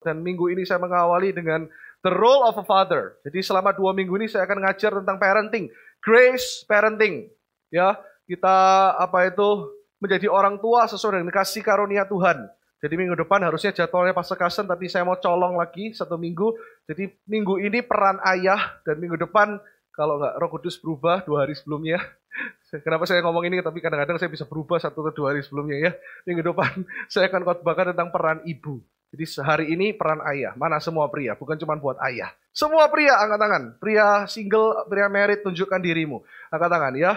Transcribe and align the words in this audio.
Dan 0.00 0.24
minggu 0.24 0.48
ini 0.48 0.64
saya 0.64 0.80
mengawali 0.80 1.32
dengan 1.36 1.68
the 2.00 2.12
role 2.12 2.44
of 2.44 2.56
a 2.56 2.64
father. 2.64 3.20
Jadi 3.24 3.44
selama 3.44 3.76
dua 3.76 3.92
minggu 3.92 4.16
ini 4.16 4.26
saya 4.26 4.48
akan 4.48 4.64
ngajar 4.64 4.92
tentang 5.04 5.16
parenting. 5.20 5.68
Grace 6.00 6.64
parenting. 6.64 7.28
Ya, 7.70 8.00
kita 8.24 8.56
apa 8.98 9.28
itu 9.30 9.70
menjadi 10.00 10.26
orang 10.32 10.58
tua 10.58 10.88
sesuai 10.88 11.20
dengan 11.20 11.30
kasih 11.30 11.62
karunia 11.62 12.08
Tuhan. 12.08 12.48
Jadi 12.80 12.96
minggu 12.96 13.12
depan 13.12 13.44
harusnya 13.44 13.76
jadwalnya 13.76 14.16
pas 14.16 14.24
sekasen, 14.24 14.64
tapi 14.64 14.88
saya 14.88 15.04
mau 15.04 15.20
colong 15.20 15.60
lagi 15.60 15.92
satu 15.92 16.16
minggu. 16.16 16.56
Jadi 16.88 17.12
minggu 17.28 17.60
ini 17.60 17.84
peran 17.84 18.16
ayah, 18.24 18.80
dan 18.88 18.96
minggu 18.96 19.20
depan 19.20 19.60
kalau 19.92 20.16
nggak 20.16 20.34
roh 20.40 20.48
kudus 20.48 20.80
berubah 20.80 21.20
dua 21.28 21.44
hari 21.44 21.52
sebelumnya. 21.52 22.00
Kenapa 22.86 23.04
saya 23.04 23.20
ngomong 23.20 23.44
ini, 23.52 23.60
tapi 23.60 23.84
kadang-kadang 23.84 24.16
saya 24.16 24.32
bisa 24.32 24.48
berubah 24.48 24.80
satu 24.80 25.04
atau 25.04 25.12
dua 25.12 25.36
hari 25.36 25.44
sebelumnya 25.44 25.76
ya. 25.76 25.92
Minggu 26.24 26.40
depan 26.40 26.88
saya 27.12 27.28
akan 27.28 27.44
khotbahkan 27.44 27.92
tentang 27.92 28.08
peran 28.08 28.40
ibu. 28.48 28.80
Jadi 29.10 29.24
sehari 29.26 29.66
ini 29.74 29.90
peran 29.90 30.22
ayah. 30.30 30.54
Mana 30.54 30.78
semua 30.78 31.10
pria, 31.10 31.34
bukan 31.34 31.58
cuma 31.58 31.74
buat 31.74 31.98
ayah. 32.06 32.30
Semua 32.54 32.86
pria 32.86 33.18
angkat 33.18 33.38
tangan. 33.42 33.62
Pria 33.82 34.06
single, 34.30 34.86
pria 34.86 35.10
merit, 35.10 35.42
tunjukkan 35.42 35.82
dirimu. 35.82 36.22
Angkat 36.50 36.70
tangan 36.70 36.94
ya. 36.94 37.12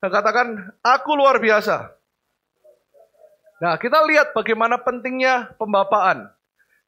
Dan 0.00 0.10
katakan, 0.12 0.48
aku 0.80 1.10
luar 1.16 1.36
biasa. 1.40 1.92
Nah, 3.56 3.80
kita 3.80 4.04
lihat 4.04 4.36
bagaimana 4.36 4.76
pentingnya 4.80 5.56
pembapaan. 5.56 6.28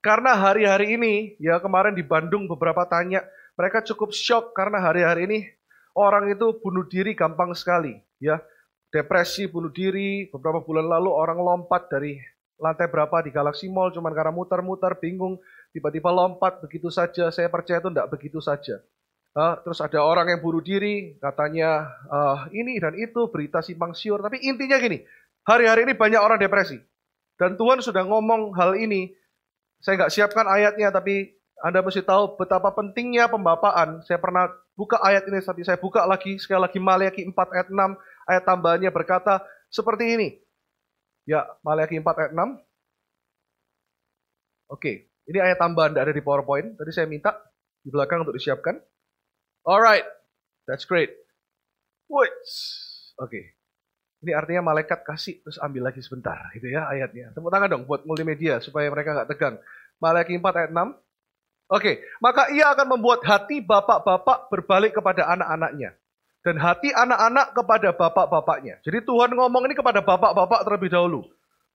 Karena 0.04 0.36
hari-hari 0.36 0.96
ini, 0.96 1.14
ya 1.40 1.60
kemarin 1.60 1.96
di 1.96 2.04
Bandung 2.04 2.44
beberapa 2.48 2.84
tanya, 2.84 3.24
mereka 3.58 3.82
cukup 3.82 4.14
shock 4.14 4.54
karena 4.54 4.78
hari-hari 4.78 5.26
ini 5.26 5.38
orang 5.98 6.30
itu 6.30 6.54
bunuh 6.62 6.86
diri 6.86 7.18
gampang 7.18 7.50
sekali. 7.56 7.98
ya 8.22 8.38
Depresi, 8.88 9.44
bunuh 9.50 9.68
diri, 9.68 10.30
beberapa 10.32 10.64
bulan 10.64 10.88
lalu 10.88 11.10
orang 11.12 11.38
lompat 11.42 11.92
dari 11.92 12.16
lantai 12.58 12.90
berapa 12.90 13.22
di 13.22 13.30
Galaxy 13.30 13.70
Mall? 13.70 13.94
Cuman 13.94 14.12
karena 14.12 14.34
muter-muter 14.34 14.98
bingung 14.98 15.38
tiba-tiba 15.70 16.10
lompat 16.10 16.60
begitu 16.60 16.90
saja. 16.90 17.30
Saya 17.30 17.48
percaya 17.48 17.78
itu 17.78 17.90
tidak 17.90 18.10
begitu 18.10 18.38
saja. 18.42 18.82
Uh, 19.38 19.54
terus 19.62 19.78
ada 19.78 20.02
orang 20.02 20.34
yang 20.34 20.40
bunuh 20.42 20.58
diri 20.58 21.14
katanya 21.22 21.86
uh, 22.10 22.50
ini 22.50 22.74
dan 22.82 22.98
itu 22.98 23.30
berita 23.30 23.62
simpang 23.62 23.94
siur. 23.94 24.18
Tapi 24.18 24.42
intinya 24.42 24.76
gini 24.82 25.06
hari-hari 25.46 25.86
ini 25.86 25.94
banyak 25.94 26.20
orang 26.20 26.36
depresi. 26.42 26.82
Dan 27.38 27.54
Tuhan 27.54 27.78
sudah 27.78 28.02
ngomong 28.02 28.52
hal 28.58 28.74
ini. 28.74 29.14
Saya 29.78 29.94
nggak 30.04 30.12
siapkan 30.12 30.46
ayatnya 30.50 30.90
tapi 30.90 31.38
anda 31.62 31.78
mesti 31.86 32.02
tahu 32.02 32.34
betapa 32.34 32.74
pentingnya 32.74 33.30
pembapaan. 33.30 34.02
Saya 34.02 34.18
pernah 34.18 34.50
buka 34.78 34.98
ayat 35.02 35.26
ini 35.26 35.38
tapi 35.42 35.62
saya 35.62 35.78
buka 35.78 36.02
lagi 36.06 36.38
sekali 36.38 36.62
lagi 36.62 36.78
Maliaki 36.78 37.22
4 37.26 37.34
ayat 37.34 37.68
6 37.70 38.30
ayat 38.30 38.42
tambahannya 38.46 38.90
berkata 38.94 39.42
seperti 39.66 40.14
ini 40.14 40.28
Ya, 41.28 41.44
Maliaki 41.60 42.00
4 42.00 42.08
ayat 42.08 42.32
6. 42.32 42.56
Oke, 44.72 45.12
ini 45.28 45.38
ayat 45.44 45.60
tambahan 45.60 45.92
tidak 45.92 46.08
ada 46.08 46.14
di 46.16 46.24
PowerPoint. 46.24 46.72
Tadi 46.80 46.88
saya 46.88 47.04
minta 47.04 47.36
di 47.84 47.92
belakang 47.92 48.24
untuk 48.24 48.32
disiapkan. 48.32 48.80
Alright, 49.68 50.08
that's 50.64 50.88
great. 50.88 51.12
Wait, 52.08 52.32
oke. 53.20 53.40
Ini 54.24 54.32
artinya 54.32 54.72
malaikat 54.72 55.04
kasih 55.04 55.44
terus 55.44 55.60
ambil 55.60 55.92
lagi 55.92 56.00
sebentar, 56.00 56.48
gitu 56.56 56.72
ya 56.72 56.88
ayatnya. 56.88 57.36
Tepuk 57.36 57.52
tangan 57.52 57.76
dong 57.76 57.84
buat 57.84 58.08
multimedia 58.08 58.64
supaya 58.64 58.88
mereka 58.88 59.12
nggak 59.12 59.28
tegang. 59.28 59.60
Maliaki 60.00 60.32
4 60.40 60.48
ayat 60.64 60.72
6. 60.72 60.96
Oke, 61.76 62.00
maka 62.24 62.48
ia 62.56 62.72
akan 62.72 62.96
membuat 62.96 63.20
hati 63.28 63.60
bapak-bapak 63.60 64.48
berbalik 64.48 64.96
kepada 64.96 65.28
anak-anaknya 65.28 65.92
dan 66.48 66.56
hati 66.56 66.88
anak-anak 66.96 67.52
kepada 67.52 67.92
bapak-bapaknya. 67.92 68.80
Jadi 68.80 69.04
Tuhan 69.04 69.36
ngomong 69.36 69.68
ini 69.68 69.76
kepada 69.76 70.00
bapak-bapak 70.00 70.64
terlebih 70.64 70.88
dahulu. 70.88 71.28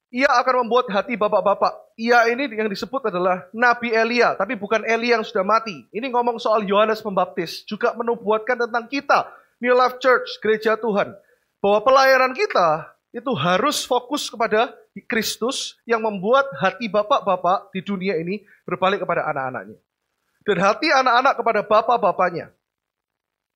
Ia 0.10 0.26
akan 0.26 0.66
membuat 0.66 0.90
hati 0.90 1.14
bapak-bapak. 1.14 1.94
Ia 1.94 2.26
ini 2.34 2.50
yang 2.50 2.66
disebut 2.66 3.14
adalah 3.14 3.46
Nabi 3.54 3.94
Elia, 3.94 4.34
tapi 4.34 4.58
bukan 4.58 4.82
Elia 4.82 5.22
yang 5.22 5.26
sudah 5.26 5.46
mati. 5.46 5.86
Ini 5.94 6.10
ngomong 6.10 6.42
soal 6.42 6.66
Yohanes 6.66 7.06
Pembaptis, 7.06 7.62
juga 7.70 7.94
menubuatkan 7.94 8.66
tentang 8.66 8.90
kita, 8.90 9.30
New 9.62 9.78
Life 9.78 10.02
Church, 10.02 10.42
gereja 10.42 10.74
Tuhan. 10.74 11.14
Bahwa 11.62 11.80
pelayanan 11.86 12.34
kita 12.34 12.98
itu 13.14 13.30
harus 13.38 13.86
fokus 13.86 14.26
kepada 14.26 14.74
Kristus 15.06 15.78
yang 15.86 16.02
membuat 16.02 16.50
hati 16.58 16.90
bapak-bapak 16.90 17.70
di 17.70 17.86
dunia 17.86 18.18
ini 18.18 18.42
berbalik 18.66 19.06
kepada 19.06 19.30
anak-anaknya. 19.30 19.78
Dan 20.50 20.58
hati 20.58 20.90
anak-anak 20.90 21.34
kepada 21.38 21.62
bapak-bapaknya. 21.62 22.50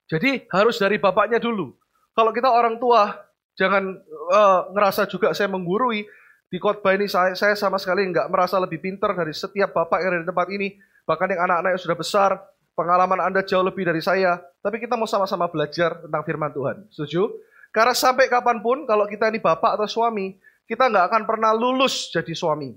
Jadi 0.07 0.47
harus 0.55 0.79
dari 0.79 0.95
bapaknya 0.97 1.37
dulu. 1.37 1.75
Kalau 2.15 2.31
kita 2.31 2.47
orang 2.49 2.79
tua, 2.79 3.11
jangan 3.59 3.83
uh, 4.31 4.71
ngerasa 4.71 5.05
juga 5.11 5.35
saya 5.35 5.51
menggurui. 5.51 6.07
Di 6.47 6.63
khotbah 6.63 6.95
ini 6.95 7.11
saya, 7.11 7.35
saya 7.35 7.59
sama 7.59 7.75
sekali 7.75 8.07
nggak 8.07 8.31
merasa 8.31 8.55
lebih 8.55 8.79
pintar 8.79 9.11
dari 9.11 9.35
setiap 9.35 9.75
bapak 9.75 9.99
yang 9.99 10.15
ada 10.15 10.23
di 10.23 10.27
tempat 10.31 10.47
ini. 10.47 10.67
Bahkan 11.03 11.27
yang 11.35 11.41
anak-anak 11.43 11.71
yang 11.75 11.83
sudah 11.83 11.97
besar, 11.99 12.31
pengalaman 12.71 13.19
Anda 13.19 13.43
jauh 13.43 13.67
lebih 13.67 13.83
dari 13.83 13.99
saya. 13.99 14.39
Tapi 14.63 14.79
kita 14.79 14.95
mau 14.95 15.05
sama-sama 15.11 15.51
belajar 15.51 15.99
tentang 15.99 16.23
firman 16.23 16.55
Tuhan. 16.55 16.87
Setuju? 16.87 17.27
Karena 17.75 17.91
sampai 17.91 18.31
kapan 18.31 18.63
pun, 18.63 18.87
kalau 18.87 19.03
kita 19.11 19.27
ini 19.27 19.43
bapak 19.43 19.75
atau 19.75 19.91
suami, 19.91 20.39
kita 20.63 20.87
nggak 20.87 21.05
akan 21.11 21.23
pernah 21.27 21.51
lulus 21.51 22.15
jadi 22.15 22.31
suami. 22.31 22.71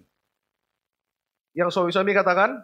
Yang 1.54 1.78
suami-suami 1.78 2.10
katakan, 2.10 2.58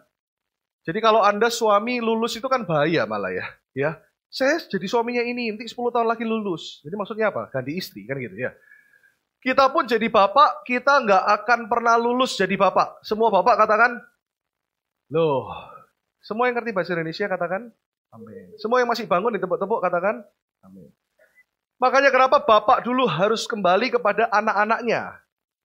jadi 0.83 0.99
kalau 0.99 1.23
Anda 1.23 1.55
suami 1.55 2.03
lulus 2.03 2.35
itu 2.35 2.51
kan 2.51 2.67
bahaya 2.67 3.07
malah 3.07 3.31
ya. 3.31 3.47
ya 3.75 3.91
saya 4.37 4.61
jadi 4.61 4.85
suaminya 4.85 5.25
ini, 5.25 5.49
nanti 5.49 5.65
10 5.65 5.89
tahun 5.89 6.05
lagi 6.05 6.29
lulus. 6.29 6.85
Jadi 6.85 6.93
maksudnya 6.93 7.33
apa? 7.33 7.49
Ganti 7.49 7.73
istri, 7.73 8.05
kan 8.05 8.21
gitu 8.21 8.37
ya. 8.37 8.53
Kita 9.41 9.73
pun 9.73 9.89
jadi 9.89 10.13
bapak, 10.13 10.69
kita 10.69 10.93
nggak 11.09 11.25
akan 11.41 11.61
pernah 11.73 11.97
lulus 11.97 12.37
jadi 12.37 12.53
bapak. 12.53 13.01
Semua 13.01 13.33
bapak 13.33 13.65
katakan, 13.65 13.97
loh, 15.09 15.49
semua 16.21 16.53
yang 16.53 16.61
ngerti 16.61 16.77
bahasa 16.77 16.93
Indonesia 16.93 17.25
katakan, 17.33 17.73
amin. 18.13 18.53
Semua 18.61 18.85
yang 18.85 18.93
masih 18.93 19.09
bangun 19.09 19.33
di 19.33 19.41
tepuk-tepuk 19.41 19.81
katakan, 19.81 20.21
amin. 20.69 20.93
Makanya 21.81 22.13
kenapa 22.13 22.37
bapak 22.45 22.85
dulu 22.85 23.09
harus 23.09 23.49
kembali 23.49 23.97
kepada 23.97 24.29
anak-anaknya. 24.37 25.17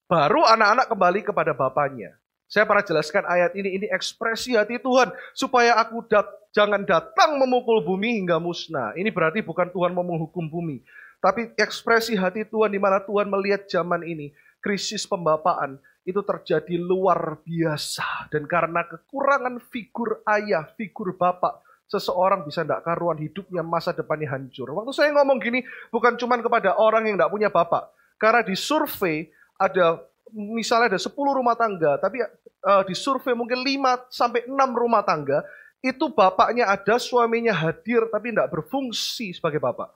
Baru 0.07 0.47
anak-anak 0.47 0.87
kembali 0.87 1.19
kepada 1.27 1.51
bapaknya. 1.51 2.15
Saya 2.47 2.63
pernah 2.63 2.83
jelaskan 2.87 3.27
ayat 3.27 3.51
ini, 3.55 3.83
ini 3.83 3.87
ekspresi 3.91 4.55
hati 4.55 4.79
Tuhan. 4.79 5.11
Supaya 5.35 5.75
aku 5.75 6.03
dat 6.07 6.27
jangan 6.51 6.83
datang 6.83 7.39
memukul 7.39 7.83
bumi 7.83 8.21
hingga 8.21 8.39
musnah. 8.39 8.95
Ini 8.95 9.11
berarti 9.11 9.43
bukan 9.43 9.71
Tuhan 9.71 9.95
mau 9.95 10.03
menghukum 10.03 10.47
bumi. 10.47 10.83
Tapi 11.21 11.53
ekspresi 11.55 12.17
hati 12.17 12.47
Tuhan 12.47 12.73
di 12.73 12.79
mana 12.81 12.99
Tuhan 13.03 13.29
melihat 13.31 13.67
zaman 13.67 14.03
ini. 14.03 14.33
Krisis 14.61 15.09
pembapaan 15.09 15.81
itu 16.05 16.21
terjadi 16.21 16.77
luar 16.77 17.41
biasa. 17.41 18.29
Dan 18.29 18.45
karena 18.45 18.85
kekurangan 18.85 19.57
figur 19.69 20.21
ayah, 20.25 20.65
figur 20.77 21.17
bapak, 21.17 21.61
seseorang 21.89 22.47
bisa 22.47 22.63
tidak 22.63 22.87
karuan 22.87 23.17
hidupnya 23.19 23.61
masa 23.61 23.91
depannya 23.91 24.31
hancur. 24.31 24.71
Waktu 24.71 24.91
saya 24.95 25.09
ngomong 25.11 25.37
gini 25.43 25.59
bukan 25.91 26.15
cuma 26.15 26.39
kepada 26.39 26.77
orang 26.77 27.09
yang 27.09 27.15
tidak 27.19 27.31
punya 27.33 27.49
bapak. 27.49 27.89
Karena 28.15 28.41
di 28.45 28.53
survei 28.53 29.29
ada 29.57 30.01
misalnya 30.31 30.95
ada 30.95 31.01
10 31.01 31.11
rumah 31.11 31.59
tangga, 31.59 31.99
tapi 31.99 32.23
uh, 32.63 32.83
di 32.87 32.95
survei 32.95 33.35
mungkin 33.35 33.59
5 33.61 34.07
sampai 34.07 34.47
6 34.47 34.55
rumah 34.71 35.03
tangga, 35.03 35.43
itu 35.81 36.05
bapaknya 36.13 36.69
ada, 36.69 37.01
suaminya 37.01 37.51
hadir, 37.51 38.05
tapi 38.13 38.29
tidak 38.29 38.53
berfungsi 38.53 39.33
sebagai 39.33 39.57
bapak. 39.57 39.89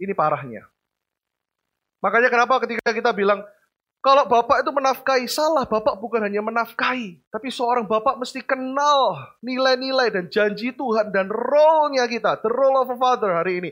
Ini 0.00 0.16
parahnya. 0.16 0.64
Makanya 2.00 2.28
kenapa 2.32 2.60
ketika 2.64 2.90
kita 2.92 3.12
bilang, 3.12 3.44
kalau 4.04 4.28
bapak 4.28 4.60
itu 4.60 4.68
menafkahi, 4.72 5.24
salah. 5.28 5.64
Bapak 5.64 5.96
bukan 5.96 6.20
hanya 6.24 6.44
menafkahi, 6.44 7.24
tapi 7.32 7.48
seorang 7.48 7.88
bapak 7.88 8.20
mesti 8.20 8.44
kenal 8.44 9.16
nilai-nilai 9.40 10.12
dan 10.12 10.28
janji 10.28 10.76
Tuhan 10.76 11.08
dan 11.08 11.32
role-nya 11.32 12.04
kita, 12.04 12.40
the 12.44 12.52
role 12.52 12.84
of 12.84 12.92
a 12.92 12.96
father 13.00 13.32
hari 13.32 13.64
ini. 13.64 13.70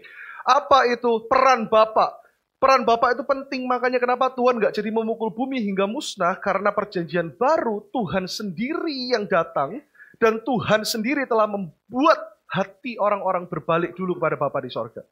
Apa 0.49 0.88
itu 0.88 1.28
peran 1.28 1.69
bapak? 1.69 2.22
Peran 2.62 2.87
Bapak 2.87 3.19
itu 3.19 3.26
penting, 3.26 3.66
makanya 3.66 3.99
kenapa 3.99 4.31
Tuhan 4.38 4.62
nggak 4.62 4.70
jadi 4.70 4.87
memukul 4.94 5.34
bumi 5.34 5.66
hingga 5.66 5.91
musnah, 5.91 6.38
karena 6.38 6.70
perjanjian 6.70 7.34
baru 7.34 7.91
Tuhan 7.91 8.31
sendiri 8.31 9.10
yang 9.10 9.26
datang, 9.26 9.82
dan 10.23 10.39
Tuhan 10.47 10.87
sendiri 10.87 11.27
telah 11.27 11.51
membuat 11.51 12.23
hati 12.47 12.95
orang-orang 12.95 13.51
berbalik 13.51 13.99
dulu 13.99 14.15
kepada 14.23 14.39
Bapak 14.39 14.63
di 14.63 14.71
sorga. 14.71 15.03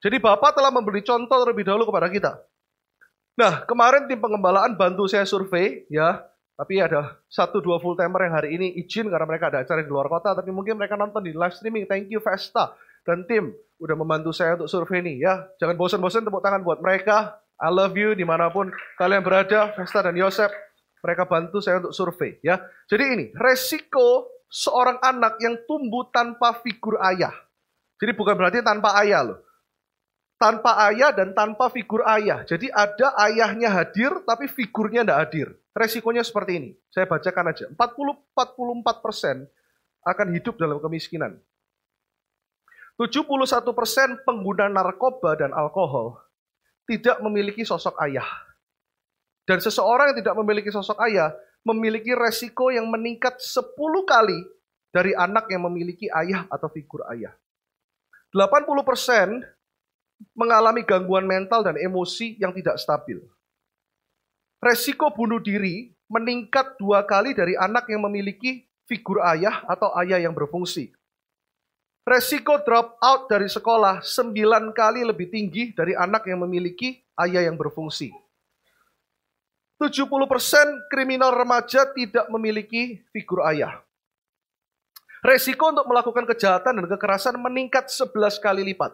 Jadi 0.00 0.16
Bapak 0.16 0.56
telah 0.56 0.72
memberi 0.72 1.04
contoh 1.04 1.36
terlebih 1.44 1.68
dahulu 1.68 1.92
kepada 1.92 2.08
kita. 2.08 2.32
Nah, 3.36 3.68
kemarin 3.68 4.08
tim 4.08 4.16
pengembalaan 4.16 4.80
bantu 4.80 5.04
saya 5.04 5.28
survei, 5.28 5.84
ya, 5.92 6.24
tapi 6.56 6.80
ada 6.80 7.20
satu 7.28 7.60
dua 7.60 7.76
full 7.76 8.00
timer 8.00 8.24
yang 8.24 8.34
hari 8.36 8.56
ini 8.56 8.80
izin 8.80 9.12
karena 9.12 9.28
mereka 9.28 9.52
ada 9.52 9.60
acara 9.60 9.84
di 9.84 9.92
luar 9.92 10.08
kota, 10.08 10.32
tapi 10.32 10.48
mungkin 10.48 10.80
mereka 10.80 10.96
nonton 10.96 11.20
di 11.20 11.36
live 11.36 11.52
streaming. 11.52 11.84
Thank 11.84 12.08
you 12.08 12.24
Vesta 12.24 12.72
dan 13.04 13.24
tim 13.28 13.52
udah 13.80 13.96
membantu 13.96 14.32
saya 14.32 14.56
untuk 14.56 14.68
survei 14.68 15.04
ini 15.04 15.20
ya. 15.24 15.48
Jangan 15.60 15.76
bosan-bosan 15.76 16.24
tepuk 16.24 16.40
tangan 16.40 16.64
buat 16.64 16.80
mereka. 16.80 17.40
I 17.60 17.68
love 17.68 17.92
you 17.92 18.16
di 18.16 18.24
mana 18.24 18.48
pun 18.48 18.72
kalian 18.96 19.20
berada, 19.20 19.72
Vesta 19.76 20.00
dan 20.00 20.16
Yosef. 20.16 20.48
Mereka 21.00 21.24
bantu 21.24 21.64
saya 21.64 21.80
untuk 21.80 21.96
survei 21.96 22.36
ya. 22.44 22.60
Jadi 22.88 23.04
ini 23.04 23.26
resiko 23.32 24.28
seorang 24.50 24.98
anak 25.00 25.38
yang 25.40 25.56
tumbuh 25.64 26.10
tanpa 26.10 26.58
figur 26.60 26.98
ayah. 27.00 27.32
Jadi 27.96 28.12
bukan 28.16 28.34
berarti 28.34 28.60
tanpa 28.60 28.98
ayah 29.00 29.32
loh. 29.32 29.38
Tanpa 30.40 30.88
ayah 30.88 31.12
dan 31.12 31.36
tanpa 31.36 31.68
figur 31.68 32.00
ayah. 32.08 32.44
Jadi 32.48 32.72
ada 32.72 33.12
ayahnya 33.28 33.68
hadir 33.70 34.24
tapi 34.24 34.48
figurnya 34.48 35.04
tidak 35.04 35.20
hadir. 35.28 35.48
resikonya 35.70 36.26
seperti 36.26 36.52
ini. 36.58 36.70
Saya 36.90 37.06
bacakan 37.06 37.54
aja. 37.54 37.70
40-44% 37.78 39.46
akan 40.02 40.26
hidup 40.34 40.58
dalam 40.58 40.82
kemiskinan. 40.82 41.38
71% 42.98 44.26
pengguna 44.28 44.66
narkoba 44.68 45.38
dan 45.38 45.54
alkohol 45.56 46.20
tidak 46.84 47.22
memiliki 47.22 47.62
sosok 47.62 47.96
ayah. 48.02 48.26
Dan 49.50 49.58
seseorang 49.58 50.14
yang 50.14 50.22
tidak 50.22 50.38
memiliki 50.38 50.70
sosok 50.70 51.02
ayah 51.10 51.34
memiliki 51.66 52.14
resiko 52.14 52.70
yang 52.70 52.86
meningkat 52.86 53.42
10 53.42 53.74
kali 54.06 54.46
dari 54.94 55.10
anak 55.10 55.50
yang 55.50 55.66
memiliki 55.66 56.06
ayah 56.06 56.46
atau 56.46 56.70
figur 56.70 57.02
ayah. 57.10 57.34
80% 58.30 59.42
mengalami 60.38 60.86
gangguan 60.86 61.26
mental 61.26 61.66
dan 61.66 61.74
emosi 61.74 62.38
yang 62.38 62.54
tidak 62.54 62.78
stabil. 62.78 63.18
Resiko 64.62 65.10
bunuh 65.10 65.42
diri 65.42 65.90
meningkat 66.06 66.78
dua 66.78 67.02
kali 67.02 67.34
dari 67.34 67.58
anak 67.58 67.90
yang 67.90 68.06
memiliki 68.06 68.70
figur 68.86 69.18
ayah 69.26 69.66
atau 69.66 69.90
ayah 69.98 70.22
yang 70.22 70.30
berfungsi. 70.30 70.94
Resiko 72.06 72.62
drop 72.62 73.02
out 73.02 73.26
dari 73.26 73.50
sekolah 73.50 73.98
sembilan 73.98 74.70
kali 74.70 75.02
lebih 75.02 75.26
tinggi 75.26 75.74
dari 75.74 75.98
anak 75.98 76.30
yang 76.30 76.46
memiliki 76.46 77.02
ayah 77.18 77.50
yang 77.50 77.58
berfungsi. 77.58 78.29
70% 79.80 80.92
kriminal 80.92 81.32
remaja 81.32 81.88
tidak 81.96 82.28
memiliki 82.28 83.00
figur 83.16 83.40
ayah. 83.48 83.80
Resiko 85.24 85.72
untuk 85.72 85.88
melakukan 85.88 86.28
kejahatan 86.28 86.84
dan 86.84 86.86
kekerasan 86.88 87.40
meningkat 87.40 87.88
11 87.88 88.12
kali 88.44 88.60
lipat. 88.60 88.92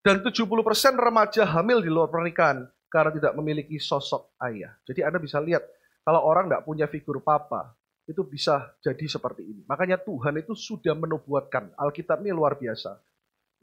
Dan 0.00 0.24
70% 0.24 0.48
remaja 0.96 1.44
hamil 1.44 1.84
di 1.84 1.88
luar 1.92 2.08
pernikahan 2.08 2.64
karena 2.88 3.12
tidak 3.12 3.32
memiliki 3.36 3.76
sosok 3.80 4.32
ayah. 4.40 4.72
Jadi 4.88 5.00
Anda 5.04 5.20
bisa 5.20 5.40
lihat, 5.40 5.64
kalau 6.04 6.20
orang 6.24 6.48
tidak 6.48 6.64
punya 6.68 6.84
figur 6.88 7.20
papa, 7.24 7.72
itu 8.04 8.20
bisa 8.24 8.76
jadi 8.84 9.04
seperti 9.08 9.44
ini. 9.44 9.62
Makanya 9.64 9.96
Tuhan 10.00 10.36
itu 10.40 10.52
sudah 10.52 10.92
menubuatkan. 10.92 11.72
Alkitab 11.76 12.20
ini 12.20 12.36
luar 12.36 12.60
biasa. 12.60 13.00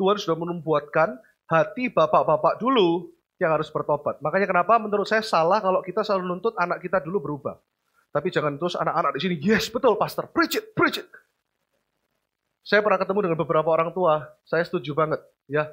Tuhan 0.01 0.17
sudah 0.17 0.37
menubuatkan 0.37 1.13
hati 1.45 1.93
bapak-bapak 1.93 2.57
dulu 2.57 3.13
yang 3.41 3.57
harus 3.57 3.73
bertobat. 3.73 4.21
Makanya 4.21 4.45
kenapa 4.45 4.77
menurut 4.77 5.09
saya 5.09 5.25
salah 5.25 5.57
kalau 5.57 5.81
kita 5.81 6.05
selalu 6.05 6.37
nuntut 6.37 6.53
anak 6.61 6.77
kita 6.77 7.01
dulu 7.01 7.17
berubah. 7.25 7.57
Tapi 8.11 8.27
jangan 8.29 8.59
terus 8.59 8.77
anak-anak 8.77 9.17
di 9.17 9.19
sini, 9.23 9.35
yes 9.41 9.71
betul 9.71 9.97
pastor, 9.97 10.29
preach 10.29 10.59
it, 10.59 10.75
preach 10.77 10.99
it. 11.01 11.07
Saya 12.61 12.85
pernah 12.85 13.01
ketemu 13.01 13.25
dengan 13.25 13.39
beberapa 13.41 13.65
orang 13.73 13.89
tua, 13.95 14.29
saya 14.45 14.61
setuju 14.61 14.93
banget. 14.93 15.17
ya 15.49 15.65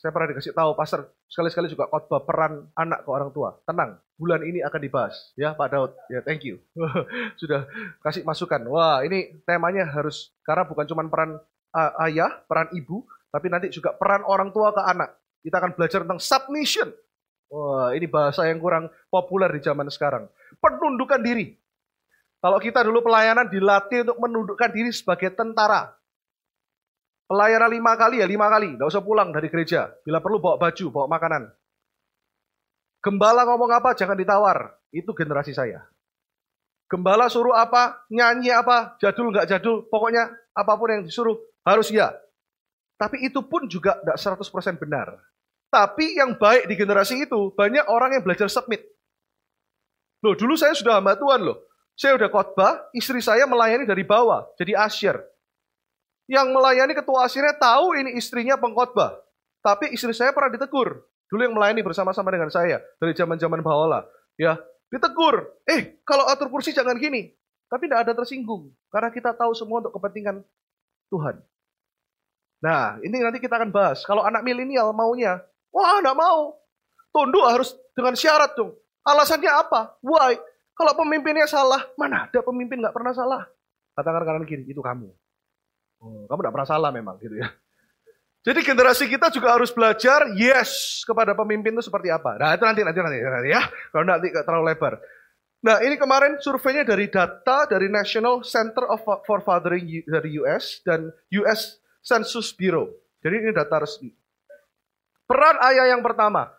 Saya 0.00 0.16
pernah 0.16 0.32
dikasih 0.32 0.56
tahu, 0.56 0.72
pastor, 0.72 1.12
sekali-sekali 1.28 1.68
juga 1.68 1.84
khotbah 1.92 2.24
peran 2.24 2.72
anak 2.72 3.04
ke 3.04 3.10
orang 3.12 3.28
tua. 3.36 3.60
Tenang, 3.68 4.00
bulan 4.16 4.40
ini 4.40 4.64
akan 4.64 4.80
dibahas. 4.80 5.36
Ya 5.36 5.52
Pak 5.52 5.68
Daud, 5.68 5.92
ya 6.08 6.24
thank 6.24 6.40
you. 6.40 6.56
Sudah 7.40 7.68
kasih 8.00 8.24
masukan. 8.24 8.64
Wah 8.72 9.04
ini 9.04 9.36
temanya 9.44 9.84
harus, 9.92 10.32
karena 10.40 10.64
bukan 10.64 10.88
cuma 10.88 11.04
peran 11.04 11.36
uh, 11.76 12.04
ayah, 12.08 12.32
peran 12.48 12.72
ibu, 12.72 13.04
tapi 13.28 13.52
nanti 13.52 13.68
juga 13.68 13.92
peran 13.92 14.24
orang 14.24 14.48
tua 14.56 14.72
ke 14.72 14.80
anak. 14.80 15.20
Kita 15.44 15.60
akan 15.60 15.72
belajar 15.76 16.00
tentang 16.00 16.20
submission. 16.22 16.88
Wah 17.50 17.90
ini 17.98 18.06
bahasa 18.06 18.46
yang 18.46 18.62
kurang 18.62 18.86
populer 19.10 19.50
di 19.50 19.60
zaman 19.60 19.90
sekarang. 19.90 20.30
Penundukan 20.62 21.18
diri. 21.18 21.58
Kalau 22.40 22.56
kita 22.62 22.86
dulu 22.86 23.04
pelayanan 23.04 23.50
dilatih 23.50 24.06
untuk 24.06 24.18
menundukkan 24.22 24.70
diri 24.72 24.94
sebagai 24.94 25.34
tentara. 25.34 25.92
Pelayanan 27.26 27.70
lima 27.70 27.92
kali 27.94 28.22
ya 28.22 28.26
lima 28.26 28.50
kali, 28.50 28.74
nggak 28.74 28.90
usah 28.90 29.04
pulang 29.04 29.30
dari 29.30 29.46
gereja. 29.52 29.92
Bila 30.02 30.18
perlu 30.18 30.42
bawa 30.42 30.56
baju, 30.56 30.84
bawa 30.90 31.06
makanan. 31.10 31.42
Gembala 33.02 33.46
ngomong 33.46 33.70
apa, 33.70 33.94
jangan 33.94 34.18
ditawar. 34.18 34.74
Itu 34.90 35.14
generasi 35.14 35.54
saya. 35.54 35.84
Gembala 36.90 37.30
suruh 37.30 37.54
apa, 37.54 38.02
nyanyi 38.10 38.50
apa, 38.50 38.98
jadul 38.98 39.30
nggak 39.30 39.46
jadul, 39.46 39.86
pokoknya 39.86 40.26
apa 40.50 40.72
pun 40.74 40.88
yang 40.90 41.02
disuruh 41.06 41.38
harus 41.62 41.86
ya. 41.94 42.10
Tapi 42.98 43.30
itu 43.30 43.40
pun 43.46 43.70
juga 43.70 43.94
tidak 44.02 44.18
100% 44.18 44.82
benar. 44.82 45.14
Tapi 45.70 46.18
yang 46.18 46.34
baik 46.34 46.66
di 46.66 46.74
generasi 46.74 47.22
itu, 47.24 47.54
banyak 47.54 47.86
orang 47.86 48.18
yang 48.18 48.22
belajar 48.26 48.50
submit. 48.50 48.82
Loh, 50.20 50.34
dulu 50.34 50.58
saya 50.58 50.74
sudah 50.74 50.98
hamba 50.98 51.14
Tuhan 51.14 51.46
loh. 51.46 51.62
Saya 51.94 52.18
udah 52.18 52.28
khotbah, 52.28 52.90
istri 52.90 53.22
saya 53.22 53.46
melayani 53.46 53.86
dari 53.86 54.02
bawah, 54.02 54.50
jadi 54.58 54.74
asyir. 54.82 55.16
Yang 56.26 56.46
melayani 56.50 56.92
ketua 56.96 57.26
asyirnya 57.26 57.54
tahu 57.58 57.94
ini 57.98 58.18
istrinya 58.18 58.58
pengkhotbah. 58.58 59.14
Tapi 59.60 59.92
istri 59.94 60.10
saya 60.10 60.34
pernah 60.34 60.50
ditegur. 60.50 61.06
Dulu 61.30 61.40
yang 61.46 61.54
melayani 61.54 61.86
bersama-sama 61.86 62.34
dengan 62.34 62.50
saya 62.50 62.82
dari 62.98 63.14
zaman-zaman 63.14 63.62
Baola, 63.62 64.02
ya 64.34 64.58
ditegur. 64.90 65.62
Eh, 65.70 66.02
kalau 66.02 66.26
atur 66.26 66.50
kursi 66.50 66.74
jangan 66.74 66.98
gini. 66.98 67.30
Tapi 67.70 67.86
tidak 67.86 68.02
ada 68.02 68.12
tersinggung 68.18 68.74
karena 68.90 69.14
kita 69.14 69.30
tahu 69.30 69.54
semua 69.54 69.78
untuk 69.78 69.94
kepentingan 69.94 70.42
Tuhan. 71.06 71.38
Nah, 72.66 72.98
ini 73.06 73.22
nanti 73.22 73.38
kita 73.38 73.62
akan 73.62 73.70
bahas. 73.70 74.02
Kalau 74.02 74.26
anak 74.26 74.42
milenial 74.42 74.90
maunya, 74.90 75.38
wah 75.74 75.98
enggak 75.98 76.18
mau. 76.18 76.58
Tunduk 77.10 77.42
harus 77.42 77.74
dengan 77.94 78.14
syarat 78.14 78.54
dong. 78.54 78.74
Alasannya 79.02 79.50
apa? 79.50 79.98
Why? 80.04 80.38
Kalau 80.78 80.92
pemimpinnya 80.96 81.44
salah, 81.50 81.90
mana 81.98 82.30
ada 82.30 82.40
pemimpin 82.40 82.80
nggak 82.80 82.94
pernah 82.94 83.12
salah? 83.12 83.42
Katakan 83.92 84.22
kanan 84.24 84.44
kiri, 84.46 84.64
itu 84.70 84.80
kamu. 84.80 85.10
Oh, 86.00 86.24
kamu 86.24 86.38
nggak 86.40 86.54
pernah 86.54 86.68
salah 86.68 86.88
memang 86.88 87.20
gitu 87.20 87.36
ya. 87.36 87.52
Jadi 88.40 88.64
generasi 88.64 89.04
kita 89.04 89.28
juga 89.28 89.52
harus 89.52 89.68
belajar 89.68 90.32
yes 90.32 91.04
kepada 91.04 91.36
pemimpin 91.36 91.76
itu 91.76 91.84
seperti 91.84 92.08
apa. 92.08 92.40
Nah 92.40 92.56
itu 92.56 92.64
nanti 92.64 92.80
nanti 92.80 92.98
nanti, 93.04 93.18
nanti 93.20 93.48
ya. 93.52 93.60
Kalau 93.92 94.04
nanti 94.08 94.32
terlalu 94.32 94.64
lebar. 94.72 94.96
Nah 95.60 95.76
ini 95.84 96.00
kemarin 96.00 96.40
surveinya 96.40 96.88
dari 96.88 97.12
data 97.12 97.68
dari 97.68 97.92
National 97.92 98.40
Center 98.40 98.88
of 98.88 99.04
for 99.04 99.44
Fathering 99.44 100.08
dari 100.08 100.40
US 100.40 100.80
dan 100.80 101.12
US 101.36 101.84
Census 102.00 102.56
Bureau. 102.56 102.88
Jadi 103.20 103.44
ini 103.44 103.52
data 103.52 103.76
resmi. 103.84 104.08
Peran 105.30 105.62
ayah 105.62 105.94
yang 105.94 106.02
pertama. 106.02 106.50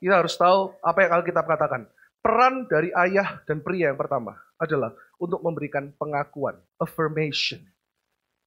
Kita 0.00 0.24
harus 0.24 0.32
tahu 0.32 0.72
apa 0.80 1.04
yang 1.04 1.20
Alkitab 1.20 1.44
katakan. 1.44 1.84
Peran 2.24 2.64
dari 2.64 2.88
ayah 2.96 3.44
dan 3.44 3.60
pria 3.60 3.92
yang 3.92 4.00
pertama 4.00 4.32
adalah 4.56 4.96
untuk 5.20 5.44
memberikan 5.44 5.92
pengakuan, 5.92 6.56
affirmation 6.80 7.60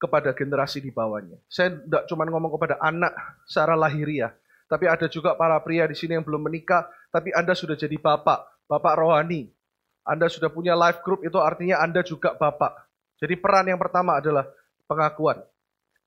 kepada 0.02 0.34
generasi 0.34 0.81
di 0.81 0.90
bawahnya. 0.90 1.38
Saya 1.46 1.78
tidak 1.78 2.10
cuma 2.10 2.25
ngomong 2.25 2.58
kepada 2.58 2.81
anak 2.81 3.13
secara 3.46 3.78
lahiriah, 3.78 4.34
tapi 4.66 4.90
ada 4.90 5.06
juga 5.06 5.38
para 5.38 5.62
pria 5.62 5.86
di 5.86 5.94
sini 5.94 6.18
yang 6.18 6.25
belum 6.25 6.42
menikah, 6.42 6.90
tapi 7.14 7.30
Anda 7.30 7.54
sudah 7.54 7.78
jadi 7.78 8.02
bapak, 8.02 8.66
bapak 8.66 8.94
rohani. 8.98 9.54
Anda 10.02 10.25
sudah 10.25 10.50
punya 10.50 10.74
life 10.74 11.06
group, 11.06 11.22
itu 11.22 11.38
artinya 11.38 11.86
Anda 11.86 12.02
juga 12.02 12.34
bapak. 12.34 12.81
Jadi 13.22 13.38
peran 13.38 13.69
yang 13.69 13.78
pertama 13.78 14.18
adalah 14.18 14.50
pengakuan. 14.90 15.38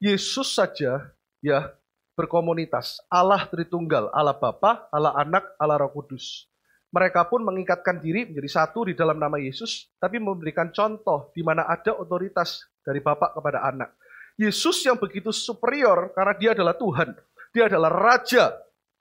Yesus 0.02 0.59
saja 0.59 1.07
ya 1.38 1.71
berkomunitas. 2.14 3.02
Allah 3.11 3.47
Tritunggal, 3.50 4.11
Allah 4.14 4.35
Bapa, 4.38 4.87
Allah 4.90 5.14
Anak, 5.18 5.44
Allah 5.59 5.83
Roh 5.83 5.92
Kudus. 5.92 6.47
Mereka 6.94 7.26
pun 7.26 7.42
mengikatkan 7.42 7.99
diri 7.99 8.23
menjadi 8.23 8.62
satu 8.62 8.87
di 8.87 8.94
dalam 8.94 9.18
nama 9.18 9.35
Yesus, 9.35 9.90
tapi 9.99 10.23
memberikan 10.23 10.71
contoh 10.71 11.35
di 11.35 11.42
mana 11.42 11.66
ada 11.66 11.90
otoritas 11.99 12.71
dari 12.87 13.02
bapak 13.02 13.35
kepada 13.35 13.66
anak. 13.66 13.90
Yesus 14.38 14.83
yang 14.87 14.99
begitu 14.99 15.35
superior 15.35 16.14
karena 16.14 16.35
dia 16.38 16.50
adalah 16.54 16.75
Tuhan. 16.78 17.14
Dia 17.54 17.66
adalah 17.71 17.90
Raja. 17.90 18.54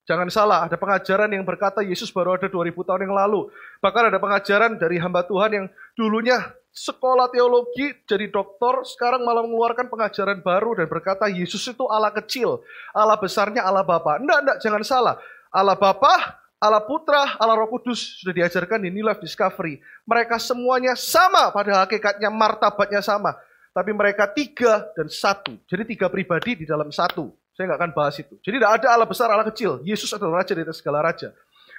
Jangan 0.04 0.28
salah, 0.28 0.68
ada 0.68 0.76
pengajaran 0.76 1.32
yang 1.32 1.48
berkata 1.48 1.80
Yesus 1.80 2.12
baru 2.12 2.36
ada 2.36 2.52
2000 2.52 2.76
tahun 2.76 3.08
yang 3.08 3.16
lalu. 3.16 3.48
Bahkan 3.80 4.12
ada 4.12 4.20
pengajaran 4.20 4.76
dari 4.76 5.00
hamba 5.00 5.24
Tuhan 5.24 5.52
yang 5.56 5.66
dulunya 5.96 6.44
sekolah 6.76 7.32
teologi, 7.32 7.94
jadi 8.04 8.28
doktor, 8.28 8.84
sekarang 8.84 9.24
malah 9.24 9.46
mengeluarkan 9.48 9.88
pengajaran 9.88 10.44
baru 10.44 10.76
dan 10.76 10.92
berkata 10.92 11.32
Yesus 11.32 11.64
itu 11.72 11.88
Allah 11.88 12.12
kecil, 12.12 12.60
Allah 12.92 13.16
besarnya 13.16 13.64
Allah 13.64 13.86
Bapa. 13.86 14.20
Enggak, 14.20 14.40
enggak, 14.44 14.58
jangan 14.60 14.84
salah. 14.84 15.16
Allah 15.54 15.78
Bapa, 15.78 16.44
Allah 16.64 16.84
Putra, 16.84 17.38
Allah 17.40 17.60
Roh 17.60 17.70
Kudus 17.72 18.24
sudah 18.24 18.32
diajarkan 18.32 18.84
di 18.84 18.90
New 18.92 19.04
Life 19.04 19.20
Discovery. 19.20 19.84
Mereka 20.08 20.36
semuanya 20.42 20.96
sama 20.96 21.52
pada 21.52 21.84
hakikatnya, 21.86 22.28
martabatnya 22.28 23.00
sama. 23.00 23.36
Tapi 23.72 23.92
mereka 23.92 24.28
tiga 24.32 24.88
dan 24.96 25.08
satu. 25.12 25.60
Jadi 25.68 25.96
tiga 25.96 26.08
pribadi 26.08 26.60
di 26.60 26.66
dalam 26.66 26.88
satu. 26.88 27.43
Saya 27.54 27.70
nggak 27.70 27.80
akan 27.80 27.92
bahas 27.94 28.16
itu. 28.18 28.34
Jadi 28.42 28.58
tidak 28.58 28.82
ada 28.82 28.88
Allah 28.98 29.06
besar, 29.06 29.30
Allah 29.30 29.46
kecil. 29.46 29.82
Yesus 29.86 30.10
adalah 30.14 30.42
Raja 30.42 30.58
atas 30.58 30.82
segala 30.82 31.06
Raja. 31.06 31.30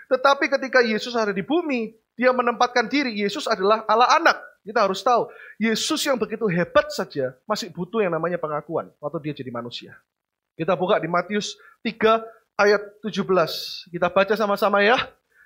Tetapi 0.06 0.46
ketika 0.46 0.78
Yesus 0.84 1.14
ada 1.18 1.34
di 1.34 1.42
bumi, 1.42 1.90
dia 2.14 2.30
menempatkan 2.30 2.86
diri. 2.86 3.18
Yesus 3.18 3.50
adalah 3.50 3.82
Allah 3.90 4.10
anak. 4.14 4.36
Kita 4.64 4.80
harus 4.80 5.04
tahu, 5.04 5.28
Yesus 5.60 6.00
yang 6.08 6.16
begitu 6.16 6.48
hebat 6.48 6.88
saja 6.88 7.36
masih 7.44 7.68
butuh 7.68 8.00
yang 8.00 8.16
namanya 8.16 8.40
pengakuan 8.40 8.88
waktu 8.96 9.20
dia 9.20 9.36
jadi 9.36 9.52
manusia. 9.52 9.92
Kita 10.56 10.72
buka 10.78 10.96
di 11.02 11.10
Matius 11.10 11.58
3 11.84 12.24
ayat 12.56 12.82
17. 13.02 13.90
Kita 13.90 14.08
baca 14.08 14.34
sama-sama 14.38 14.80
ya. 14.80 14.96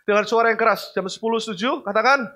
Dengan 0.04 0.24
suara 0.24 0.52
yang 0.52 0.60
keras. 0.60 0.92
Jam 0.92 1.08
10 1.08 1.18
setuju? 1.40 1.80
Katakan. 1.84 2.28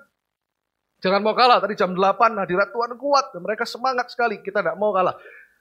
Jangan 1.01 1.21
mau 1.21 1.37
kalah. 1.37 1.61
Tadi 1.61 1.77
jam 1.77 1.93
8 1.93 2.37
hadirat 2.41 2.73
Tuhan 2.73 2.97
kuat. 2.97 3.33
Dan 3.33 3.45
mereka 3.45 3.65
semangat 3.65 4.09
sekali. 4.09 4.41
Kita 4.41 4.61
tidak 4.65 4.77
mau 4.77 4.89
kalah. 4.93 5.13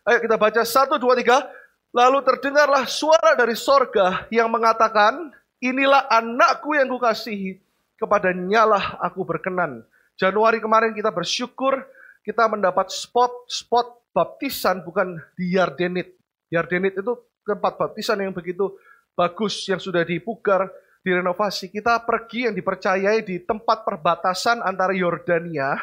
Ayo 0.08 0.18
kita 0.24 0.36
baca 0.40 0.60
1, 0.64 0.98
2, 0.98 1.20
3. 1.20 1.61
Lalu 1.92 2.24
terdengarlah 2.24 2.88
suara 2.88 3.36
dari 3.36 3.52
sorga 3.52 4.24
yang 4.32 4.48
mengatakan, 4.48 5.32
Inilah 5.62 6.10
anakku 6.10 6.74
yang 6.74 6.90
kukasihi. 6.90 7.62
kepada 8.02 8.34
nyalah 8.34 8.98
aku 8.98 9.22
berkenan. 9.22 9.86
Januari 10.18 10.58
kemarin 10.58 10.90
kita 10.90 11.14
bersyukur 11.14 11.86
kita 12.26 12.50
mendapat 12.50 12.90
spot-spot 12.90 14.10
baptisan 14.10 14.82
bukan 14.82 15.22
di 15.38 15.54
Yardenit. 15.54 16.18
Yardenit 16.50 16.98
itu 16.98 17.14
tempat 17.46 17.78
baptisan 17.78 18.18
yang 18.18 18.34
begitu 18.34 18.74
bagus 19.14 19.62
yang 19.70 19.78
sudah 19.78 20.02
dipugar, 20.02 20.66
direnovasi. 21.06 21.70
Kita 21.70 22.02
pergi 22.02 22.50
yang 22.50 22.54
dipercayai 22.58 23.22
di 23.22 23.38
tempat 23.42 23.86
perbatasan 23.86 24.66
antara 24.66 24.98
Yordania 24.98 25.78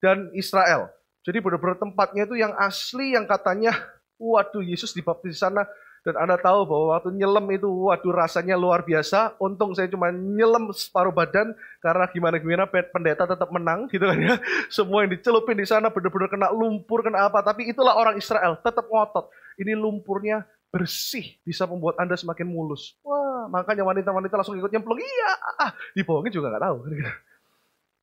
dan 0.00 0.32
Israel. 0.32 0.88
Jadi 1.20 1.36
benar-benar 1.44 1.76
tempatnya 1.76 2.24
itu 2.24 2.40
yang 2.40 2.56
asli 2.56 3.12
yang 3.12 3.28
katanya, 3.28 3.76
waduh 4.18 4.60
Yesus 4.60 4.92
dibaptis 4.92 5.38
di 5.38 5.40
sana 5.40 5.64
dan 6.06 6.14
Anda 6.14 6.38
tahu 6.38 6.64
bahwa 6.64 6.96
waktu 6.96 7.10
nyelam 7.12 7.44
itu, 7.50 7.66
waduh 7.66 8.14
rasanya 8.14 8.54
luar 8.54 8.86
biasa. 8.86 9.34
Untung 9.42 9.74
saya 9.74 9.90
cuma 9.90 10.08
nyelam 10.14 10.70
separuh 10.70 11.10
badan, 11.10 11.52
karena 11.82 12.08
gimana-gimana 12.08 12.64
pendeta 12.70 13.26
tetap 13.26 13.50
menang 13.50 13.90
gitu 13.90 14.06
kan 14.06 14.16
ya. 14.16 14.40
Semua 14.76 15.04
yang 15.04 15.12
dicelupin 15.12 15.58
di 15.58 15.66
sana 15.66 15.90
benar-benar 15.90 16.30
kena 16.30 16.48
lumpur, 16.54 17.02
kena 17.02 17.26
apa. 17.26 17.42
Tapi 17.42 17.68
itulah 17.68 17.98
orang 17.98 18.14
Israel, 18.16 18.56
tetap 18.62 18.86
ngotot. 18.86 19.28
Ini 19.58 19.74
lumpurnya 19.74 20.46
bersih, 20.72 21.36
bisa 21.42 21.66
membuat 21.66 21.98
Anda 21.98 22.14
semakin 22.14 22.46
mulus. 22.46 22.94
Wah, 23.02 23.50
makanya 23.52 23.82
wanita-wanita 23.84 24.38
langsung 24.38 24.56
ikut 24.56 24.70
nyemplung. 24.70 25.00
Iya, 25.00 25.30
ah, 25.60 25.70
dibohongin 25.92 26.32
juga 26.32 26.54
nggak 26.54 26.64
tahu. 26.64 26.76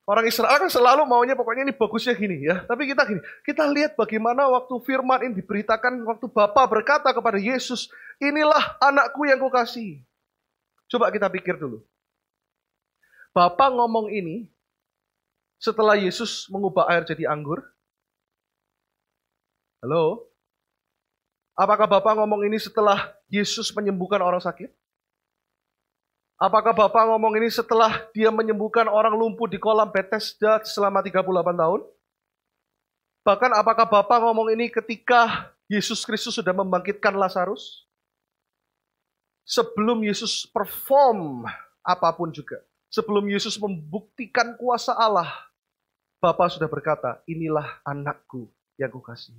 Orang 0.05 0.29
Israel 0.29 0.62
kan 0.62 0.69
selalu 0.69 1.01
maunya 1.09 1.33
pokoknya 1.33 1.65
ini 1.65 1.74
bagusnya 1.74 2.13
gini 2.13 2.45
ya. 2.45 2.62
Tapi 2.62 2.85
kita 2.85 3.09
gini, 3.09 3.21
kita 3.41 3.65
lihat 3.65 3.97
bagaimana 3.97 4.45
waktu 4.53 4.77
firman 4.85 5.25
ini 5.25 5.41
diberitakan 5.41 6.05
waktu 6.05 6.29
Bapa 6.29 6.62
berkata 6.69 7.09
kepada 7.09 7.41
Yesus, 7.41 7.89
inilah 8.21 8.77
anakku 8.77 9.25
yang 9.25 9.41
kukasih. 9.41 10.05
Coba 10.85 11.09
kita 11.09 11.25
pikir 11.25 11.57
dulu. 11.57 11.81
Bapak 13.33 13.74
ngomong 13.74 14.13
ini 14.13 14.45
setelah 15.57 15.97
Yesus 15.97 16.45
mengubah 16.53 16.85
air 16.85 17.01
jadi 17.01 17.25
anggur. 17.25 17.65
Halo? 19.81 20.29
Apakah 21.57 21.89
Bapak 21.89 22.13
ngomong 22.13 22.45
ini 22.45 22.62
setelah 22.62 23.09
Yesus 23.25 23.74
menyembuhkan 23.74 24.21
orang 24.21 24.43
sakit? 24.43 24.69
Apakah 26.36 26.75
Bapak 26.75 27.08
ngomong 27.08 27.39
ini 27.39 27.48
setelah 27.48 28.12
dia 28.12 28.27
menyembuhkan 28.27 28.92
orang 28.92 29.15
lumpuh 29.15 29.48
di 29.48 29.56
kolam 29.56 29.88
Bethesda 29.88 30.60
selama 30.68 31.00
38 31.00 31.24
tahun? 31.32 31.82
Bahkan 33.24 33.51
apakah 33.56 33.88
Bapak 33.88 34.20
ngomong 34.20 34.51
ini 34.51 34.68
ketika 34.68 35.48
Yesus 35.72 36.04
Kristus 36.04 36.36
sudah 36.36 36.51
membangkitkan 36.51 37.15
Lazarus? 37.15 37.88
Sebelum 39.48 40.04
Yesus 40.04 40.44
perform 40.51 41.48
apa 41.80 42.12
pun 42.12 42.36
juga. 42.36 42.60
Sebelum 42.92 43.24
Yesus 43.32 43.56
membuktikan 43.56 44.60
kuasa 44.60 44.92
Allah. 44.92 45.32
Bapak 46.20 46.51
sudah 46.51 46.68
berkata, 46.68 47.24
inilah 47.32 47.80
anakku 47.88 48.51
yang 48.75 48.92
kukasih. 48.92 49.36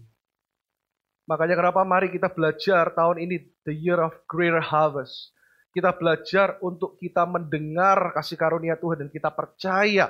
Makanya 1.29 1.59
kenapa 1.59 1.83
mari 1.85 2.09
kita 2.09 2.33
belajar 2.33 2.89
tahun 2.95 3.21
ini, 3.21 3.37
the 3.69 3.75
year 3.75 4.01
of 4.01 4.15
greater 4.31 4.63
harvest 4.63 5.36
kita 5.77 5.93
belajar 5.93 6.57
untuk 6.65 6.97
kita 6.97 7.29
mendengar 7.29 8.17
kasih 8.17 8.41
karunia 8.41 8.81
Tuhan 8.81 9.05
dan 9.05 9.09
kita 9.13 9.29
percaya 9.29 10.09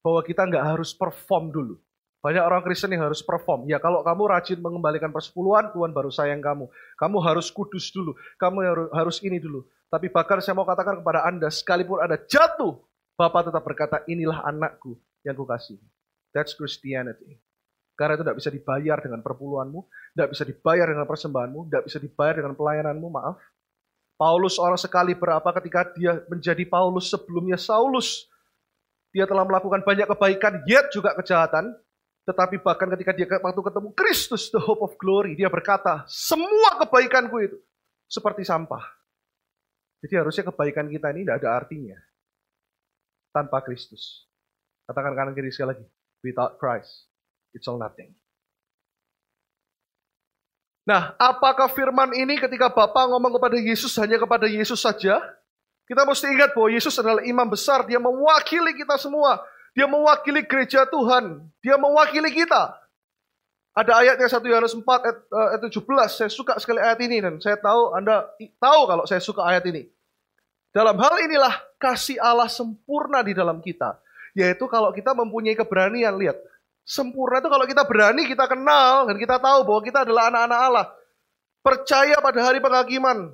bahwa 0.00 0.24
kita 0.24 0.48
nggak 0.48 0.64
harus 0.72 0.96
perform 0.96 1.52
dulu. 1.52 1.76
Banyak 2.24 2.40
orang 2.40 2.64
Kristen 2.64 2.96
yang 2.96 3.04
harus 3.04 3.20
perform. 3.20 3.68
Ya 3.68 3.76
kalau 3.76 4.00
kamu 4.00 4.24
rajin 4.24 4.58
mengembalikan 4.58 5.12
persepuluhan, 5.12 5.68
Tuhan 5.70 5.92
baru 5.92 6.08
sayang 6.08 6.40
kamu. 6.40 6.64
Kamu 6.96 7.16
harus 7.20 7.52
kudus 7.52 7.92
dulu. 7.92 8.16
Kamu 8.40 8.88
harus 8.90 9.20
ini 9.20 9.36
dulu. 9.36 9.68
Tapi 9.92 10.08
bahkan 10.08 10.40
saya 10.40 10.56
mau 10.56 10.64
katakan 10.64 10.98
kepada 11.04 11.28
Anda, 11.28 11.52
sekalipun 11.52 12.00
ada 12.00 12.16
jatuh, 12.18 12.80
Bapak 13.14 13.52
tetap 13.52 13.62
berkata, 13.62 14.02
inilah 14.08 14.42
anakku 14.48 14.96
yang 15.22 15.36
kukasih. 15.36 15.78
That's 16.32 16.56
Christianity. 16.56 17.38
Karena 17.98 18.14
itu 18.14 18.22
tidak 18.22 18.38
bisa 18.38 18.50
dibayar 18.54 18.98
dengan 19.02 19.20
perpuluhanmu, 19.26 19.80
tidak 20.14 20.28
bisa 20.30 20.44
dibayar 20.46 20.86
dengan 20.86 21.02
persembahanmu, 21.02 21.60
tidak 21.66 21.82
bisa 21.90 21.98
dibayar 21.98 22.34
dengan 22.38 22.54
pelayananmu, 22.54 23.06
maaf. 23.10 23.36
Paulus 24.18 24.58
orang 24.58 24.74
sekali 24.74 25.14
berapa 25.14 25.46
ketika 25.62 25.94
dia 25.94 26.18
menjadi 26.26 26.66
Paulus 26.66 27.06
sebelumnya 27.06 27.54
Saulus. 27.54 28.26
Dia 29.14 29.24
telah 29.24 29.46
melakukan 29.46 29.86
banyak 29.86 30.10
kebaikan, 30.10 30.66
yet 30.66 30.90
juga 30.90 31.14
kejahatan. 31.14 31.72
Tetapi 32.26 32.60
bahkan 32.60 32.92
ketika 32.92 33.14
dia 33.16 33.24
waktu 33.24 33.62
ketemu 33.62 33.88
Kristus, 33.96 34.52
the 34.52 34.60
hope 34.60 34.84
of 34.84 34.92
glory, 35.00 35.32
dia 35.32 35.48
berkata, 35.48 36.04
semua 36.10 36.76
kebaikanku 36.82 37.36
itu 37.40 37.56
seperti 38.04 38.44
sampah. 38.44 38.84
Jadi 40.04 40.14
harusnya 40.18 40.44
kebaikan 40.52 40.92
kita 40.92 41.08
ini 41.14 41.24
tidak 41.24 41.40
ada 41.40 41.50
artinya 41.56 41.98
tanpa 43.32 43.64
Kristus. 43.64 44.28
Katakan 44.84 45.16
kanan 45.16 45.32
kiri 45.32 45.48
sekali 45.48 45.78
lagi, 45.78 45.86
without 46.20 46.60
Christ, 46.60 47.08
it's 47.56 47.64
all 47.64 47.80
nothing. 47.80 48.12
Nah, 50.88 51.12
apakah 51.20 51.68
firman 51.68 52.16
ini 52.16 52.40
ketika 52.40 52.72
Bapak 52.72 53.12
ngomong 53.12 53.36
kepada 53.36 53.60
Yesus 53.60 53.92
hanya 54.00 54.16
kepada 54.16 54.48
Yesus 54.48 54.80
saja? 54.80 55.20
Kita 55.84 56.08
mesti 56.08 56.32
ingat 56.32 56.56
bahwa 56.56 56.72
Yesus 56.72 56.96
adalah 56.96 57.20
imam 57.28 57.44
besar, 57.44 57.84
dia 57.84 58.00
mewakili 58.00 58.72
kita 58.72 58.96
semua. 58.96 59.36
Dia 59.76 59.84
mewakili 59.84 60.40
gereja 60.48 60.88
Tuhan, 60.88 61.44
dia 61.60 61.76
mewakili 61.76 62.32
kita. 62.32 62.72
Ada 63.76 64.00
ayatnya 64.00 64.32
1 64.32 64.48
Yohanes 64.48 64.72
4 64.72 64.80
ayat, 64.80 65.60
17, 65.68 65.76
eh, 65.76 66.08
saya 66.08 66.30
suka 66.32 66.56
sekali 66.56 66.80
ayat 66.80 66.98
ini 67.04 67.20
dan 67.20 67.36
saya 67.36 67.60
tahu 67.60 67.92
Anda 67.92 68.24
tahu 68.56 68.80
kalau 68.88 69.04
saya 69.04 69.20
suka 69.20 69.44
ayat 69.44 69.68
ini. 69.68 69.92
Dalam 70.72 70.96
hal 70.96 71.14
inilah 71.20 71.52
kasih 71.76 72.16
Allah 72.16 72.48
sempurna 72.48 73.20
di 73.20 73.36
dalam 73.36 73.60
kita. 73.60 74.00
Yaitu 74.32 74.64
kalau 74.72 74.88
kita 74.96 75.12
mempunyai 75.12 75.52
keberanian, 75.52 76.16
lihat, 76.16 76.40
Sempurna 76.88 77.44
itu 77.44 77.52
kalau 77.52 77.68
kita 77.68 77.84
berani, 77.84 78.24
kita 78.24 78.48
kenal, 78.48 79.04
dan 79.04 79.20
kita 79.20 79.36
tahu 79.36 79.60
bahwa 79.68 79.80
kita 79.84 80.08
adalah 80.08 80.32
anak-anak 80.32 80.60
Allah. 80.72 80.86
Percaya 81.60 82.16
pada 82.16 82.40
hari 82.40 82.64
penghakiman. 82.64 83.28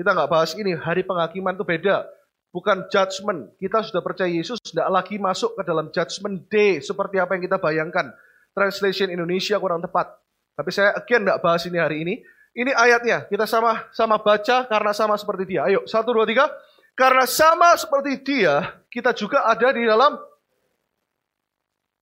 Kita 0.00 0.16
nggak 0.16 0.30
bahas 0.32 0.56
ini, 0.56 0.72
hari 0.72 1.04
penghakiman 1.04 1.52
itu 1.52 1.64
beda. 1.68 2.08
Bukan 2.56 2.88
judgment. 2.88 3.52
Kita 3.60 3.84
sudah 3.84 4.00
percaya 4.00 4.32
Yesus, 4.32 4.56
tidak 4.64 4.88
lagi 4.88 5.20
masuk 5.20 5.60
ke 5.60 5.62
dalam 5.68 5.92
judgment 5.92 6.48
day, 6.48 6.80
seperti 6.80 7.20
apa 7.20 7.36
yang 7.36 7.44
kita 7.44 7.60
bayangkan. 7.60 8.16
Translation 8.56 9.12
Indonesia 9.12 9.60
kurang 9.60 9.84
tepat. 9.84 10.16
Tapi 10.56 10.72
saya 10.72 10.96
again 10.96 11.28
nggak 11.28 11.44
bahas 11.44 11.68
ini 11.68 11.76
hari 11.76 12.00
ini. 12.00 12.24
Ini 12.56 12.72
ayatnya, 12.72 13.28
kita 13.28 13.44
sama-sama 13.44 14.16
baca 14.16 14.64
karena 14.64 14.96
sama 14.96 15.20
seperti 15.20 15.44
dia. 15.44 15.68
Ayo, 15.68 15.84
satu, 15.84 16.16
dua, 16.16 16.24
tiga. 16.24 16.48
Karena 16.96 17.28
sama 17.28 17.76
seperti 17.76 18.24
dia, 18.24 18.72
kita 18.88 19.12
juga 19.12 19.44
ada 19.44 19.68
di 19.68 19.84
dalam 19.84 20.16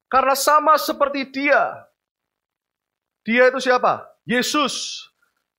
karena 0.09 0.35
sama 0.39 0.79
seperti 0.79 1.27
dia. 1.29 1.63
Dia 3.25 3.49
itu 3.49 3.61
siapa? 3.61 4.05
Yesus. 4.29 5.07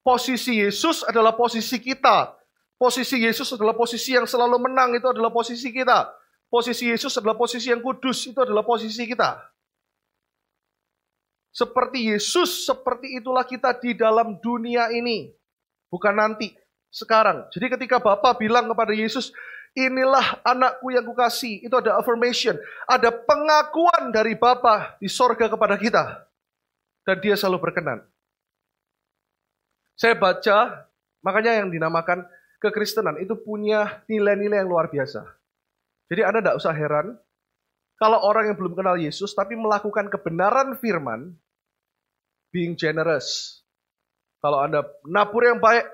Posisi 0.06 0.62
Yesus 0.62 1.02
adalah 1.02 1.34
posisi 1.34 1.82
kita. 1.82 2.38
Posisi 2.78 3.18
Yesus 3.26 3.50
adalah 3.58 3.74
posisi 3.74 4.14
yang 4.14 4.30
selalu 4.30 4.62
menang, 4.70 4.94
itu 4.94 5.08
adalah 5.10 5.34
posisi 5.34 5.74
kita. 5.74 6.06
Posisi 6.46 6.92
Yesus 6.92 7.18
adalah 7.18 7.34
posisi 7.34 7.74
yang 7.74 7.82
kudus, 7.82 8.30
itu 8.30 8.38
adalah 8.38 8.62
posisi 8.62 9.02
kita. 9.10 9.42
Seperti 11.56 12.12
Yesus, 12.12 12.68
seperti 12.68 13.18
itulah 13.18 13.48
kita 13.48 13.74
di 13.80 13.96
dalam 13.96 14.38
dunia 14.44 14.92
ini. 14.92 15.32
Bukan 15.88 16.14
nanti, 16.14 16.52
sekarang. 16.92 17.48
Jadi 17.50 17.80
ketika 17.80 17.98
Bapak 18.04 18.38
bilang 18.44 18.68
kepada 18.68 18.92
Yesus, 18.92 19.32
inilah 19.76 20.40
anakku 20.42 20.90
yang 20.90 21.04
kukasih. 21.04 21.62
Itu 21.62 21.78
ada 21.78 22.00
affirmation. 22.00 22.56
Ada 22.88 23.12
pengakuan 23.12 24.10
dari 24.10 24.34
Bapa 24.34 24.96
di 24.98 25.12
sorga 25.12 25.52
kepada 25.52 25.76
kita. 25.76 26.26
Dan 27.06 27.22
dia 27.22 27.38
selalu 27.38 27.70
berkenan. 27.70 28.02
Saya 29.94 30.18
baca, 30.18 30.88
makanya 31.22 31.62
yang 31.62 31.70
dinamakan 31.70 32.26
kekristenan 32.60 33.22
itu 33.22 33.38
punya 33.38 34.02
nilai-nilai 34.10 34.66
yang 34.66 34.72
luar 34.72 34.90
biasa. 34.90 35.22
Jadi 36.10 36.22
Anda 36.26 36.40
tidak 36.42 36.58
usah 36.58 36.74
heran 36.74 37.16
kalau 37.96 38.20
orang 38.26 38.52
yang 38.52 38.58
belum 38.60 38.76
kenal 38.76 39.00
Yesus 39.00 39.32
tapi 39.32 39.56
melakukan 39.56 40.12
kebenaran 40.12 40.76
firman, 40.76 41.32
being 42.52 42.76
generous. 42.76 43.62
Kalau 44.44 44.60
Anda 44.60 44.84
napur 45.08 45.48
yang 45.48 45.64
baik, 45.64 45.88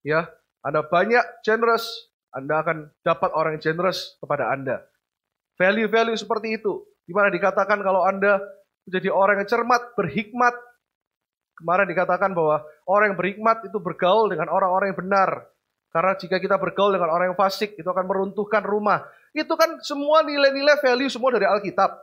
ya, 0.00 0.24
Anda 0.64 0.80
banyak 0.80 1.44
generous, 1.44 2.08
anda 2.34 2.66
akan 2.66 2.90
dapat 3.06 3.30
orang 3.30 3.56
yang 3.56 3.62
generous 3.62 4.18
kepada 4.18 4.50
Anda. 4.50 4.82
Value-value 5.54 6.18
seperti 6.18 6.58
itu. 6.58 6.82
Di 7.06 7.14
mana 7.14 7.30
dikatakan 7.30 7.78
kalau 7.78 8.02
Anda 8.02 8.42
menjadi 8.90 9.14
orang 9.14 9.38
yang 9.38 9.48
cermat, 9.48 9.94
berhikmat. 9.94 10.54
Kemarin 11.54 11.86
dikatakan 11.86 12.34
bahwa 12.34 12.66
orang 12.90 13.14
yang 13.14 13.18
berhikmat 13.22 13.70
itu 13.70 13.78
bergaul 13.78 14.26
dengan 14.26 14.50
orang-orang 14.50 14.90
yang 14.90 14.98
benar. 14.98 15.30
Karena 15.94 16.18
jika 16.18 16.42
kita 16.42 16.58
bergaul 16.58 16.90
dengan 16.90 17.14
orang 17.14 17.30
yang 17.30 17.38
fasik, 17.38 17.78
itu 17.78 17.86
akan 17.86 18.02
meruntuhkan 18.02 18.66
rumah. 18.66 19.06
Itu 19.30 19.54
kan 19.54 19.78
semua 19.86 20.26
nilai-nilai 20.26 20.82
value 20.82 21.06
semua 21.06 21.30
dari 21.30 21.46
Alkitab. 21.46 21.94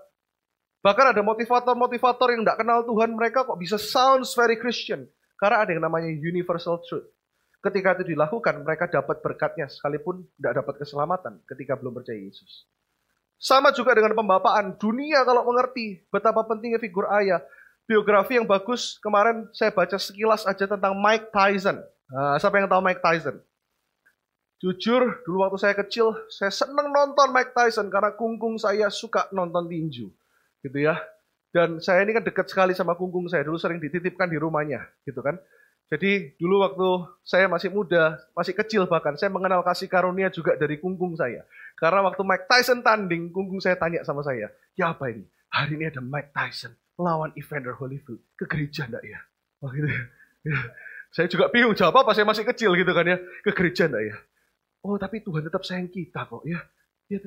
Bahkan 0.79 1.11
ada 1.11 1.21
motivator-motivator 1.27 2.31
yang 2.31 2.47
tidak 2.47 2.63
kenal 2.63 2.87
Tuhan, 2.87 3.11
mereka 3.11 3.43
kok 3.43 3.59
bisa 3.59 3.75
sounds 3.75 4.31
very 4.31 4.55
Christian. 4.55 5.03
Karena 5.35 5.67
ada 5.67 5.75
yang 5.75 5.83
namanya 5.83 6.07
universal 6.07 6.79
truth. 6.87 7.11
Ketika 7.61 7.93
itu 8.01 8.17
dilakukan, 8.17 8.65
mereka 8.65 8.89
dapat 8.89 9.21
berkatnya 9.21 9.69
sekalipun 9.69 10.25
tidak 10.41 10.65
dapat 10.65 10.81
keselamatan 10.81 11.45
ketika 11.45 11.77
belum 11.77 11.93
percaya 11.93 12.17
Yesus. 12.17 12.65
Sama 13.37 13.69
juga 13.73 13.93
dengan 13.93 14.17
pembapaan. 14.17 14.77
Dunia 14.81 15.21
kalau 15.21 15.45
mengerti 15.45 16.01
betapa 16.09 16.41
pentingnya 16.45 16.81
figur 16.81 17.05
ayah. 17.09 17.41
Biografi 17.85 18.37
yang 18.37 18.45
bagus, 18.49 18.97
kemarin 19.01 19.49
saya 19.53 19.73
baca 19.73 19.97
sekilas 19.97 20.45
aja 20.45 20.69
tentang 20.69 20.93
Mike 20.97 21.33
Tyson. 21.33 21.81
Nah, 22.09 22.37
siapa 22.37 22.61
yang 22.61 22.69
tahu 22.69 22.81
Mike 22.81 23.01
Tyson? 23.01 23.41
Jujur, 24.61 25.25
dulu 25.25 25.41
waktu 25.41 25.57
saya 25.57 25.73
kecil, 25.73 26.13
saya 26.29 26.53
seneng 26.53 26.93
nonton 26.93 27.33
Mike 27.33 27.57
Tyson 27.57 27.89
karena 27.89 28.13
kungkung 28.13 28.61
saya 28.61 28.93
suka 28.93 29.25
nonton 29.33 29.65
tinju. 29.65 30.09
Gitu 30.61 30.77
ya. 30.77 31.01
Dan 31.49 31.81
saya 31.81 32.05
ini 32.05 32.13
kan 32.13 32.21
dekat 32.21 32.45
sekali 32.45 32.77
sama 32.77 32.93
kungkung 32.93 33.25
saya. 33.25 33.41
Dulu 33.41 33.57
sering 33.57 33.81
dititipkan 33.81 34.29
di 34.29 34.37
rumahnya. 34.37 34.85
Gitu 35.01 35.17
kan. 35.25 35.41
Jadi 35.91 36.39
dulu 36.39 36.63
waktu 36.63 36.89
saya 37.19 37.51
masih 37.51 37.67
muda, 37.67 38.15
masih 38.31 38.55
kecil 38.55 38.87
bahkan, 38.87 39.19
saya 39.19 39.27
mengenal 39.27 39.59
kasih 39.59 39.91
karunia 39.91 40.31
juga 40.31 40.55
dari 40.55 40.79
kungkung 40.79 41.19
saya. 41.19 41.43
Karena 41.75 41.99
waktu 42.07 42.23
Mike 42.23 42.47
Tyson 42.47 42.79
tanding, 42.79 43.27
kungkung 43.27 43.59
saya 43.59 43.75
tanya 43.75 43.99
sama 44.07 44.23
saya, 44.23 44.47
ya 44.79 44.95
apa 44.95 45.11
ini? 45.11 45.27
Hari 45.51 45.75
ini 45.75 45.91
ada 45.91 45.99
Mike 45.99 46.31
Tyson 46.31 46.71
lawan 46.95 47.35
Evander 47.35 47.75
Holyfield. 47.75 48.23
Ke 48.39 48.47
gereja 48.47 48.87
enggak 48.87 49.03
ya? 49.03 49.19
Oh 49.59 49.67
gitu 49.75 49.91
ya. 49.91 50.01
ya. 50.47 50.59
Saya 51.11 51.27
juga 51.27 51.51
bingung 51.51 51.75
jawab 51.75 52.07
apa, 52.07 52.15
saya 52.15 52.23
masih 52.23 52.47
kecil 52.47 52.71
gitu 52.79 52.95
kan 52.95 53.03
ya. 53.03 53.19
Ke 53.43 53.51
gereja 53.51 53.91
enggak 53.91 54.15
ya? 54.15 54.15
Oh 54.87 54.95
tapi 54.95 55.19
Tuhan 55.19 55.43
tetap 55.43 55.67
sayang 55.67 55.91
kita 55.91 56.23
kok 56.23 56.47
ya. 56.47 56.63
Ya, 57.11 57.19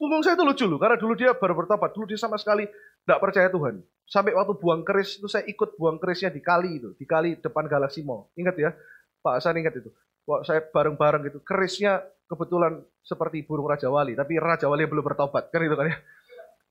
umum 0.00 0.24
saya 0.24 0.40
itu 0.40 0.44
lucu 0.48 0.64
loh, 0.64 0.80
karena 0.80 0.96
dulu 0.96 1.12
dia 1.12 1.36
baru 1.36 1.52
bertobat, 1.52 1.92
dulu 1.92 2.08
dia 2.08 2.16
sama 2.16 2.40
sekali 2.40 2.64
tidak 3.04 3.20
percaya 3.20 3.52
Tuhan. 3.52 3.84
Sampai 4.06 4.38
waktu 4.38 4.54
buang 4.54 4.86
keris 4.86 5.18
itu 5.18 5.26
saya 5.26 5.42
ikut 5.50 5.74
buang 5.74 5.98
kerisnya 5.98 6.30
di 6.30 6.38
kali 6.38 6.78
itu, 6.78 6.94
di 6.94 7.02
kali 7.02 7.42
depan 7.42 7.66
Galaxy 7.66 8.06
Mall. 8.06 8.30
Ingat 8.38 8.54
ya, 8.54 8.70
Pak 9.18 9.42
Hasan 9.42 9.58
ingat 9.58 9.74
itu. 9.82 9.90
Waktu 10.26 10.46
saya 10.46 10.60
bareng-bareng 10.62 11.26
gitu, 11.26 11.38
kerisnya 11.42 12.06
kebetulan 12.30 12.82
seperti 13.02 13.42
burung 13.42 13.66
Raja 13.66 13.90
Wali, 13.90 14.14
tapi 14.14 14.38
Raja 14.38 14.70
Wali 14.70 14.86
belum 14.86 15.02
bertobat, 15.02 15.50
kan 15.50 15.62
itu 15.62 15.74
kan 15.74 15.90
ya. 15.90 15.98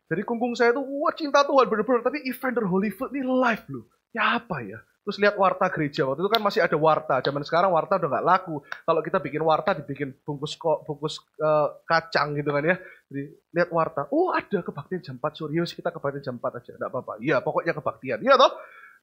Jadi 0.06 0.22
kungkung 0.22 0.56
saya 0.56 0.72
itu, 0.72 0.80
wah 0.80 1.12
cinta 1.12 1.44
Tuhan 1.44 1.66
bener-bener, 1.68 2.04
tapi 2.06 2.24
Evander 2.24 2.64
Holyfield 2.68 3.12
ini 3.16 3.26
live 3.26 3.66
loh. 3.72 3.86
Ya 4.16 4.40
apa 4.40 4.64
ya? 4.64 4.80
Terus 5.06 5.22
lihat 5.22 5.38
warta 5.38 5.70
gereja. 5.70 6.02
Waktu 6.10 6.26
itu 6.26 6.32
kan 6.34 6.42
masih 6.42 6.66
ada 6.66 6.74
warta. 6.82 7.22
Zaman 7.22 7.46
sekarang 7.46 7.70
warta 7.70 8.02
udah 8.02 8.10
nggak 8.10 8.26
laku. 8.26 8.66
Kalau 8.66 9.02
kita 9.06 9.22
bikin 9.22 9.46
warta 9.46 9.78
dibikin 9.78 10.18
bungkus 10.26 10.58
kok 10.58 10.82
bungkus 10.90 11.22
uh, 11.38 11.78
kacang 11.86 12.34
gitu 12.34 12.50
kan 12.50 12.66
ya. 12.66 12.76
Jadi 13.14 13.24
lihat 13.54 13.70
warta. 13.70 14.10
Oh 14.10 14.34
ada 14.34 14.66
kebaktian 14.66 15.06
jam 15.06 15.16
4 15.22 15.38
sore. 15.38 15.54
Yus 15.54 15.78
kita 15.78 15.94
kebaktian 15.94 16.26
jam 16.26 16.36
4 16.42 16.58
aja. 16.58 16.72
Enggak 16.74 16.90
apa-apa. 16.90 17.14
Iya 17.22 17.38
pokoknya 17.46 17.78
kebaktian. 17.78 18.20
Iya 18.26 18.34
toh? 18.34 18.50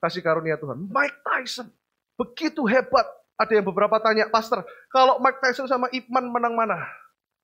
Kasih 0.02 0.26
karunia 0.26 0.58
Tuhan. 0.58 0.90
Mike 0.90 1.22
Tyson. 1.22 1.70
Begitu 2.18 2.66
hebat. 2.66 3.06
Ada 3.38 3.58
yang 3.58 3.66
beberapa 3.66 3.96
tanya, 3.98 4.28
Pastor, 4.28 4.62
kalau 4.92 5.18
Mike 5.18 5.40
Tyson 5.42 5.66
sama 5.66 5.90
Ipman 5.90 6.30
menang 6.30 6.54
mana? 6.54 6.78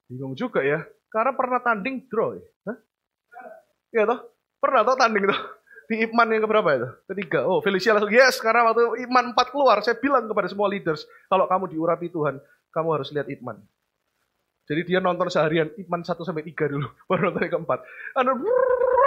Bingung 0.07 0.35
juga 0.35 0.63
ya. 0.63 0.85
Karena 1.09 1.33
pernah 1.35 1.59
tanding 1.63 2.07
draw 2.07 2.37
ya. 2.37 2.47
Iya 3.95 4.05
toh? 4.05 4.21
Pernah 4.61 4.83
toh 4.85 4.97
tanding 5.01 5.25
tuh? 5.27 5.41
Di 5.89 6.05
Iman 6.05 6.29
yang 6.29 6.45
keberapa 6.45 6.69
itu? 6.77 6.89
Ketiga. 7.09 7.49
Oh, 7.49 7.65
Felicia 7.65 7.97
langsung, 7.97 8.13
yes, 8.13 8.37
karena 8.45 8.69
waktu 8.69 9.09
Iman 9.09 9.33
empat 9.33 9.49
keluar, 9.49 9.81
saya 9.81 9.97
bilang 9.97 10.29
kepada 10.29 10.45
semua 10.53 10.69
leaders, 10.69 11.09
kalau 11.33 11.49
kamu 11.49 11.73
diurapi 11.73 12.13
Tuhan, 12.13 12.37
kamu 12.69 12.89
harus 12.93 13.09
lihat 13.09 13.33
Iman. 13.33 13.57
Jadi 14.69 14.85
dia 14.85 15.01
nonton 15.01 15.33
seharian 15.33 15.73
Iman 15.81 16.05
satu 16.05 16.29
sampai 16.29 16.45
tiga 16.45 16.69
dulu, 16.69 16.85
baru 17.09 17.33
nonton 17.33 17.41
yang 17.49 17.53
keempat. 17.57 17.79
Anu, 18.21 18.37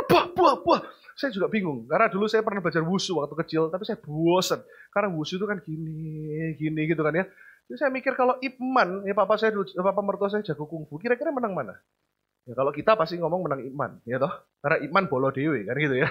buah, 0.09 0.25
buah, 0.33 0.55
buah. 0.65 0.81
Saya 1.13 1.29
juga 1.29 1.53
bingung, 1.53 1.85
karena 1.85 2.09
dulu 2.09 2.25
saya 2.25 2.41
pernah 2.41 2.65
belajar 2.65 2.81
wusu 2.81 3.21
waktu 3.21 3.37
kecil, 3.45 3.69
tapi 3.69 3.85
saya 3.85 4.01
bosan. 4.01 4.65
Karena 4.89 5.13
wusu 5.13 5.37
itu 5.37 5.45
kan 5.45 5.61
gini, 5.61 6.57
gini 6.57 6.81
gitu 6.89 7.05
kan 7.05 7.13
ya. 7.13 7.29
Jadi 7.69 7.77
saya 7.77 7.93
mikir 7.93 8.17
kalau 8.17 8.41
Iman, 8.41 9.05
ya 9.05 9.13
papa 9.13 9.37
saya 9.37 9.53
dulu, 9.53 9.69
papa 9.69 10.01
mertua 10.01 10.33
saya 10.33 10.41
jago 10.41 10.65
kungfu, 10.65 10.97
kira-kira 10.97 11.29
menang 11.29 11.53
mana? 11.53 11.77
Ya 12.49 12.57
kalau 12.57 12.73
kita 12.73 12.97
pasti 12.97 13.21
ngomong 13.21 13.45
menang 13.45 13.61
Iman, 13.61 13.91
ya 14.01 14.17
toh. 14.17 14.33
Karena 14.65 14.81
Iman 14.81 15.05
bolo 15.05 15.29
dewe 15.29 15.61
kan 15.61 15.77
gitu 15.77 15.93
ya. 16.01 16.09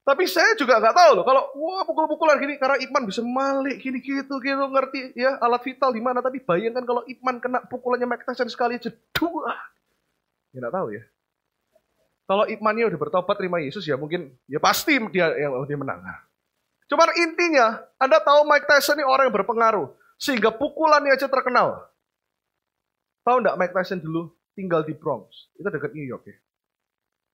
Tapi 0.00 0.24
saya 0.24 0.56
juga 0.56 0.80
nggak 0.80 0.96
tahu 0.96 1.10
loh, 1.20 1.24
kalau 1.28 1.42
wah 1.60 1.84
pukul-pukulan 1.84 2.40
gini, 2.40 2.56
karena 2.56 2.80
Iman 2.80 3.04
bisa 3.04 3.20
malik 3.20 3.84
gini 3.84 4.00
gitu 4.00 4.40
gitu 4.40 4.64
ngerti 4.72 5.12
ya 5.12 5.36
alat 5.38 5.60
vital 5.60 5.92
di 5.92 6.00
mana. 6.00 6.24
Tapi 6.24 6.40
bayangkan 6.40 6.82
kalau 6.88 7.04
Iman 7.04 7.36
kena 7.36 7.58
pukulannya 7.68 8.08
Mike 8.08 8.24
Tyson 8.24 8.48
sekali 8.48 8.80
aja 8.80 8.88
dua, 9.12 9.52
ya 10.56 10.64
nggak 10.64 10.72
tahu 10.72 10.88
ya. 10.96 11.04
Kalau 12.24 12.44
Imannya 12.48 12.88
udah 12.88 12.98
bertobat 12.98 13.36
terima 13.36 13.60
Yesus 13.60 13.84
ya 13.84 13.98
mungkin 14.00 14.32
ya 14.48 14.56
pasti 14.62 14.96
dia 15.12 15.36
yang 15.36 15.52
dia 15.68 15.76
menang. 15.76 16.00
Cuman 16.88 17.10
intinya 17.20 17.84
Anda 18.00 18.18
tahu 18.24 18.48
Mike 18.48 18.66
Tyson 18.66 18.98
ini 18.98 19.06
orang 19.06 19.28
yang 19.28 19.36
berpengaruh 19.36 19.94
sehingga 20.16 20.48
pukulannya 20.48 21.12
aja 21.12 21.28
terkenal. 21.28 21.86
Tahu 23.20 23.36
nggak 23.44 23.58
Mike 23.60 23.74
Tyson 23.76 24.00
dulu 24.00 24.32
tinggal 24.56 24.80
di 24.80 24.96
Bronx, 24.96 25.52
itu 25.60 25.68
dekat 25.68 25.92
New 25.92 26.08
York 26.08 26.24
ya. 26.24 26.36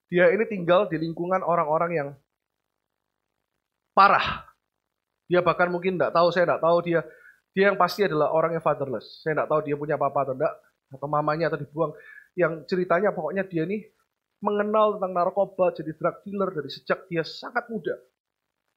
Dia 0.06 0.24
ini 0.34 0.44
tinggal 0.50 0.90
di 0.90 0.98
lingkungan 0.98 1.40
orang-orang 1.46 1.90
yang 1.94 2.08
parah. 3.96 4.44
Dia 5.24 5.40
bahkan 5.40 5.72
mungkin 5.72 5.96
tidak 5.96 6.12
tahu, 6.12 6.28
saya 6.28 6.44
tidak 6.44 6.60
tahu 6.60 6.78
dia. 6.84 7.00
Dia 7.56 7.72
yang 7.72 7.80
pasti 7.80 8.04
adalah 8.04 8.28
orang 8.36 8.52
yang 8.52 8.60
fatherless. 8.60 9.24
Saya 9.24 9.32
tidak 9.32 9.48
tahu 9.48 9.60
dia 9.64 9.74
punya 9.80 9.96
papa 9.96 10.28
atau 10.28 10.36
tidak, 10.36 10.52
atau 10.92 11.08
mamanya 11.08 11.48
atau 11.48 11.58
dibuang. 11.58 11.96
Yang 12.36 12.68
ceritanya 12.68 13.16
pokoknya 13.16 13.48
dia 13.48 13.64
ini 13.64 13.80
mengenal 14.44 15.00
tentang 15.00 15.12
narkoba, 15.16 15.72
jadi 15.72 15.96
drug 15.96 16.16
dealer 16.28 16.52
dari 16.52 16.68
sejak 16.68 17.08
dia 17.08 17.24
sangat 17.24 17.64
muda. 17.72 17.96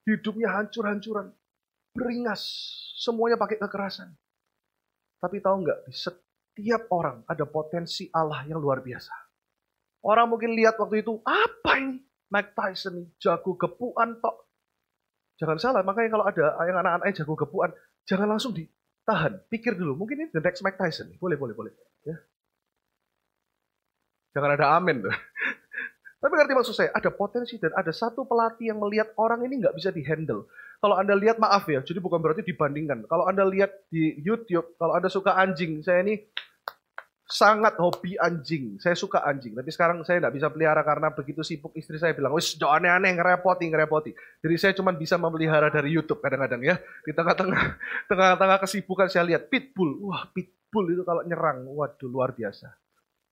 Hidupnya 0.08 0.48
hancur-hancuran, 0.48 1.28
beringas, 1.92 2.42
semuanya 2.96 3.36
pakai 3.36 3.60
kekerasan. 3.60 4.16
Tapi 5.20 5.44
tahu 5.44 5.56
nggak, 5.60 5.78
di 5.84 5.92
setiap 5.92 6.88
orang 6.88 7.20
ada 7.28 7.44
potensi 7.44 8.08
Allah 8.16 8.48
yang 8.48 8.56
luar 8.56 8.80
biasa. 8.80 9.12
Orang 10.00 10.32
mungkin 10.32 10.56
lihat 10.56 10.80
waktu 10.80 11.04
itu, 11.04 11.20
apa 11.28 11.76
ini? 11.76 12.00
Mike 12.32 12.56
Tyson, 12.56 13.12
jago 13.20 13.52
gepuan 13.60 14.16
tok. 14.24 14.49
Jangan 15.40 15.56
salah, 15.56 15.80
makanya 15.80 16.12
kalau 16.12 16.24
ada 16.28 16.44
yang 16.68 16.78
anak-anak 16.84 17.16
jago 17.16 17.32
gepuan, 17.32 17.72
jangan 18.04 18.28
langsung 18.28 18.52
ditahan. 18.52 19.40
Pikir 19.48 19.72
dulu, 19.72 19.96
mungkin 19.96 20.20
ini 20.20 20.28
the 20.36 20.44
next 20.44 20.60
Mike 20.60 20.76
Tyson. 20.76 21.16
Boleh, 21.16 21.40
boleh, 21.40 21.56
boleh. 21.56 21.72
Ya. 22.04 22.20
Jangan 24.36 24.60
ada 24.60 24.76
amin. 24.76 25.00
Tapi 26.20 26.32
ngerti 26.36 26.52
maksud 26.52 26.76
saya, 26.76 26.92
ada 26.92 27.08
potensi 27.08 27.56
dan 27.56 27.72
ada 27.72 27.88
satu 27.88 28.28
pelatih 28.28 28.68
yang 28.68 28.84
melihat 28.84 29.16
orang 29.16 29.40
ini 29.48 29.64
nggak 29.64 29.72
bisa 29.72 29.88
dihandle. 29.88 30.44
Kalau 30.84 31.00
Anda 31.00 31.16
lihat, 31.16 31.40
maaf 31.40 31.64
ya, 31.72 31.80
jadi 31.80 32.04
bukan 32.04 32.20
berarti 32.20 32.44
dibandingkan. 32.44 33.08
Kalau 33.08 33.24
Anda 33.24 33.48
lihat 33.48 33.88
di 33.88 34.20
YouTube, 34.20 34.76
kalau 34.76 34.92
Anda 34.92 35.08
suka 35.08 35.40
anjing, 35.40 35.80
saya 35.80 36.04
ini 36.04 36.20
sangat 37.30 37.78
hobi 37.78 38.18
anjing. 38.18 38.76
Saya 38.82 38.98
suka 38.98 39.22
anjing, 39.22 39.54
tapi 39.54 39.70
sekarang 39.70 40.02
saya 40.02 40.18
tidak 40.18 40.34
bisa 40.34 40.50
pelihara 40.50 40.82
karena 40.82 41.08
begitu 41.14 41.46
sibuk 41.46 41.70
istri 41.78 41.96
saya 41.96 42.12
bilang, 42.12 42.34
wis 42.34 42.58
jangan 42.58 42.82
aneh-aneh 42.82 43.14
ngerepoti, 43.16 43.70
ngerepoti. 43.70 44.10
Jadi 44.42 44.54
saya 44.58 44.72
cuma 44.74 44.90
bisa 44.90 45.14
memelihara 45.14 45.70
dari 45.70 45.94
YouTube 45.94 46.18
kadang-kadang 46.18 46.60
ya. 46.60 46.76
Di 47.06 47.14
tengah-tengah 47.14 47.62
tengah-tengah 48.10 48.58
kesibukan 48.66 49.06
saya 49.06 49.24
lihat 49.30 49.46
pitbull. 49.46 50.10
Wah, 50.10 50.26
pitbull 50.34 50.90
itu 50.90 51.02
kalau 51.06 51.22
nyerang, 51.22 51.64
waduh 51.70 52.10
luar 52.10 52.34
biasa. 52.34 52.68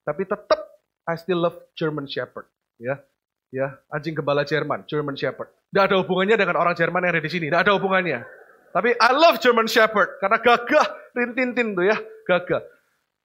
Tapi 0.07 0.23
tetap 0.25 0.61
I 1.05 1.19
still 1.19 1.43
love 1.43 1.59
German 1.75 2.07
Shepherd, 2.07 2.47
ya. 2.79 3.03
Ya, 3.49 3.81
anjing 3.89 4.13
gembala 4.13 4.45
Jerman, 4.45 4.85
German 4.85 5.17
Shepherd. 5.17 5.49
Tidak 5.73 5.85
ada 5.89 5.97
hubungannya 6.05 6.37
dengan 6.37 6.61
orang 6.61 6.77
Jerman 6.77 7.01
yang 7.01 7.13
ada 7.17 7.25
di 7.25 7.33
sini, 7.33 7.49
tidak 7.49 7.65
ada 7.65 7.73
hubungannya. 7.81 8.21
Tapi 8.77 8.93
I 8.93 9.11
love 9.17 9.41
German 9.41 9.65
Shepherd 9.65 10.21
karena 10.21 10.37
gagah, 10.37 10.87
rintintin 11.17 11.73
tuh 11.73 11.89
ya, 11.89 11.97
gagah. 12.29 12.61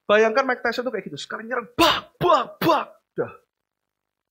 Bayangkan 0.04 0.44
Mike 0.44 0.63
Tyson 0.63 0.84
tuh 0.84 0.92
kayak 0.92 1.08
gitu. 1.08 1.18
Sekarang 1.20 1.48
nyerang, 1.48 1.68
bak, 1.74 2.20
bak, 2.20 2.60
bak. 2.60 2.88
Dah. 3.16 3.34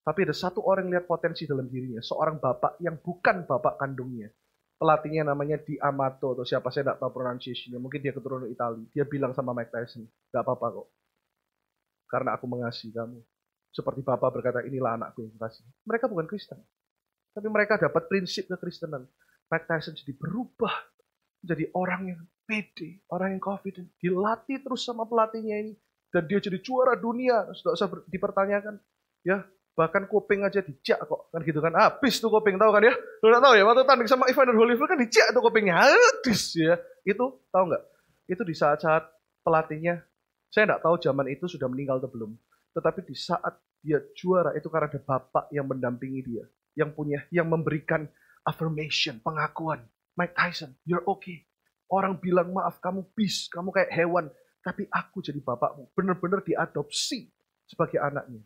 Tapi 0.03 0.19
ada 0.27 0.35
satu 0.35 0.61
orang 0.67 0.91
yang 0.91 1.01
lihat 1.01 1.07
potensi 1.09 1.49
dalam 1.49 1.71
dirinya. 1.71 2.03
Seorang 2.03 2.43
bapak 2.43 2.83
yang 2.83 3.01
bukan 3.01 3.49
bapak 3.49 3.81
kandungnya. 3.81 4.29
Pelatihnya 4.77 5.23
namanya 5.23 5.63
Di 5.63 5.79
Amato 5.79 6.35
atau 6.35 6.43
siapa 6.43 6.75
saya 6.75 6.91
tidak 6.91 6.99
tahu 6.99 7.11
pronunciationnya. 7.15 7.79
Mungkin 7.79 8.03
dia 8.03 8.11
keturunan 8.11 8.51
Italia. 8.51 8.83
Dia 8.91 9.07
bilang 9.07 9.31
sama 9.31 9.55
Mike 9.55 9.71
Tyson, 9.71 10.05
gak 10.35 10.43
apa-apa 10.43 10.83
kok. 10.83 10.89
Karena 12.11 12.35
aku 12.35 12.45
mengasihi 12.51 12.91
kamu. 12.91 13.23
Seperti 13.73 14.05
bapak 14.05 14.29
berkata, 14.29 14.61
inilah 14.67 15.01
anakku 15.01 15.25
yang 15.25 15.39
kasih. 15.39 15.65
Mereka 15.87 16.11
bukan 16.11 16.27
Kristen. 16.29 16.61
Tapi 17.33 17.49
mereka 17.49 17.81
dapat 17.81 18.11
prinsip 18.11 18.45
kekristenan. 18.51 19.09
Mike 19.49 19.67
Tyson 19.71 19.97
jadi 19.97 20.13
berubah. 20.19 20.75
Jadi 21.41 21.71
orang 21.73 22.03
yang 22.11 22.21
pede, 22.45 23.03
orang 23.09 23.39
yang 23.39 23.43
confident, 23.43 23.89
dilatih 23.99 24.61
terus 24.63 24.83
sama 24.85 25.07
pelatihnya 25.09 25.57
ini. 25.67 25.73
Dan 26.13 26.29
dia 26.29 26.39
jadi 26.45 26.61
juara 26.61 26.93
dunia, 26.99 27.49
sudah 27.57 27.73
usah 27.73 27.89
dipertanyakan. 28.13 28.77
Ya, 29.25 29.49
bahkan 29.73 30.05
kuping 30.05 30.45
aja 30.45 30.61
dijak 30.61 31.01
kok. 31.09 31.33
Kan 31.33 31.41
gitu 31.47 31.61
kan 31.65 31.73
habis 31.73 32.21
tuh 32.21 32.29
kuping 32.29 32.61
tahu 32.61 32.71
kan 32.75 32.85
ya? 32.85 32.95
Lu 33.25 33.33
tahu 33.33 33.55
ya 33.57 33.65
waktu 33.65 33.83
tanding 33.89 34.09
sama 34.09 34.29
Evander 34.29 34.57
Holyfield 34.57 34.91
kan 34.93 34.99
dijak 35.01 35.33
tuh 35.33 35.41
kupingnya 35.41 35.89
habis 35.89 36.53
ya. 36.53 36.77
Itu 37.09 37.41
tahu 37.49 37.65
nggak? 37.73 37.83
Itu 38.29 38.43
di 38.45 38.55
saat-saat 38.55 39.09
pelatihnya 39.41 40.05
saya 40.53 40.69
nggak 40.69 40.85
tahu 40.85 41.01
zaman 41.01 41.27
itu 41.33 41.49
sudah 41.49 41.67
meninggal 41.73 41.97
atau 41.97 42.13
belum. 42.13 42.37
Tetapi 42.77 43.01
di 43.09 43.17
saat 43.17 43.57
dia 43.81 43.99
juara 44.15 44.53
itu 44.55 44.69
karena 44.69 44.93
ada 44.93 45.01
bapak 45.01 45.51
yang 45.51 45.67
mendampingi 45.67 46.21
dia 46.23 46.45
yang 46.77 46.93
punya 46.93 47.25
yang 47.33 47.49
memberikan 47.49 48.07
affirmation 48.45 49.19
pengakuan. 49.25 49.81
Mike 50.13 50.37
Tyson 50.37 50.77
you're 50.85 51.03
okay 51.09 51.49
Orang 51.93 52.17
bilang 52.17 52.57
maaf 52.57 52.81
kamu 52.81 53.05
bis, 53.13 53.53
kamu 53.53 53.69
kayak 53.69 53.93
hewan. 53.93 54.33
Tapi 54.65 54.89
aku 54.89 55.21
jadi 55.21 55.37
bapakmu. 55.45 55.93
Benar-benar 55.93 56.41
diadopsi 56.41 57.29
sebagai 57.69 58.01
anaknya. 58.01 58.41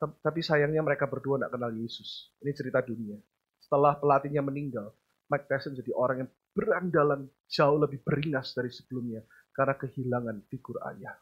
Tapi 0.00 0.40
sayangnya 0.40 0.80
mereka 0.80 1.04
berdua 1.04 1.36
tidak 1.36 1.52
kenal 1.52 1.70
Yesus. 1.76 2.32
Ini 2.40 2.50
cerita 2.56 2.80
dunia. 2.80 3.20
Setelah 3.60 4.00
pelatihnya 4.00 4.40
meninggal, 4.40 4.90
Mike 5.30 5.46
Tyson 5.46 5.76
jadi 5.76 5.92
orang 5.94 6.26
yang 6.26 6.30
berandalan 6.56 7.20
jauh 7.46 7.78
lebih 7.78 8.02
beringas 8.02 8.56
dari 8.56 8.72
sebelumnya 8.72 9.22
karena 9.52 9.76
kehilangan 9.76 10.36
figur 10.48 10.80
ayah. 10.90 11.14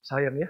Sayang 0.00 0.36
ya, 0.40 0.48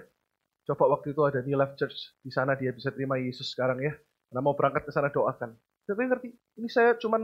coba 0.67 0.95
waktu 0.95 1.11
itu 1.11 1.21
ada 1.23 1.43
New 1.43 1.57
Life 1.59 1.75
Church, 1.75 2.15
di 2.23 2.31
sana 2.31 2.55
dia 2.55 2.71
bisa 2.71 2.91
terima 2.93 3.19
Yesus 3.19 3.51
sekarang 3.51 3.83
ya. 3.83 3.93
Karena 4.31 4.41
mau 4.43 4.55
berangkat 4.55 4.87
ke 4.87 4.91
sana 4.95 5.11
doakan. 5.11 5.51
Tapi 5.85 6.07
ngerti, 6.07 6.27
ini 6.61 6.67
saya 6.71 6.95
cuma 6.95 7.19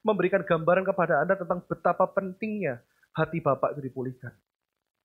memberikan 0.00 0.40
gambaran 0.40 0.86
kepada 0.86 1.20
Anda 1.20 1.34
tentang 1.36 1.60
betapa 1.66 2.08
pentingnya 2.08 2.80
hati 3.12 3.42
Bapak 3.42 3.76
itu 3.76 3.90
dipulihkan. 3.90 4.32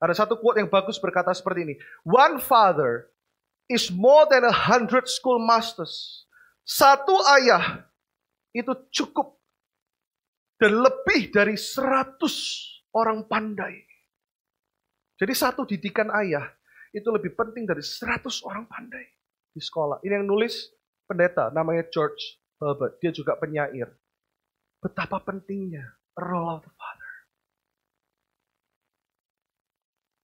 Ada 0.01 0.25
satu 0.25 0.37
quote 0.41 0.57
yang 0.57 0.69
bagus 0.69 0.97
berkata 0.97 1.29
seperti 1.29 1.59
ini. 1.61 1.75
One 2.01 2.41
father 2.41 3.13
is 3.69 3.93
more 3.93 4.25
than 4.25 4.41
a 4.41 4.53
hundred 4.53 5.05
school 5.05 5.37
masters. 5.37 6.25
Satu 6.65 7.13
ayah 7.37 7.85
itu 8.51 8.73
cukup 8.89 9.37
dan 10.57 10.77
lebih 10.81 11.29
dari 11.29 11.53
seratus 11.57 12.65
orang 12.93 13.25
pandai. 13.29 13.81
Jadi 15.21 15.33
satu 15.37 15.69
didikan 15.69 16.09
ayah 16.17 16.49
itu 16.91 17.07
lebih 17.13 17.37
penting 17.37 17.69
dari 17.69 17.85
seratus 17.85 18.41
orang 18.41 18.65
pandai 18.65 19.05
di 19.53 19.61
sekolah. 19.61 20.01
Ini 20.01 20.21
yang 20.21 20.27
nulis 20.27 20.73
pendeta 21.05 21.53
namanya 21.53 21.85
George. 21.93 22.40
Dia 23.01 23.09
juga 23.09 23.33
penyair. 23.37 23.89
Betapa 24.81 25.17
pentingnya 25.21 25.97
role 26.17 26.57
of 26.57 26.61
the 26.61 26.71
father. 26.73 27.11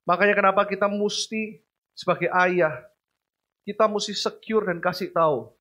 Makanya 0.07 0.35
kenapa 0.37 0.61
kita 0.69 0.87
mesti 0.87 1.59
sebagai 1.97 2.29
ayah, 2.31 2.85
kita 3.65 3.89
mesti 3.89 4.13
secure 4.15 4.69
dan 4.69 4.79
kasih 4.79 5.11
tahu 5.11 5.51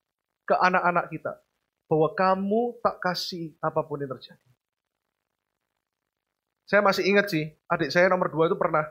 ke 0.46 0.54
anak-anak 0.54 1.10
kita 1.10 1.32
bahwa 1.90 2.08
kamu 2.14 2.62
tak 2.84 2.96
kasih 3.02 3.56
apa 3.58 3.82
pun 3.82 3.98
yang 3.98 4.12
terjadi. 4.14 4.50
Saya 6.66 6.82
masih 6.82 7.06
ingat 7.06 7.26
sih, 7.30 7.50
adik 7.70 7.94
saya 7.94 8.10
nomor 8.10 8.30
dua 8.30 8.50
itu 8.50 8.58
pernah 8.58 8.86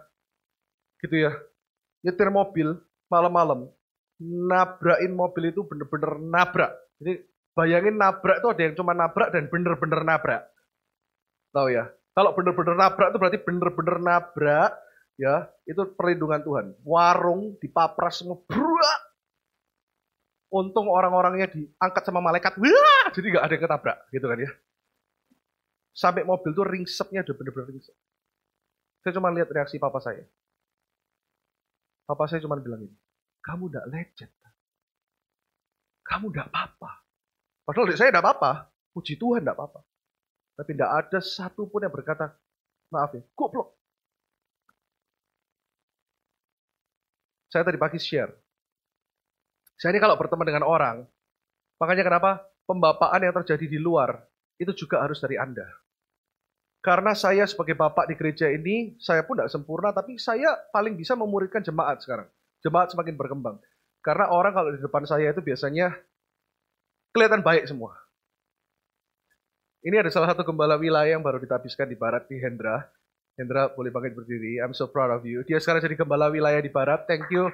gitu 1.03 1.27
ya, 1.27 1.31
nyetir 2.07 2.31
mobil 2.31 2.79
malam-malam, 3.11 3.67
nabrakin 4.19 5.11
mobil 5.11 5.51
itu 5.51 5.61
bener-bener 5.67 6.17
nabrak. 6.23 6.71
Jadi 7.03 7.19
bayangin 7.55 7.95
nabrak 7.95 8.43
itu 8.43 8.47
ada 8.51 8.61
yang 8.61 8.75
cuma 8.75 8.91
nabrak 8.91 9.31
dan 9.31 9.47
bener-bener 9.47 10.03
nabrak. 10.03 10.43
Tahu 11.55 11.67
ya? 11.71 11.87
Kalau 12.11 12.35
bener-bener 12.35 12.75
nabrak 12.75 13.11
itu 13.11 13.17
berarti 13.19 13.39
bener-bener 13.43 13.97
nabrak, 14.03 14.71
ya 15.15 15.47
itu 15.63 15.81
perlindungan 15.95 16.43
Tuhan. 16.43 16.65
Warung 16.83 17.55
dipapras 17.59 18.23
semua, 18.23 18.39
bruak, 18.43 19.01
Untung 20.55 20.87
orang-orangnya 20.87 21.51
diangkat 21.51 22.03
sama 22.05 22.23
malaikat, 22.23 22.55
wah, 22.55 23.07
jadi 23.11 23.27
nggak 23.27 23.43
ada 23.43 23.53
yang 23.59 23.63
ketabrak, 23.67 23.97
gitu 24.13 24.25
kan 24.29 24.39
ya. 24.39 24.51
Sampai 25.91 26.23
mobil 26.23 26.55
tuh 26.55 26.63
ringsepnya 26.63 27.27
udah 27.27 27.35
bener-bener 27.35 27.67
ringsep. 27.75 27.95
Saya 29.03 29.11
cuma 29.19 29.35
lihat 29.35 29.51
reaksi 29.51 29.75
papa 29.75 29.99
saya. 29.99 30.23
Papa 32.07 32.23
saya 32.31 32.39
cuma 32.39 32.55
bilang 32.55 32.87
ini, 32.87 32.95
kamu 33.43 33.67
udah 33.67 33.83
lecet. 33.91 34.31
Kamu 36.05 36.31
udah 36.31 36.47
apa-apa. 36.47 37.04
Padahal 37.65 37.91
saya 37.97 38.13
udah 38.13 38.23
apa-apa. 38.23 38.51
Puji 38.93 39.19
Tuhan 39.19 39.43
udah 39.43 39.57
apa-apa. 39.57 39.81
Tapi 40.55 40.69
tidak 40.71 40.91
ada 41.03 41.19
satu 41.19 41.67
pun 41.67 41.83
yang 41.83 41.91
berkata, 41.91 42.31
maaf 42.93 43.11
ya, 43.11 43.25
goblok. 43.35 43.75
Saya 47.51 47.67
tadi 47.67 47.79
pagi 47.79 47.99
share, 47.99 48.31
saya 49.75 49.91
ini 49.91 49.99
kalau 49.99 50.15
berteman 50.15 50.47
dengan 50.47 50.63
orang, 50.63 51.03
makanya 51.83 52.07
kenapa 52.07 52.47
pembapaan 52.63 53.19
yang 53.19 53.35
terjadi 53.43 53.67
di 53.67 53.79
luar 53.79 54.23
itu 54.55 54.71
juga 54.71 55.03
harus 55.03 55.19
dari 55.19 55.35
Anda. 55.35 55.67
Karena 56.79 57.11
saya 57.11 57.43
sebagai 57.43 57.75
bapak 57.75 58.07
di 58.07 58.15
gereja 58.15 58.47
ini, 58.47 58.95
saya 59.01 59.27
pun 59.27 59.35
tidak 59.35 59.51
sempurna, 59.51 59.91
tapi 59.91 60.15
saya 60.15 60.53
paling 60.71 60.95
bisa 60.95 61.17
memuridkan 61.17 61.59
jemaat 61.59 61.99
sekarang. 61.99 62.29
Jemaat 62.63 62.93
semakin 62.93 63.19
berkembang. 63.19 63.57
Karena 63.99 64.31
orang 64.31 64.53
kalau 64.53 64.69
di 64.71 64.79
depan 64.79 65.03
saya 65.03 65.33
itu 65.33 65.41
biasanya 65.41 65.91
kelihatan 67.15 67.39
baik 67.39 67.71
semua. 67.71 67.95
Ini 69.87 70.03
ada 70.03 70.11
salah 70.11 70.35
satu 70.35 70.43
gembala 70.43 70.75
wilayah 70.75 71.15
yang 71.15 71.23
baru 71.23 71.39
ditabiskan 71.39 71.87
di 71.87 71.95
barat 71.95 72.27
di 72.27 72.35
Hendra. 72.35 72.83
Hendra 73.39 73.71
boleh 73.71 73.87
bangkit 73.87 74.19
berdiri. 74.19 74.59
I'm 74.59 74.75
so 74.75 74.91
proud 74.91 75.15
of 75.15 75.23
you. 75.23 75.47
Dia 75.47 75.63
sekarang 75.63 75.79
jadi 75.79 75.95
gembala 75.95 76.27
wilayah 76.27 76.59
di 76.59 76.67
barat. 76.67 77.07
Thank 77.07 77.31
you 77.31 77.47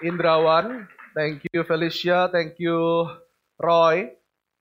Indrawan. 0.00 0.88
Thank 1.12 1.44
you 1.50 1.66
Felicia, 1.66 2.30
thank 2.30 2.54
you 2.62 2.78
Roy 3.58 4.06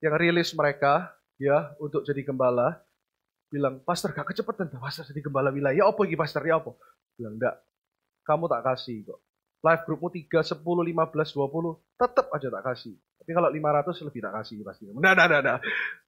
yang 0.02 0.18
rilis 0.18 0.58
mereka 0.58 1.14
ya 1.38 1.70
untuk 1.78 2.02
jadi 2.02 2.26
gembala. 2.26 2.82
Bilang, 3.48 3.80
Pastor 3.86 4.12
gak 4.12 4.34
kecepatan 4.34 4.68
Pastor 4.74 5.06
jadi 5.06 5.22
gembala 5.22 5.54
wilayah. 5.54 5.78
Ya 5.78 5.86
apa 5.86 6.02
lagi 6.02 6.18
Pastor? 6.18 6.42
Ya 6.44 6.58
apa? 6.58 6.74
Bilang, 7.14 7.38
enggak. 7.38 7.56
Kamu 8.26 8.50
tak 8.50 8.66
kasih 8.66 9.06
kok. 9.06 9.20
Live 9.62 9.84
grupmu 9.86 10.10
3, 10.10 10.42
10, 10.42 10.66
15, 10.66 11.38
20, 11.38 12.02
tetap 12.02 12.26
aja 12.34 12.48
tak 12.50 12.64
kasih. 12.74 12.96
Tapi 13.28 13.36
kalau 13.36 13.52
500 13.52 14.08
lebih 14.08 14.24
tak 14.24 14.34
kasih 14.40 14.64
pasti. 14.64 14.88
Nah, 14.88 15.12
nah, 15.12 15.28
nah, 15.28 15.44
nah. 15.44 15.60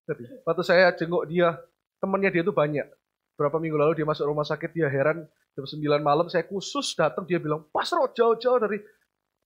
Jadi, 0.08 0.24
waktu 0.48 0.64
saya 0.64 0.96
jenguk 0.96 1.28
dia, 1.28 1.52
temannya 2.00 2.32
dia 2.32 2.48
tuh 2.48 2.56
banyak. 2.56 2.88
Berapa 3.36 3.60
minggu 3.60 3.76
lalu 3.76 4.00
dia 4.00 4.08
masuk 4.08 4.24
rumah 4.24 4.48
sakit, 4.48 4.72
dia 4.72 4.88
heran 4.88 5.28
jam 5.52 5.68
9 5.68 5.84
malam, 6.00 6.32
saya 6.32 6.48
khusus 6.48 6.96
datang, 6.96 7.28
dia 7.28 7.36
bilang, 7.36 7.68
Pastor 7.76 8.08
jauh-jauh 8.16 8.64
dari 8.64 8.80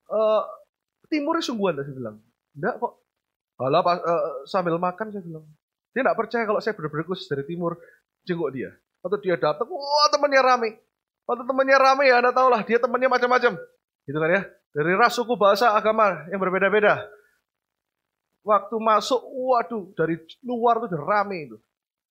uh, 0.05 0.45
timurnya 1.09 1.41
sungguhan 1.41 1.81
saya 1.81 1.97
bilang. 1.97 2.21
Enggak 2.53 2.77
kok. 2.77 2.93
Alah 3.57 3.81
pas, 3.81 3.97
uh, 4.05 4.45
sambil 4.45 4.77
makan 4.77 5.09
saya 5.09 5.25
bilang. 5.25 5.41
Dia 5.97 6.05
enggak 6.05 6.17
percaya 6.21 6.45
kalau 6.45 6.61
saya 6.61 6.77
benar-benar 6.77 7.09
khusus 7.09 7.25
dari 7.25 7.41
timur 7.41 7.81
jenguk 8.21 8.53
dia. 8.53 8.69
Waktu 9.01 9.17
dia 9.25 9.33
datang, 9.33 9.65
wah 9.65 10.07
temannya 10.13 10.41
rame. 10.45 10.69
Waktu 11.25 11.41
temannya 11.41 11.77
rame 11.81 12.03
ya, 12.05 12.21
anda 12.21 12.29
tahu 12.29 12.53
lah, 12.53 12.61
dia 12.61 12.77
temannya 12.77 13.09
macam-macam. 13.09 13.57
Gitu 14.05 14.17
kan 14.21 14.29
ya. 14.29 14.45
Dari 14.77 14.93
ras, 14.93 15.17
suku, 15.17 15.33
bahasa, 15.33 15.73
agama 15.73 16.21
yang 16.29 16.37
berbeda-beda. 16.37 17.01
Waktu 18.43 18.75
masuk, 18.75 19.23
waduh, 19.23 19.87
dari 19.95 20.19
luar 20.43 20.83
tuh 20.83 20.91
rame 20.99 21.47
itu. 21.47 21.57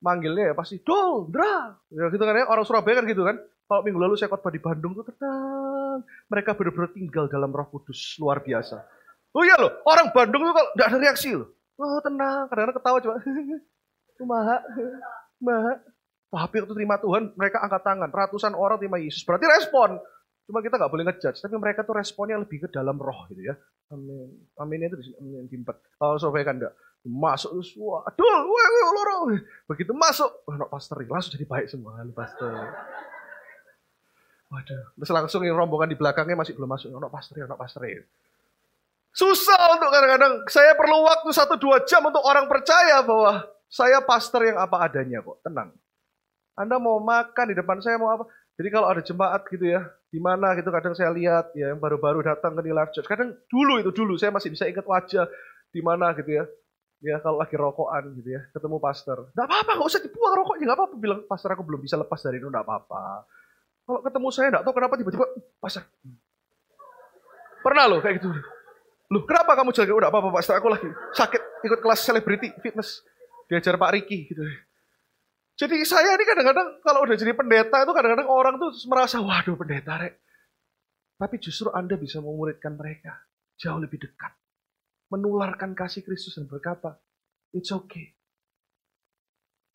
Manggilnya 0.02 0.50
ya 0.50 0.54
pasti, 0.56 0.80
Dol, 0.80 1.28
Dra. 1.28 1.76
Ya 1.92 2.08
gitu 2.08 2.24
kan 2.24 2.34
ya, 2.34 2.48
orang 2.48 2.64
Surabaya 2.64 2.98
kan 2.98 3.06
gitu 3.06 3.22
kan. 3.22 3.36
Kalau 3.68 3.80
minggu 3.84 4.00
lalu 4.00 4.16
saya 4.18 4.32
khotbah 4.32 4.52
di 4.52 4.60
Bandung 4.60 4.92
tuh 4.96 5.06
tenang. 5.06 6.02
Mereka 6.28 6.56
benar-benar 6.56 6.90
tinggal 6.92 7.24
dalam 7.28 7.52
roh 7.52 7.68
kudus. 7.68 8.16
Luar 8.18 8.42
biasa. 8.42 8.80
Oh 9.32 9.44
iya 9.44 9.56
loh, 9.56 9.80
orang 9.88 10.12
Bandung 10.12 10.44
tuh 10.44 10.52
kalau 10.52 10.70
nggak 10.76 10.88
ada 10.92 10.98
reaksi 11.00 11.32
loh. 11.32 11.48
Oh 11.80 12.00
tenang, 12.04 12.48
kadang-kadang 12.52 12.76
ketawa 12.76 12.98
cuma. 13.00 13.16
Maha, 14.22 14.62
maha. 15.42 15.72
Tapi 16.30 16.62
waktu 16.62 16.74
terima 16.78 16.96
Tuhan, 17.02 17.34
mereka 17.34 17.58
angkat 17.58 17.82
tangan. 17.82 18.08
Ratusan 18.08 18.54
orang 18.54 18.78
terima 18.78 19.02
Yesus. 19.02 19.26
Berarti 19.26 19.44
respon. 19.50 19.98
Cuma 20.46 20.58
kita 20.60 20.78
nggak 20.78 20.92
boleh 20.92 21.04
ngejudge. 21.08 21.38
Tapi 21.38 21.54
mereka 21.58 21.86
tuh 21.86 21.94
responnya 21.96 22.38
lebih 22.38 22.66
ke 22.66 22.68
dalam 22.70 22.98
roh 22.98 23.26
gitu 23.30 23.52
ya. 23.52 23.54
Amin. 23.92 24.30
Aminnya 24.58 24.90
itu 24.90 24.96
di 24.98 25.04
sini. 25.10 25.16
Amin. 25.20 25.44
Di 25.46 25.56
empat. 25.58 25.76
Kalau 25.98 26.18
Surabaya 26.18 26.44
kan 26.48 26.56
enggak. 26.58 26.74
Masuk 27.02 27.58
terus, 27.58 27.74
waduh, 27.74 28.46
wah, 28.46 28.66
loro. 28.94 29.34
Begitu 29.66 29.90
masuk, 29.90 30.30
wah, 30.46 30.54
no, 30.54 30.70
pastor, 30.70 31.02
langsung 31.02 31.34
jadi 31.34 31.50
baik 31.50 31.66
semua, 31.66 31.98
pastor. 32.14 32.54
Waduh, 34.54 34.82
terus 34.94 35.10
langsung 35.10 35.42
yang 35.42 35.58
rombongan 35.58 35.90
di 35.90 35.98
belakangnya 35.98 36.38
masih 36.38 36.54
belum 36.54 36.70
masuk. 36.70 36.94
Anak 36.94 37.10
pastor, 37.10 37.42
anak 37.42 37.58
pastor. 37.58 38.06
Susah 39.10 39.74
untuk 39.74 39.90
kadang-kadang. 39.90 40.46
Saya 40.46 40.78
perlu 40.78 41.02
waktu 41.02 41.28
satu 41.34 41.58
dua 41.58 41.82
jam 41.90 42.06
untuk 42.06 42.22
orang 42.22 42.46
percaya 42.46 43.02
bahwa 43.02 43.50
saya 43.66 43.98
pastor 44.06 44.46
yang 44.46 44.62
apa 44.62 44.86
adanya 44.86 45.26
kok. 45.26 45.42
Tenang. 45.42 45.74
Anda 46.54 46.78
mau 46.78 47.02
makan 47.02 47.50
di 47.50 47.56
depan 47.58 47.82
saya 47.82 47.98
mau 47.98 48.14
apa? 48.14 48.30
Jadi 48.60 48.68
kalau 48.70 48.86
ada 48.86 49.02
jemaat 49.02 49.42
gitu 49.50 49.66
ya, 49.66 49.90
di 50.12 50.20
mana 50.20 50.52
gitu 50.52 50.68
kadang 50.68 50.92
saya 50.92 51.08
lihat 51.08 51.56
ya 51.56 51.72
yang 51.72 51.80
baru-baru 51.80 52.20
datang 52.20 52.52
ke 52.52 52.60
di 52.60 52.68
live 52.68 52.92
church. 52.92 53.08
Kadang 53.08 53.32
dulu 53.48 53.80
itu 53.80 53.88
dulu 53.88 54.20
saya 54.20 54.28
masih 54.28 54.52
bisa 54.52 54.68
ingat 54.68 54.84
wajah 54.84 55.24
di 55.72 55.80
mana 55.80 56.12
gitu 56.12 56.36
ya. 56.36 56.44
Ya 57.02 57.18
kalau 57.18 57.40
lagi 57.40 57.56
rokokan 57.58 58.14
gitu 58.14 58.30
ya, 58.30 58.46
ketemu 58.54 58.78
pastor. 58.78 59.32
Enggak 59.34 59.50
apa-apa, 59.50 59.70
nggak 59.74 59.88
usah 59.90 60.00
dibuang 60.06 60.34
rokoknya, 60.38 60.64
nggak 60.70 60.78
apa-apa. 60.78 60.94
Bilang 61.00 61.20
pastor 61.26 61.50
aku 61.56 61.66
belum 61.66 61.80
bisa 61.82 61.98
lepas 61.98 62.20
dari 62.22 62.38
itu, 62.38 62.46
enggak 62.46 62.62
apa-apa. 62.62 63.26
Kalau 63.82 64.00
ketemu 64.06 64.28
saya 64.30 64.46
enggak 64.54 64.62
tahu 64.62 64.74
kenapa 64.78 64.94
tiba-tiba 65.00 65.26
pasar. 65.58 65.82
Pernah 67.64 67.84
loh 67.90 67.98
kayak 67.98 68.22
gitu. 68.22 68.30
Loh 69.10 69.22
kenapa 69.26 69.58
kamu 69.58 69.74
jaga? 69.74 69.92
Udah 69.98 70.08
apa-apa 70.14 70.28
Pak, 70.30 70.62
aku 70.62 70.68
lagi 70.70 70.88
sakit 71.16 71.42
ikut 71.66 71.80
kelas 71.82 72.00
selebriti 72.06 72.48
fitness. 72.62 73.02
Diajar 73.50 73.74
Pak 73.74 73.90
Riki 73.98 74.30
gitu. 74.30 74.42
Jadi 75.52 75.84
saya 75.84 76.16
ini 76.16 76.24
kadang-kadang 76.24 76.80
kalau 76.80 77.04
udah 77.04 77.16
jadi 77.16 77.36
pendeta 77.36 77.84
itu 77.84 77.92
kadang-kadang 77.92 78.28
orang 78.28 78.54
tuh 78.56 78.72
merasa, 78.88 79.20
waduh 79.20 79.54
pendeta 79.54 80.00
rek. 80.00 80.16
Tapi 81.20 81.36
justru 81.38 81.70
Anda 81.70 81.94
bisa 82.00 82.18
memuridkan 82.18 82.74
mereka 82.74 83.14
jauh 83.60 83.78
lebih 83.78 84.00
dekat. 84.00 84.32
Menularkan 85.12 85.76
kasih 85.76 86.02
Kristus 86.02 86.34
dan 86.40 86.48
berkata, 86.48 86.96
it's 87.52 87.70
okay. 87.70 88.16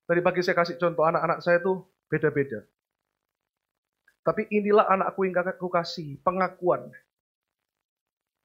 Tadi 0.08 0.20
pagi 0.20 0.42
saya 0.42 0.58
kasih 0.58 0.82
contoh 0.82 1.06
anak-anak 1.06 1.40
saya 1.46 1.62
tuh 1.62 1.88
beda-beda. 2.10 2.66
Tapi 4.28 4.44
inilah 4.52 4.92
anakku 4.92 5.24
yang 5.24 5.40
aku 5.40 5.72
kasih, 5.72 6.20
pengakuan. 6.20 6.92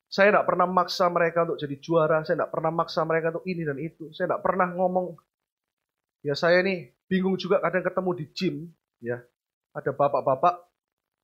Saya 0.07 0.31
tidak 0.31 0.47
pernah 0.47 0.69
maksa 0.69 1.11
mereka 1.11 1.43
untuk 1.49 1.59
jadi 1.59 1.77
juara, 1.83 2.23
saya 2.23 2.39
tidak 2.39 2.53
pernah 2.55 2.71
maksa 2.71 3.03
mereka 3.03 3.35
untuk 3.35 3.47
ini 3.51 3.63
dan 3.67 3.79
itu. 3.83 4.13
Saya 4.15 4.31
tidak 4.31 4.45
pernah 4.47 4.69
ngomong, 4.71 5.17
ya 6.23 6.39
saya 6.39 6.63
nih 6.63 6.87
bingung 7.13 7.37
juga 7.37 7.61
kadang 7.61 7.85
ketemu 7.85 8.11
di 8.17 8.25
gym, 8.33 8.55
ya 9.05 9.21
ada 9.77 9.93
bapak-bapak. 9.93 10.65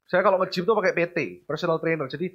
Saya 0.04 0.20
kalau 0.20 0.36
nge-gym 0.44 0.68
tuh 0.68 0.76
pakai 0.76 0.92
PT, 0.92 1.48
personal 1.48 1.80
trainer. 1.80 2.04
Jadi 2.12 2.28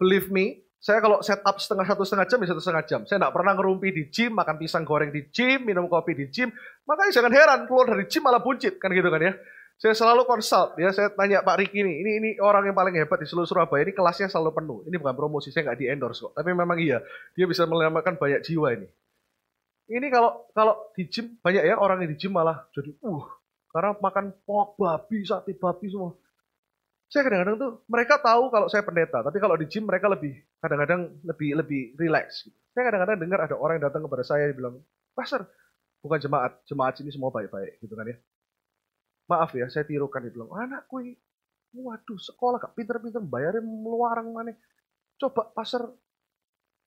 believe 0.00 0.32
me, 0.32 0.64
saya 0.80 1.04
kalau 1.04 1.20
set 1.20 1.44
up 1.44 1.60
setengah 1.60 1.84
satu 1.84 2.08
setengah 2.08 2.24
jam, 2.28 2.38
ya 2.40 2.48
satu 2.48 2.62
setengah 2.64 2.84
jam. 2.88 3.00
Saya 3.04 3.20
tidak 3.20 3.32
pernah 3.36 3.52
ngerumpi 3.52 3.92
di 3.92 4.08
gym, 4.08 4.32
makan 4.32 4.56
pisang 4.56 4.88
goreng 4.88 5.12
di 5.12 5.28
gym, 5.28 5.68
minum 5.68 5.84
kopi 5.84 6.16
di 6.16 6.32
gym. 6.32 6.48
Makanya 6.88 7.12
jangan 7.12 7.32
heran 7.32 7.60
keluar 7.68 7.92
dari 7.92 8.08
gym 8.08 8.24
malah 8.24 8.40
buncit, 8.40 8.80
kan 8.80 8.88
gitu 8.88 9.12
kan 9.12 9.20
ya. 9.20 9.36
Saya 9.76 9.98
selalu 9.98 10.24
konsult, 10.24 10.78
ya 10.78 10.94
saya 10.94 11.10
tanya 11.10 11.42
Pak 11.42 11.58
Riki 11.58 11.82
ini, 11.82 12.06
ini 12.06 12.10
ini 12.22 12.30
orang 12.38 12.70
yang 12.70 12.76
paling 12.76 12.94
hebat 12.94 13.18
di 13.18 13.26
seluruh 13.26 13.50
Surabaya, 13.50 13.82
ini 13.82 13.90
kelasnya 13.90 14.30
selalu 14.30 14.62
penuh. 14.62 14.78
Ini 14.86 14.94
bukan 14.94 15.16
promosi, 15.16 15.50
saya 15.50 15.68
nggak 15.68 15.78
di 15.80 15.86
endorse 15.90 16.22
kok. 16.22 16.32
Tapi 16.38 16.54
memang 16.54 16.78
iya, 16.78 17.02
dia 17.34 17.50
bisa 17.50 17.66
menyelamatkan 17.66 18.14
banyak 18.14 18.46
jiwa 18.46 18.78
ini. 18.78 18.86
Ini 19.90 20.06
kalau 20.12 20.46
kalau 20.54 20.74
di 20.94 21.08
gym 21.10 21.38
banyak 21.42 21.62
ya 21.66 21.74
orang 21.78 22.04
yang 22.04 22.10
di 22.14 22.18
gym 22.18 22.32
malah 22.34 22.66
jadi 22.70 22.94
uh 23.02 23.26
karena 23.72 23.96
makan 23.96 24.36
pork 24.44 24.76
babi, 24.76 25.24
sate 25.24 25.56
babi 25.56 25.88
semua. 25.88 26.12
Saya 27.08 27.24
kadang-kadang 27.24 27.56
tuh 27.56 27.72
mereka 27.88 28.20
tahu 28.20 28.52
kalau 28.52 28.68
saya 28.68 28.84
pendeta, 28.84 29.24
tapi 29.24 29.40
kalau 29.40 29.56
di 29.56 29.64
gym 29.64 29.88
mereka 29.88 30.12
lebih 30.12 30.36
kadang-kadang 30.60 31.08
lebih 31.24 31.56
lebih 31.56 31.82
relax. 31.96 32.44
Gitu. 32.44 32.56
Saya 32.76 32.92
kadang-kadang 32.92 33.16
dengar 33.20 33.40
ada 33.48 33.56
orang 33.56 33.80
yang 33.80 33.88
datang 33.88 34.04
kepada 34.04 34.24
saya 34.24 34.52
bilang, 34.52 34.80
Pastor, 35.16 35.48
bukan 36.04 36.20
jemaat, 36.20 36.52
jemaat 36.68 37.00
sini 37.00 37.12
semua 37.12 37.32
baik-baik, 37.32 37.80
gitu 37.80 37.96
kan 37.96 38.12
ya 38.12 38.16
maaf 39.30 39.54
ya 39.54 39.66
saya 39.70 39.86
tirukan 39.86 40.20
dia 40.20 40.32
bilang 40.34 40.50
anakku 40.52 41.00
ini 41.00 41.16
waduh 41.72 42.20
sekolah 42.20 42.60
gak 42.60 42.74
pinter-pinter 42.76 43.22
bayarin 43.24 43.64
meluarang 43.64 44.28
mana 44.34 44.52
coba 45.16 45.48
pasar 45.56 45.88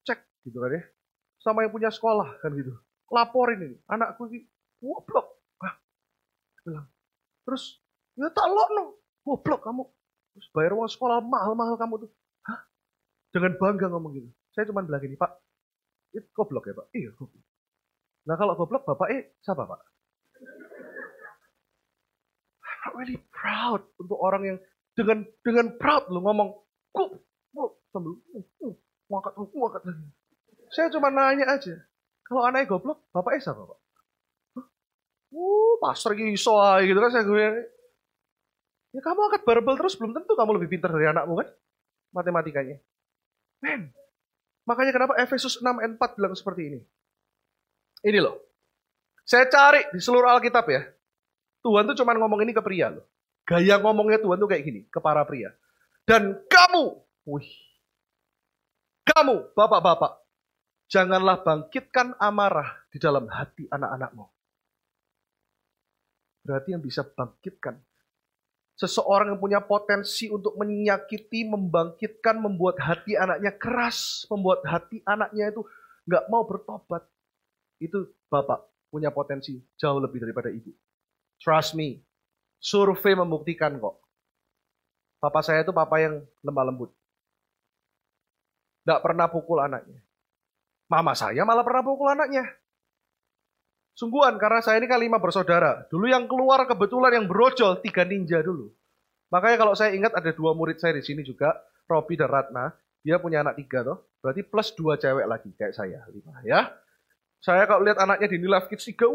cek 0.05 0.19
gitu 0.45 0.62
kan 0.62 0.77
ya 0.77 0.84
sama 1.45 1.62
yang 1.62 1.69
punya 1.69 1.93
sekolah 1.93 2.41
kan 2.41 2.49
gitu. 2.58 2.73
Laporin 3.13 3.62
ini 3.62 3.77
anakku 3.86 4.25
ini 4.34 4.41
goblok. 4.81 5.45
Ah 5.62 5.77
bilang 6.65 6.89
terus? 7.45 7.77
Ya 8.17 8.34
tak 8.34 8.49
lo 8.49 8.65
no. 8.73 8.84
Goblok 9.21 9.62
kamu. 9.62 9.86
Terus 10.34 10.47
bayar 10.49 10.73
uang 10.73 10.89
sekolah 10.89 11.21
mahal-mahal 11.21 11.77
kamu 11.77 12.10
tuh. 12.10 12.12
Hah? 12.49 12.65
Dengan 13.29 13.53
bangga 13.62 13.93
ngomong 13.93 14.17
gitu. 14.17 14.29
Saya 14.58 14.65
cuma 14.73 14.81
bilang 14.81 15.05
gini 15.05 15.13
pak 15.13 15.38
itu 16.17 16.25
goblok 16.34 16.65
ya 16.65 16.73
pak? 16.73 16.88
Iya 16.97 17.10
goblok. 17.13 17.45
Nah 18.25 18.36
kalau 18.41 18.53
goblok 18.58 18.84
bapak 18.89 19.08
eh 19.13 19.21
siapa 19.45 19.69
pak? 19.69 19.81
Not 22.89 22.93
really 22.97 23.21
proud. 23.29 23.86
Untuk 24.01 24.17
orang 24.17 24.43
yang 24.49 24.58
dengan 24.97 25.29
dengan 25.45 25.77
proud 25.77 26.10
lu 26.10 26.25
ngomong 26.25 26.49
kuk 26.89 27.21
sambil 27.91 28.15
uh, 28.36 28.43
uh, 28.67 28.73
ngangkat 29.08 29.34
ngangkat 29.38 29.81
saya 30.75 30.91
cuma 30.91 31.07
nanya 31.07 31.47
aja 31.47 31.79
kalau 32.27 32.43
anaknya 32.43 32.67
goblok 32.67 33.07
bapak 33.15 33.39
Esa 33.39 33.55
bapak 33.55 33.79
uh 35.31 35.73
pastor 35.79 36.19
iso 36.19 36.51
gitu 36.83 36.99
kan 36.99 37.11
saya 37.11 37.23
gue 37.23 37.71
ya 38.95 39.01
kamu 39.03 39.19
angkat 39.31 39.43
barbel 39.43 39.75
terus 39.75 39.99
belum 39.99 40.15
tentu 40.15 40.35
kamu 40.39 40.55
lebih 40.55 40.79
pintar 40.79 40.88
dari 40.95 41.11
anakmu 41.11 41.35
kan? 41.43 41.51
Matematikanya. 42.15 42.79
Men 43.59 43.91
makanya 44.63 44.95
kenapa 44.95 45.13
Efesus 45.19 45.59
6 45.59 45.67
ayat 45.67 45.99
4 45.99 46.15
bilang 46.15 46.31
seperti 46.31 46.61
ini? 46.71 46.79
Ini 48.07 48.19
loh. 48.23 48.39
Saya 49.27 49.51
cari 49.51 49.83
di 49.91 49.99
seluruh 49.99 50.31
Alkitab 50.31 50.65
ya. 50.71 50.88
Tuhan 51.65 51.83
tuh 51.89 51.97
cuma 51.97 52.13
ngomong 52.15 52.45
ini 52.45 52.53
ke 52.53 52.61
pria 52.61 52.93
loh. 52.93 53.03
Gaya 53.43 53.81
ngomongnya 53.81 54.21
Tuhan 54.21 54.38
tuh 54.38 54.49
kayak 54.49 54.63
gini, 54.63 54.81
ke 54.85 55.01
para 55.01 55.25
pria. 55.25 55.49
Dan 56.05 56.38
kamu, 56.45 57.01
wih, 57.25 57.49
kamu, 59.05 59.49
bapak-bapak, 59.57 60.21
janganlah 60.89 61.41
bangkitkan 61.41 62.17
amarah 62.21 62.86
di 62.89 62.98
dalam 63.02 63.26
hati 63.30 63.65
anak-anakmu. 63.69 64.26
Berarti 66.45 66.78
yang 66.78 66.84
bisa 66.86 67.02
bangkitkan. 67.02 67.82
Seseorang 68.76 69.34
yang 69.34 69.41
punya 69.41 69.60
potensi 69.63 70.28
untuk 70.28 70.60
menyakiti, 70.60 71.48
membangkitkan, 71.48 72.38
membuat 72.38 72.78
hati 72.84 73.15
anaknya 73.15 73.56
keras, 73.56 74.28
membuat 74.28 74.62
hati 74.67 75.00
anaknya 75.08 75.50
itu 75.50 75.63
nggak 76.06 76.28
mau 76.30 76.45
bertobat. 76.45 77.02
Itu 77.82 78.13
bapak 78.30 78.62
punya 78.93 79.10
potensi 79.10 79.58
jauh 79.80 79.98
lebih 79.98 80.21
daripada 80.21 80.54
ibu. 80.54 80.69
Trust 81.41 81.74
me. 81.74 82.04
Survei 82.62 83.17
membuktikan 83.17 83.80
kok. 83.80 84.00
Papa 85.24 85.41
saya 85.41 85.65
itu 85.65 85.74
papa 85.74 85.98
yang 85.98 86.21
lemah 86.45 86.65
lembut. 86.69 86.93
Tidak 88.86 89.02
pernah 89.02 89.26
pukul 89.26 89.65
anaknya. 89.65 90.05
Mama 90.86 91.17
saya 91.17 91.41
malah 91.43 91.65
pernah 91.65 91.82
pukul 91.82 92.13
anaknya. 92.13 92.45
Sungguhan, 93.95 94.36
karena 94.36 94.60
saya 94.60 94.78
ini 94.84 94.91
kan 94.91 95.00
lima 95.00 95.17
bersaudara. 95.24 95.88
Dulu 95.88 96.06
yang 96.06 96.28
keluar 96.28 96.67
kebetulan 96.67 97.15
yang 97.15 97.26
berojol, 97.32 97.80
tiga 97.80 98.04
ninja 98.04 98.43
dulu. 98.43 98.69
Makanya 99.32 99.56
kalau 99.56 99.74
saya 99.74 99.95
ingat 99.95 100.12
ada 100.12 100.36
dua 100.36 100.52
murid 100.52 100.78
saya 100.78 101.00
di 101.00 101.04
sini 101.04 101.24
juga, 101.24 101.56
Robi 101.88 102.19
dan 102.19 102.28
Ratna. 102.28 102.76
Dia 103.06 103.21
punya 103.24 103.39
anak 103.39 103.56
tiga 103.56 103.88
toh. 103.88 104.04
Berarti 104.19 104.43
plus 104.43 104.76
dua 104.76 105.00
cewek 105.00 105.26
lagi, 105.30 105.50
kayak 105.56 105.74
saya. 105.74 106.04
Lima 106.12 106.43
ya. 106.43 106.76
Saya 107.39 107.63
kalau 107.69 107.86
lihat 107.88 108.02
anaknya 108.02 108.28
di 108.28 108.38
Nilaf 108.41 108.67
Kids 108.67 108.84
tiga, 108.84 109.08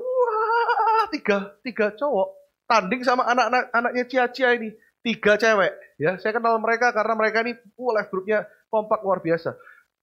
tiga, 1.11 1.39
tiga 1.61 1.87
cowok 1.99 2.41
tanding 2.71 3.03
sama 3.03 3.27
anak-anak 3.27 3.75
anaknya 3.75 4.03
Cia-Cia 4.07 4.55
ini. 4.55 4.71
Tiga 5.03 5.35
cewek. 5.35 5.73
Ya, 5.99 6.15
saya 6.23 6.39
kenal 6.39 6.61
mereka 6.63 6.95
karena 6.95 7.19
mereka 7.19 7.43
ini 7.43 7.59
uh, 7.59 7.91
live 7.99 8.11
grupnya 8.15 8.47
kompak 8.71 9.03
luar 9.03 9.19
biasa. 9.19 9.59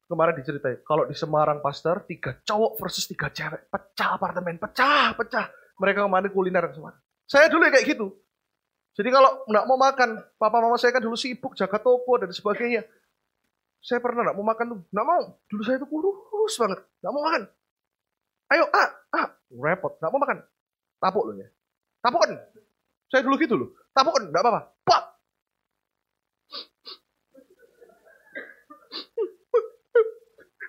Kemarin 0.08 0.40
diceritain, 0.40 0.80
kalau 0.88 1.04
di 1.04 1.12
Semarang 1.12 1.60
Pastor, 1.60 2.08
tiga 2.08 2.40
cowok 2.48 2.80
versus 2.80 3.04
tiga 3.12 3.28
cewek. 3.28 3.68
Pecah 3.68 4.16
apartemen, 4.16 4.56
pecah, 4.56 5.12
pecah. 5.20 5.52
Mereka 5.76 6.08
kemarin 6.08 6.32
kuliner 6.32 6.64
ke 6.72 6.80
Semarang. 6.80 7.02
Saya 7.28 7.52
dulu 7.52 7.68
ya 7.68 7.72
kayak 7.76 7.88
gitu. 7.92 8.08
Jadi 8.96 9.10
kalau 9.12 9.44
nggak 9.46 9.66
mau 9.68 9.76
makan, 9.76 10.10
papa 10.40 10.58
mama 10.64 10.80
saya 10.80 10.96
kan 10.96 11.04
dulu 11.04 11.20
sibuk 11.20 11.54
jaga 11.60 11.78
toko 11.84 12.18
dan 12.24 12.32
sebagainya. 12.32 12.88
Saya 13.84 14.00
pernah 14.00 14.32
nggak 14.32 14.38
mau 14.40 14.48
makan 14.48 14.66
tuh, 14.74 14.80
nggak 14.90 15.06
mau. 15.06 15.24
Dulu 15.52 15.62
saya 15.68 15.78
tuh 15.78 15.90
kurus 15.92 16.56
banget, 16.56 16.80
nggak 17.04 17.14
mau 17.14 17.24
makan. 17.28 17.44
Ayo, 18.48 18.64
ah, 18.72 18.90
ah, 19.12 19.28
repot, 19.60 20.00
nggak 20.00 20.12
mau 20.16 20.22
makan. 20.24 20.40
Tapuk 21.04 21.24
loh 21.30 21.36
ya. 21.36 21.48
Tapukan. 22.02 22.30
Saya 23.12 23.22
dulu 23.24 23.36
gitu 23.40 23.56
loh. 23.60 23.70
Tapukan, 23.92 24.32
enggak 24.32 24.44
apa-apa. 24.44 24.62
Pak. 24.88 25.02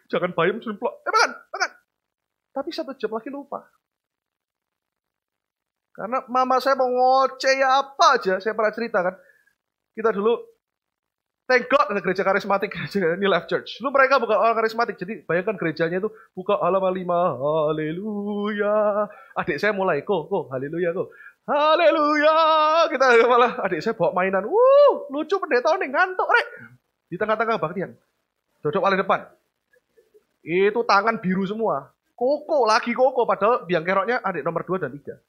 Jangan 0.09 0.33
bayam 0.33 0.59
semplok. 0.65 1.05
Eh 1.05 1.13
makan, 1.13 1.31
makan. 1.53 1.71
Tapi 2.57 2.69
satu 2.73 2.93
jam 2.97 3.13
lagi 3.13 3.29
lupa. 3.29 3.65
Karena 5.93 6.25
mama 6.31 6.63
saya 6.63 6.79
mau 6.79 6.89
ngoceh 6.89 7.59
ya 7.59 7.85
apa 7.85 8.17
aja. 8.17 8.35
Saya 8.41 8.57
pernah 8.57 8.73
cerita 8.73 9.05
kan. 9.05 9.15
Kita 9.93 10.15
dulu 10.15 10.59
Thank 11.49 11.73
God 11.73 11.89
ada 11.89 12.05
gereja 12.05 12.29
karismatik 12.29 12.77
ini 13.17 13.25
Life 13.25 13.49
Church. 13.49 13.81
Lu 13.81 13.89
mereka 13.89 14.21
bukan 14.21 14.37
orang 14.37 14.53
karismatik, 14.53 15.01
jadi 15.01 15.25
bayangkan 15.25 15.57
gerejanya 15.57 15.97
itu 16.05 16.13
buka 16.37 16.61
halaman 16.61 16.93
lima, 16.93 17.41
haleluya. 17.41 19.09
Adik 19.33 19.57
saya 19.57 19.73
mulai, 19.73 20.05
kok, 20.05 20.29
kok, 20.29 20.53
haleluya, 20.53 20.93
kok. 20.93 21.09
Haleluya. 21.49 22.37
Kita 22.93 23.25
malah 23.25 23.65
adik 23.65 23.81
saya 23.81 23.97
bawa 23.97 24.13
mainan. 24.13 24.45
Wuh, 24.45 25.09
lucu 25.09 25.41
pendeta 25.41 25.73
nih, 25.81 25.89
ngantuk, 25.89 26.29
rek. 26.29 26.49
Di 27.09 27.17
tengah-tengah 27.17 27.57
baktian. 27.57 27.97
Duduk 28.61 28.85
paling 28.85 29.01
depan. 29.01 29.25
Itu 30.49 30.81
tangan 30.89 31.21
biru 31.21 31.45
semua. 31.45 31.93
Koko, 32.17 32.65
lagi 32.65 32.97
koko. 32.97 33.29
Padahal 33.29 33.69
biang 33.69 33.85
keroknya 33.85 34.25
adik 34.25 34.41
nomor 34.41 34.65
dua 34.65 34.81
dan 34.81 34.97
tiga. 34.97 35.21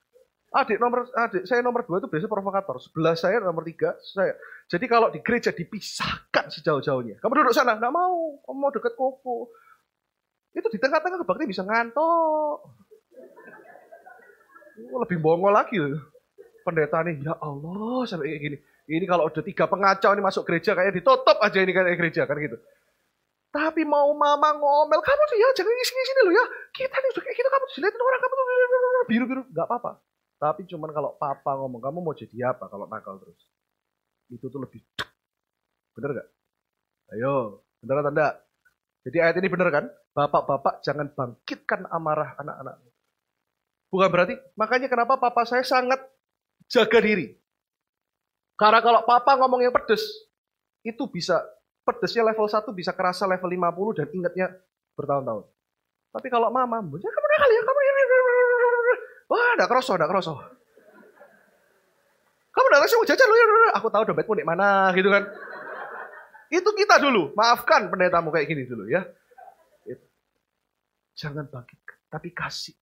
Adik 0.49 0.79
nomor 0.79 1.11
adik 1.11 1.43
saya 1.43 1.59
nomor 1.59 1.83
dua 1.83 1.99
itu 1.99 2.07
biasanya 2.07 2.31
provokator. 2.31 2.79
Sebelah 2.79 3.19
saya 3.19 3.43
nomor 3.43 3.67
tiga 3.67 3.99
saya. 3.99 4.31
Jadi 4.71 4.85
kalau 4.87 5.11
di 5.11 5.19
gereja 5.19 5.51
dipisahkan 5.51 6.47
sejauh-jauhnya. 6.47 7.19
Kamu 7.19 7.35
duduk 7.35 7.51
sana, 7.51 7.75
nggak 7.75 7.91
mau. 7.91 8.39
Kamu 8.47 8.57
mau 8.57 8.71
deket 8.71 8.95
koko. 8.95 9.51
Itu 10.55 10.71
di 10.71 10.79
tengah-tengah 10.79 11.19
kebakti 11.21 11.51
bisa 11.51 11.67
ngantuk. 11.67 12.57
Oh, 14.89 14.99
lebih 15.03 15.19
bongol 15.19 15.51
lagi 15.51 15.75
loh. 15.75 15.99
Pendeta 16.63 17.03
nih, 17.03 17.19
ya 17.27 17.35
Allah 17.43 18.07
sampai 18.07 18.31
kayak 18.31 18.41
gini. 18.41 18.57
Ini 18.89 19.05
kalau 19.05 19.29
udah 19.29 19.43
tiga 19.45 19.69
pengacau 19.69 20.15
ini 20.15 20.23
masuk 20.23 20.47
gereja 20.49 20.73
kayak 20.73 20.95
ditutup 20.97 21.37
aja 21.37 21.59
ini 21.61 21.75
kayak 21.75 21.97
gereja 21.99 22.25
kan 22.25 22.39
gitu. 22.41 22.57
Tapi 23.49 23.81
mau 23.81 24.13
mama 24.13 24.53
ngomel, 24.53 25.01
kamu 25.01 25.23
tuh 25.25 25.37
ya 25.41 25.49
jangan 25.57 25.73
di 25.73 25.85
sini-sini 25.85 26.21
loh 26.21 26.33
ya. 26.37 26.45
Kita 26.69 26.93
nih 26.93 27.11
kayak 27.17 27.33
gitu, 27.33 27.49
kamu 27.49 27.65
dilihatin 27.73 28.01
orang, 28.05 28.21
kamu 28.21 28.33
tuh 28.33 28.45
biru-biru. 29.09 29.41
Gak 29.49 29.65
apa-apa. 29.65 29.91
Tapi 30.39 30.61
cuman 30.69 30.89
kalau 30.93 31.11
papa 31.17 31.51
ngomong, 31.57 31.81
kamu 31.81 31.97
mau 31.99 32.13
jadi 32.13 32.53
apa 32.53 32.69
kalau 32.69 32.85
nakal 32.85 33.17
terus? 33.17 33.41
Itu 34.29 34.47
tuh 34.53 34.61
lebih 34.61 34.85
Bener 35.97 36.21
gak? 36.21 36.27
Ayo, 37.17 37.65
bener 37.81 38.05
atau 38.05 38.11
enggak? 38.13 38.33
Jadi 39.09 39.17
ayat 39.17 39.35
ini 39.41 39.47
bener 39.49 39.67
kan? 39.73 39.85
Bapak-bapak 40.13 40.85
jangan 40.85 41.09
bangkitkan 41.09 41.89
amarah 41.89 42.37
anak-anak. 42.37 42.75
Bukan 43.89 44.09
berarti, 44.13 44.37
makanya 44.53 44.85
kenapa 44.85 45.17
papa 45.17 45.49
saya 45.49 45.65
sangat 45.65 45.97
jaga 46.69 47.01
diri. 47.01 47.33
Karena 48.53 48.85
kalau 48.85 49.01
papa 49.09 49.33
ngomong 49.41 49.65
yang 49.65 49.73
pedes, 49.73 50.05
itu 50.85 51.09
bisa 51.09 51.41
pedesnya 51.89 52.21
level 52.21 52.45
1 52.45 52.69
bisa 52.77 52.93
kerasa 52.93 53.25
level 53.25 53.49
50 53.49 53.97
dan 53.97 54.07
ingatnya 54.13 54.47
bertahun-tahun. 54.93 55.49
Tapi 56.13 56.27
kalau 56.29 56.53
mama, 56.53 56.77
ya 57.01 57.09
kamu 57.09 57.27
nakal 57.33 57.49
ya, 57.49 57.61
kamu 57.65 57.79
Wah, 59.29 59.49
enggak 59.57 59.69
kerasa, 59.69 59.91
enggak 59.97 60.09
kerasa. 60.13 60.31
Kamu 62.49 62.65
udah 62.65 62.79
ngasih 62.81 62.97
jajan 63.09 63.27
lu 63.29 63.35
ya, 63.37 63.45
aku 63.77 63.87
tahu 63.89 64.03
dompetmu 64.09 64.33
di 64.37 64.45
mana 64.45 64.89
gitu 64.93 65.09
kan. 65.09 65.25
Itu 66.49 66.69
kita 66.73 66.97
dulu, 66.97 67.33
maafkan 67.37 67.89
pendetamu 67.89 68.33
kayak 68.33 68.47
gini 68.49 68.65
dulu 68.65 68.89
ya. 68.89 69.05
Jangan 71.13 71.51
bangkit, 71.51 71.77
tapi 72.07 72.31
kasih 72.31 72.73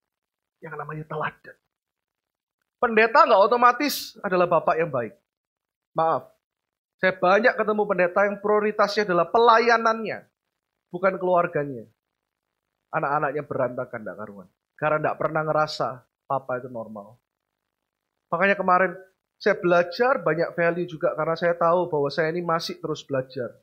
yang 0.62 0.78
namanya 0.78 1.02
teladan. 1.04 1.56
Pendeta 2.78 3.26
nggak 3.26 3.42
otomatis 3.50 4.14
adalah 4.22 4.46
bapak 4.46 4.78
yang 4.78 4.88
baik. 4.88 5.10
Maaf, 5.90 6.30
saya 6.98 7.14
banyak 7.14 7.54
ketemu 7.54 7.82
pendeta 7.86 8.20
yang 8.26 8.42
prioritasnya 8.42 9.06
adalah 9.06 9.30
pelayanannya, 9.30 10.18
bukan 10.90 11.14
keluarganya. 11.14 11.86
Anak-anaknya 12.90 13.42
berantakan, 13.46 14.00
tidak 14.02 14.16
karuan. 14.18 14.48
Karena 14.74 14.96
tidak 14.98 15.16
pernah 15.22 15.42
ngerasa 15.46 15.88
papa 16.26 16.58
itu 16.58 16.66
normal. 16.66 17.14
Makanya 18.34 18.58
kemarin 18.58 18.92
saya 19.38 19.54
belajar 19.54 20.18
banyak 20.18 20.50
value 20.58 20.90
juga 20.90 21.14
karena 21.14 21.38
saya 21.38 21.54
tahu 21.54 21.86
bahwa 21.86 22.10
saya 22.10 22.34
ini 22.34 22.42
masih 22.42 22.82
terus 22.82 23.06
belajar. 23.06 23.54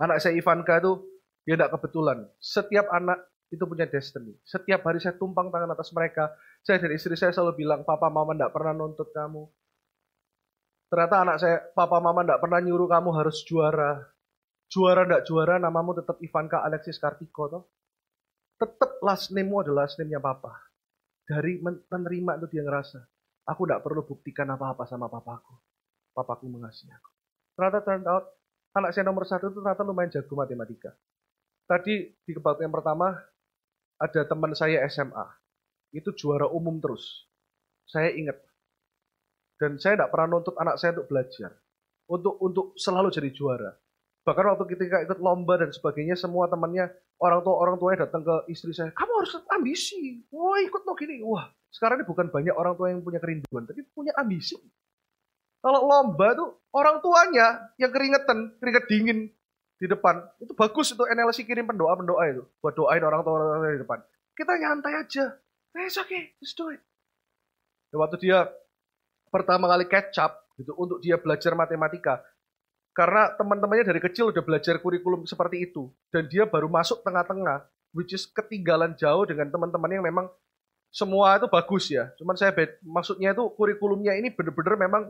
Anak 0.00 0.24
saya 0.24 0.32
Ivanka 0.32 0.80
itu 0.80 1.04
ya 1.44 1.60
tidak 1.60 1.76
kebetulan. 1.76 2.24
Setiap 2.40 2.88
anak 2.88 3.20
itu 3.52 3.60
punya 3.68 3.84
destiny. 3.84 4.32
Setiap 4.46 4.80
hari 4.88 5.02
saya 5.04 5.18
tumpang 5.20 5.52
tangan 5.52 5.76
atas 5.76 5.92
mereka. 5.92 6.32
Saya 6.64 6.80
dan 6.80 6.96
istri 6.96 7.12
saya 7.18 7.34
selalu 7.34 7.66
bilang, 7.66 7.84
papa 7.84 8.08
mama 8.08 8.32
tidak 8.32 8.54
pernah 8.56 8.72
nuntut 8.72 9.12
kamu. 9.12 9.44
Ternyata 10.90 11.16
anak 11.22 11.36
saya, 11.38 11.62
papa 11.70 12.02
mama 12.02 12.26
tidak 12.26 12.42
pernah 12.42 12.58
nyuruh 12.58 12.90
kamu 12.90 13.14
harus 13.14 13.46
juara. 13.46 14.02
Juara 14.66 15.06
tidak 15.06 15.22
juara, 15.22 15.54
namamu 15.62 15.94
tetap 15.94 16.18
Ivanka 16.18 16.66
Alexis 16.66 16.98
Kartiko. 16.98 17.46
Toh? 17.46 17.62
Tetap 18.58 18.98
last 18.98 19.30
name-mu 19.30 19.62
adalah 19.62 19.86
last 19.86 20.02
name-nya 20.02 20.18
papa. 20.18 20.50
Dari 21.22 21.62
menerima 21.62 22.42
itu 22.42 22.46
dia 22.50 22.66
ngerasa, 22.66 22.98
aku 23.46 23.70
tidak 23.70 23.86
perlu 23.86 24.02
buktikan 24.02 24.50
apa-apa 24.50 24.82
sama 24.90 25.06
papaku. 25.06 25.54
Papaku 26.10 26.50
mengasihi 26.50 26.90
aku. 26.90 27.10
Ternyata 27.54 27.78
turn 27.86 28.02
out, 28.10 28.24
anak 28.74 28.90
saya 28.90 29.06
nomor 29.06 29.22
satu 29.30 29.46
itu 29.46 29.62
ternyata 29.62 29.86
lumayan 29.86 30.10
jago 30.10 30.34
matematika. 30.34 30.90
Tadi 31.70 32.10
di 32.26 32.32
kebaktian 32.34 32.74
pertama, 32.74 33.14
ada 33.94 34.20
teman 34.26 34.58
saya 34.58 34.82
SMA, 34.90 35.26
itu 35.94 36.10
juara 36.18 36.50
umum 36.50 36.82
terus. 36.82 37.30
Saya 37.86 38.10
ingat. 38.10 38.49
Dan 39.60 39.76
saya 39.76 40.00
tidak 40.00 40.08
pernah 40.08 40.40
nuntut 40.40 40.56
anak 40.56 40.80
saya 40.80 40.96
untuk 40.96 41.12
belajar. 41.12 41.52
Untuk 42.08 42.34
untuk 42.40 42.66
selalu 42.80 43.12
jadi 43.12 43.28
juara. 43.28 43.70
Bahkan 44.24 44.44
waktu 44.56 44.64
ketika 44.72 45.04
ikut 45.04 45.20
lomba 45.20 45.60
dan 45.60 45.70
sebagainya, 45.70 46.16
semua 46.16 46.48
temannya, 46.48 46.88
orang 47.20 47.44
tua 47.44 47.56
orang 47.60 47.76
tuanya 47.76 48.08
datang 48.08 48.24
ke 48.24 48.34
istri 48.48 48.72
saya, 48.72 48.88
kamu 48.96 49.12
harus 49.20 49.32
ambisi. 49.52 50.24
Wah 50.32 50.58
ikut 50.64 50.82
lo 50.88 50.96
gini. 50.96 51.20
Wah 51.20 51.52
sekarang 51.68 52.00
ini 52.00 52.06
bukan 52.08 52.32
banyak 52.32 52.56
orang 52.56 52.74
tua 52.74 52.88
yang 52.88 53.04
punya 53.04 53.20
kerinduan, 53.20 53.68
tapi 53.68 53.84
punya 53.92 54.16
ambisi. 54.16 54.56
Kalau 55.60 55.84
lomba 55.84 56.32
tuh 56.32 56.56
orang 56.72 57.04
tuanya 57.04 57.68
yang 57.76 57.92
keringetan, 57.92 58.56
keringet 58.56 58.84
dingin, 58.88 59.18
di 59.80 59.88
depan. 59.88 60.20
Itu 60.36 60.52
bagus 60.52 60.92
itu 60.92 61.00
NLC 61.00 61.48
kirim 61.48 61.64
pendoa-pendoa 61.64 62.22
itu. 62.28 62.44
Buat 62.60 62.76
doain 62.76 63.00
orang 63.00 63.24
tua 63.24 63.32
orang 63.40 63.64
tua 63.64 63.72
di 63.72 63.80
depan. 63.80 63.98
Kita 64.36 64.52
nyantai 64.60 64.94
aja. 65.00 65.24
Eh, 65.72 65.88
it's 65.88 65.96
okay, 65.96 66.36
just 66.44 66.54
do 66.60 66.68
it. 66.68 66.82
Ya, 67.90 67.96
waktu 67.96 68.16
dia 68.20 68.38
pertama 69.30 69.70
kali 69.70 69.86
catch 69.86 70.18
gitu 70.60 70.76
untuk 70.76 70.98
dia 71.00 71.16
belajar 71.16 71.56
matematika. 71.56 72.20
Karena 72.90 73.32
teman-temannya 73.38 73.86
dari 73.86 74.00
kecil 74.02 74.34
udah 74.34 74.42
belajar 74.42 74.82
kurikulum 74.82 75.24
seperti 75.24 75.70
itu. 75.70 75.88
Dan 76.10 76.26
dia 76.26 76.44
baru 76.44 76.66
masuk 76.66 77.00
tengah-tengah, 77.06 77.64
which 77.94 78.12
is 78.12 78.26
ketinggalan 78.28 78.92
jauh 78.98 79.24
dengan 79.24 79.48
teman-teman 79.48 79.88
yang 79.88 80.04
memang 80.04 80.26
semua 80.90 81.38
itu 81.38 81.46
bagus 81.46 81.86
ya. 81.88 82.10
Cuman 82.18 82.34
saya 82.34 82.50
maksudnya 82.82 83.30
itu 83.30 83.46
kurikulumnya 83.54 84.18
ini 84.18 84.34
benar-benar 84.34 84.74
memang 84.74 85.02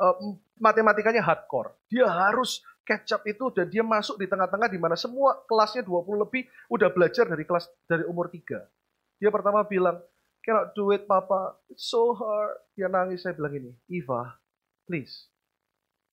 uh, 0.00 0.16
matematikanya 0.56 1.20
hardcore. 1.20 1.76
Dia 1.92 2.08
harus 2.08 2.64
catch 2.88 3.20
itu 3.28 3.52
dan 3.52 3.68
dia 3.68 3.84
masuk 3.84 4.16
di 4.16 4.24
tengah-tengah 4.24 4.72
di 4.72 4.80
mana 4.80 4.96
semua 4.96 5.36
kelasnya 5.44 5.84
20 5.84 6.24
lebih 6.24 6.48
udah 6.72 6.88
belajar 6.88 7.28
dari 7.28 7.44
kelas 7.44 7.68
dari 7.84 8.08
umur 8.08 8.32
3. 8.32 8.40
Dia 9.20 9.28
pertama 9.28 9.60
bilang, 9.68 10.00
cannot 10.48 10.72
do 10.72 10.88
it 10.96 11.04
papa, 11.04 11.60
it's 11.68 11.92
so 11.92 12.16
hard. 12.16 12.56
Dia 12.72 12.88
nangis, 12.88 13.20
saya 13.20 13.36
bilang 13.36 13.52
ini, 13.52 13.76
Iva, 13.92 14.32
please. 14.88 15.28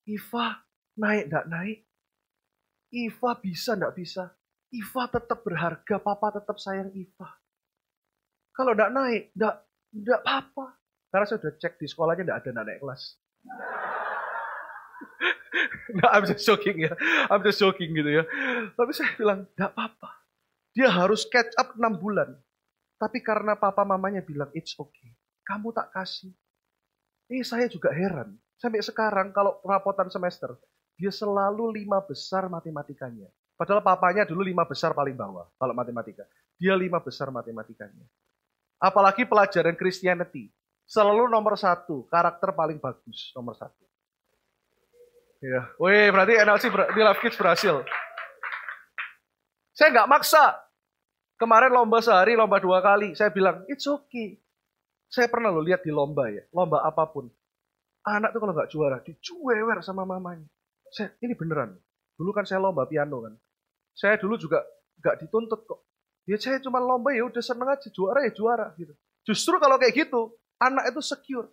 Iva 0.04 0.60
naik 1.00 1.32
enggak 1.32 1.48
naik? 1.48 1.88
Iva 2.92 3.30
bisa 3.40 3.72
enggak 3.80 3.96
bisa? 3.96 4.36
Iva 4.76 5.08
tetap 5.08 5.40
berharga, 5.40 5.96
papa 5.96 6.36
tetap 6.36 6.60
sayang 6.60 6.92
Iva. 6.92 7.32
Kalau 8.52 8.76
enggak 8.76 8.92
naik, 8.92 9.32
enggak, 9.32 9.56
enggak 9.96 10.20
apa-apa. 10.20 10.66
Karena 11.08 11.24
saya 11.24 11.40
sudah 11.40 11.56
cek 11.56 11.80
di 11.80 11.88
sekolahnya 11.88 12.28
enggak 12.28 12.40
ada 12.44 12.50
naik 12.60 12.84
kelas. 12.84 13.16
nah, 15.96 16.12
I'm 16.12 16.28
just 16.28 16.44
joking 16.44 16.84
ya. 16.84 16.92
I'm 17.32 17.40
just 17.40 17.56
joking 17.56 17.96
gitu 17.96 18.20
ya. 18.20 18.24
Tapi 18.76 18.92
saya 18.92 19.16
bilang, 19.16 19.48
gak 19.56 19.72
apa-apa. 19.72 20.28
Dia 20.76 20.92
harus 20.92 21.24
catch 21.24 21.56
up 21.56 21.72
6 21.72 22.04
bulan. 22.04 22.36
Tapi 22.96 23.20
karena 23.20 23.52
papa 23.56 23.84
mamanya 23.84 24.24
bilang, 24.24 24.48
it's 24.56 24.72
okay. 24.76 25.12
Kamu 25.44 25.70
tak 25.72 25.92
kasih. 25.92 26.32
Eh, 27.28 27.44
saya 27.44 27.68
juga 27.68 27.92
heran. 27.92 28.34
Sampai 28.56 28.80
sekarang 28.80 29.36
kalau 29.36 29.60
rapotan 29.60 30.08
semester, 30.08 30.56
dia 30.96 31.12
selalu 31.12 31.84
lima 31.84 32.00
besar 32.00 32.48
matematikanya. 32.48 33.28
Padahal 33.56 33.84
papanya 33.84 34.24
dulu 34.24 34.44
lima 34.44 34.64
besar 34.64 34.96
paling 34.96 35.12
bawah 35.12 35.48
kalau 35.60 35.76
matematika. 35.76 36.24
Dia 36.56 36.72
lima 36.72 37.00
besar 37.04 37.28
matematikanya. 37.28 38.04
Apalagi 38.80 39.28
pelajaran 39.28 39.76
Christianity. 39.76 40.52
Selalu 40.86 41.28
nomor 41.28 41.58
satu, 41.58 42.06
karakter 42.08 42.54
paling 42.54 42.78
bagus, 42.80 43.34
nomor 43.36 43.58
satu. 43.58 43.84
Ya, 45.42 45.68
wih 45.76 46.08
berarti 46.14 46.32
NLC 46.40 46.64
di 46.72 47.00
Love 47.04 47.20
Kids 47.20 47.36
berhasil. 47.36 47.84
Saya 49.76 49.88
nggak 49.92 50.08
maksa. 50.08 50.65
Kemarin 51.36 51.68
lomba 51.68 52.00
sehari, 52.00 52.32
lomba 52.32 52.56
dua 52.56 52.80
kali. 52.80 53.12
Saya 53.12 53.28
bilang, 53.28 53.60
it's 53.68 53.84
okay. 53.84 54.40
Saya 55.06 55.28
pernah 55.28 55.52
lo 55.52 55.60
lihat 55.60 55.84
di 55.84 55.92
lomba 55.92 56.32
ya, 56.32 56.42
lomba 56.50 56.82
apa 56.82 57.04
pun. 57.12 57.28
Anak 58.08 58.32
tuh 58.32 58.40
kalau 58.40 58.54
nggak 58.56 58.70
juara, 58.72 58.98
dicuewer 59.04 59.78
sama 59.84 60.08
mamanya. 60.08 60.46
Saya, 60.88 61.12
ini 61.20 61.36
beneran. 61.36 61.76
Dulu 62.16 62.30
kan 62.32 62.48
saya 62.48 62.62
lomba 62.62 62.88
piano 62.88 63.20
kan. 63.20 63.34
Saya 63.92 64.16
dulu 64.16 64.40
juga 64.40 64.64
nggak 65.04 65.26
dituntut 65.26 65.60
kok. 65.68 65.80
Ya 66.26 66.40
saya 66.40 66.58
cuma 66.58 66.80
lomba 66.82 67.12
ya 67.14 67.28
udah 67.28 67.42
seneng 67.44 67.68
aja, 67.70 67.86
juara 67.92 68.24
ya 68.24 68.32
juara 68.32 68.72
gitu. 68.80 68.96
Justru 69.26 69.60
kalau 69.60 69.76
kayak 69.78 69.94
gitu, 69.94 70.34
anak 70.58 70.90
itu 70.90 71.02
secure. 71.04 71.52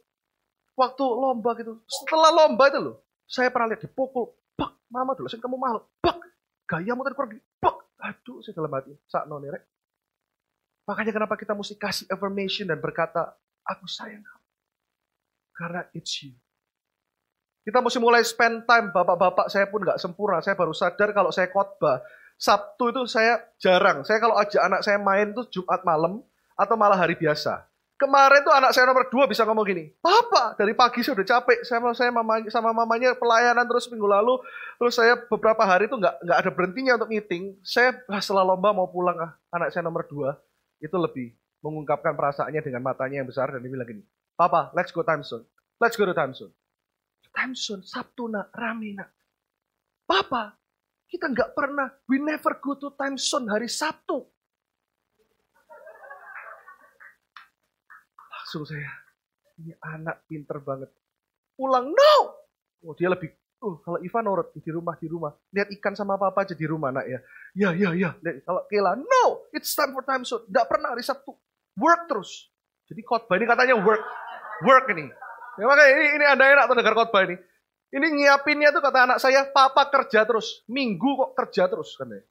Waktu 0.73 1.03
lomba 1.05 1.53
gitu, 1.59 1.83
setelah 1.85 2.31
lomba 2.33 2.71
itu 2.71 2.79
loh, 2.81 2.95
saya 3.29 3.53
pernah 3.53 3.69
lihat 3.69 3.85
dipukul. 3.85 4.33
Bak, 4.57 4.89
mama 4.89 5.13
dulu, 5.13 5.29
kamu 5.29 5.57
malu. 5.57 5.81
Bak, 6.01 6.17
gaya 6.65 6.93
tadi 6.93 7.15
pergi. 7.17 7.37
Bak, 7.61 7.75
aduh, 8.01 8.41
saya 8.41 8.53
dalam 8.57 8.73
hati. 8.73 8.93
Saat 9.05 9.25
nonerek. 9.29 9.72
Makanya 10.83 11.15
kenapa 11.15 11.39
kita 11.39 11.55
mesti 11.55 11.79
kasih 11.79 12.05
affirmation 12.11 12.67
dan 12.67 12.83
berkata, 12.83 13.31
aku 13.63 13.87
sayang 13.87 14.19
kamu. 14.19 14.47
Karena 15.55 15.81
it's 15.95 16.19
you. 16.19 16.35
Kita 17.63 17.79
mesti 17.79 17.99
mulai 18.03 18.27
spend 18.27 18.67
time. 18.67 18.91
Bapak-bapak 18.91 19.47
saya 19.47 19.71
pun 19.71 19.79
nggak 19.79 19.95
sempurna. 19.95 20.43
Saya 20.43 20.59
baru 20.59 20.75
sadar 20.75 21.15
kalau 21.15 21.31
saya 21.31 21.47
khotbah. 21.47 22.03
Sabtu 22.35 22.91
itu 22.91 23.07
saya 23.07 23.39
jarang. 23.55 24.03
Saya 24.03 24.19
kalau 24.19 24.35
ajak 24.35 24.59
anak 24.59 24.81
saya 24.83 24.99
main 24.99 25.31
tuh 25.31 25.47
Jumat 25.47 25.79
malam 25.87 26.19
atau 26.59 26.75
malah 26.75 26.99
hari 26.99 27.15
biasa. 27.15 27.63
Kemarin 27.95 28.43
tuh 28.43 28.51
anak 28.51 28.75
saya 28.75 28.83
nomor 28.83 29.07
dua 29.07 29.31
bisa 29.31 29.47
ngomong 29.47 29.63
gini, 29.63 29.87
Papa, 30.03 30.59
dari 30.59 30.75
pagi 30.75 31.05
saya 31.05 31.15
udah 31.15 31.23
capek, 31.23 31.63
sama 31.63 31.95
saya 31.95 32.11
mama, 32.11 32.43
sama 32.51 32.75
mamanya 32.75 33.15
pelayanan 33.15 33.63
terus 33.63 33.87
minggu 33.87 34.03
lalu, 34.03 34.43
terus 34.75 34.97
saya 34.97 35.15
beberapa 35.15 35.63
hari 35.63 35.87
itu 35.87 35.95
nggak 35.95 36.19
nggak 36.19 36.37
ada 36.41 36.51
berhentinya 36.51 36.99
untuk 36.99 37.15
meeting. 37.15 37.55
Saya 37.63 37.95
setelah 38.19 38.43
lomba 38.43 38.75
mau 38.75 38.91
pulang, 38.91 39.15
ah, 39.23 39.31
anak 39.55 39.71
saya 39.71 39.87
nomor 39.87 40.03
dua 40.09 40.35
itu 40.83 40.97
lebih 40.99 41.31
mengungkapkan 41.63 42.11
perasaannya 42.11 42.59
dengan 42.59 42.83
matanya 42.83 43.23
yang 43.23 43.29
besar 43.31 43.47
dan 43.55 43.63
dia 43.63 43.71
bilang 43.71 43.87
gini, 43.87 44.03
Papa, 44.35 44.75
let's 44.75 44.91
go 44.91 44.99
time 44.99 45.23
zone, 45.23 45.47
let's 45.79 45.95
go 45.95 46.03
to 46.03 46.11
time 46.11 46.35
zone. 46.35 46.51
Time 47.31 47.55
zone, 47.55 47.81
Sabtu 47.87 48.27
nak, 48.27 48.51
rame 48.51 48.99
nak. 48.99 49.09
Papa, 50.03 50.59
kita 51.07 51.31
nggak 51.31 51.55
pernah, 51.55 51.87
we 52.11 52.19
never 52.19 52.59
go 52.59 52.75
to 52.75 52.91
time 52.99 53.15
zone 53.15 53.47
hari 53.47 53.71
Sabtu. 53.71 54.27
langsung 58.53 58.69
saya, 58.69 58.85
ini 59.57 59.73
anak 59.81 60.29
pinter 60.29 60.61
banget. 60.61 60.85
Pulang, 61.57 61.89
no! 61.89 62.13
Oh, 62.85 62.93
dia 62.93 63.09
lebih, 63.09 63.33
oh, 63.65 63.81
kalau 63.81 63.97
Ivan 63.97 64.29
nurut 64.29 64.53
di 64.53 64.69
rumah, 64.69 64.93
di 64.93 65.09
rumah. 65.09 65.33
Lihat 65.49 65.73
ikan 65.81 65.97
sama 65.97 66.21
papa 66.21 66.45
aja 66.45 66.53
di 66.53 66.61
rumah, 66.69 66.93
nak 66.93 67.09
ya. 67.09 67.17
Ya, 67.57 67.73
ya, 67.73 67.97
ya. 67.97 68.13
Lihat, 68.21 68.45
kalau 68.45 68.61
Kela, 68.69 68.93
no! 68.93 69.42
It's 69.53 69.77
time 69.77 69.93
for 69.93 70.01
time 70.01 70.25
so 70.25 70.41
Tidak 70.49 70.65
pernah 70.65 70.91
hari 70.91 71.05
Sabtu. 71.05 71.31
Work 71.77 72.09
terus. 72.09 72.49
Jadi 72.89 73.01
khotbah 73.05 73.37
ini 73.37 73.45
katanya 73.45 73.77
work. 73.79 74.03
Work 74.65 74.85
ini. 74.91 75.07
Ya, 75.61 75.69
makanya 75.69 75.89
ini, 75.93 76.05
ini 76.17 76.25
Anda 76.25 76.45
enak 76.49 76.65
tuh 76.69 76.75
dengar 76.81 76.95
khotbah 76.97 77.21
ini. 77.29 77.37
Ini 77.93 78.07
nyiapinnya 78.09 78.73
tuh 78.73 78.81
kata 78.81 78.99
anak 79.05 79.17
saya, 79.21 79.45
papa 79.53 79.85
kerja 79.93 80.25
terus. 80.25 80.65
Minggu 80.65 81.13
kok 81.13 81.31
kerja 81.37 81.69
terus. 81.69 81.93
Kan 81.93 82.09
ya. 82.09 82.25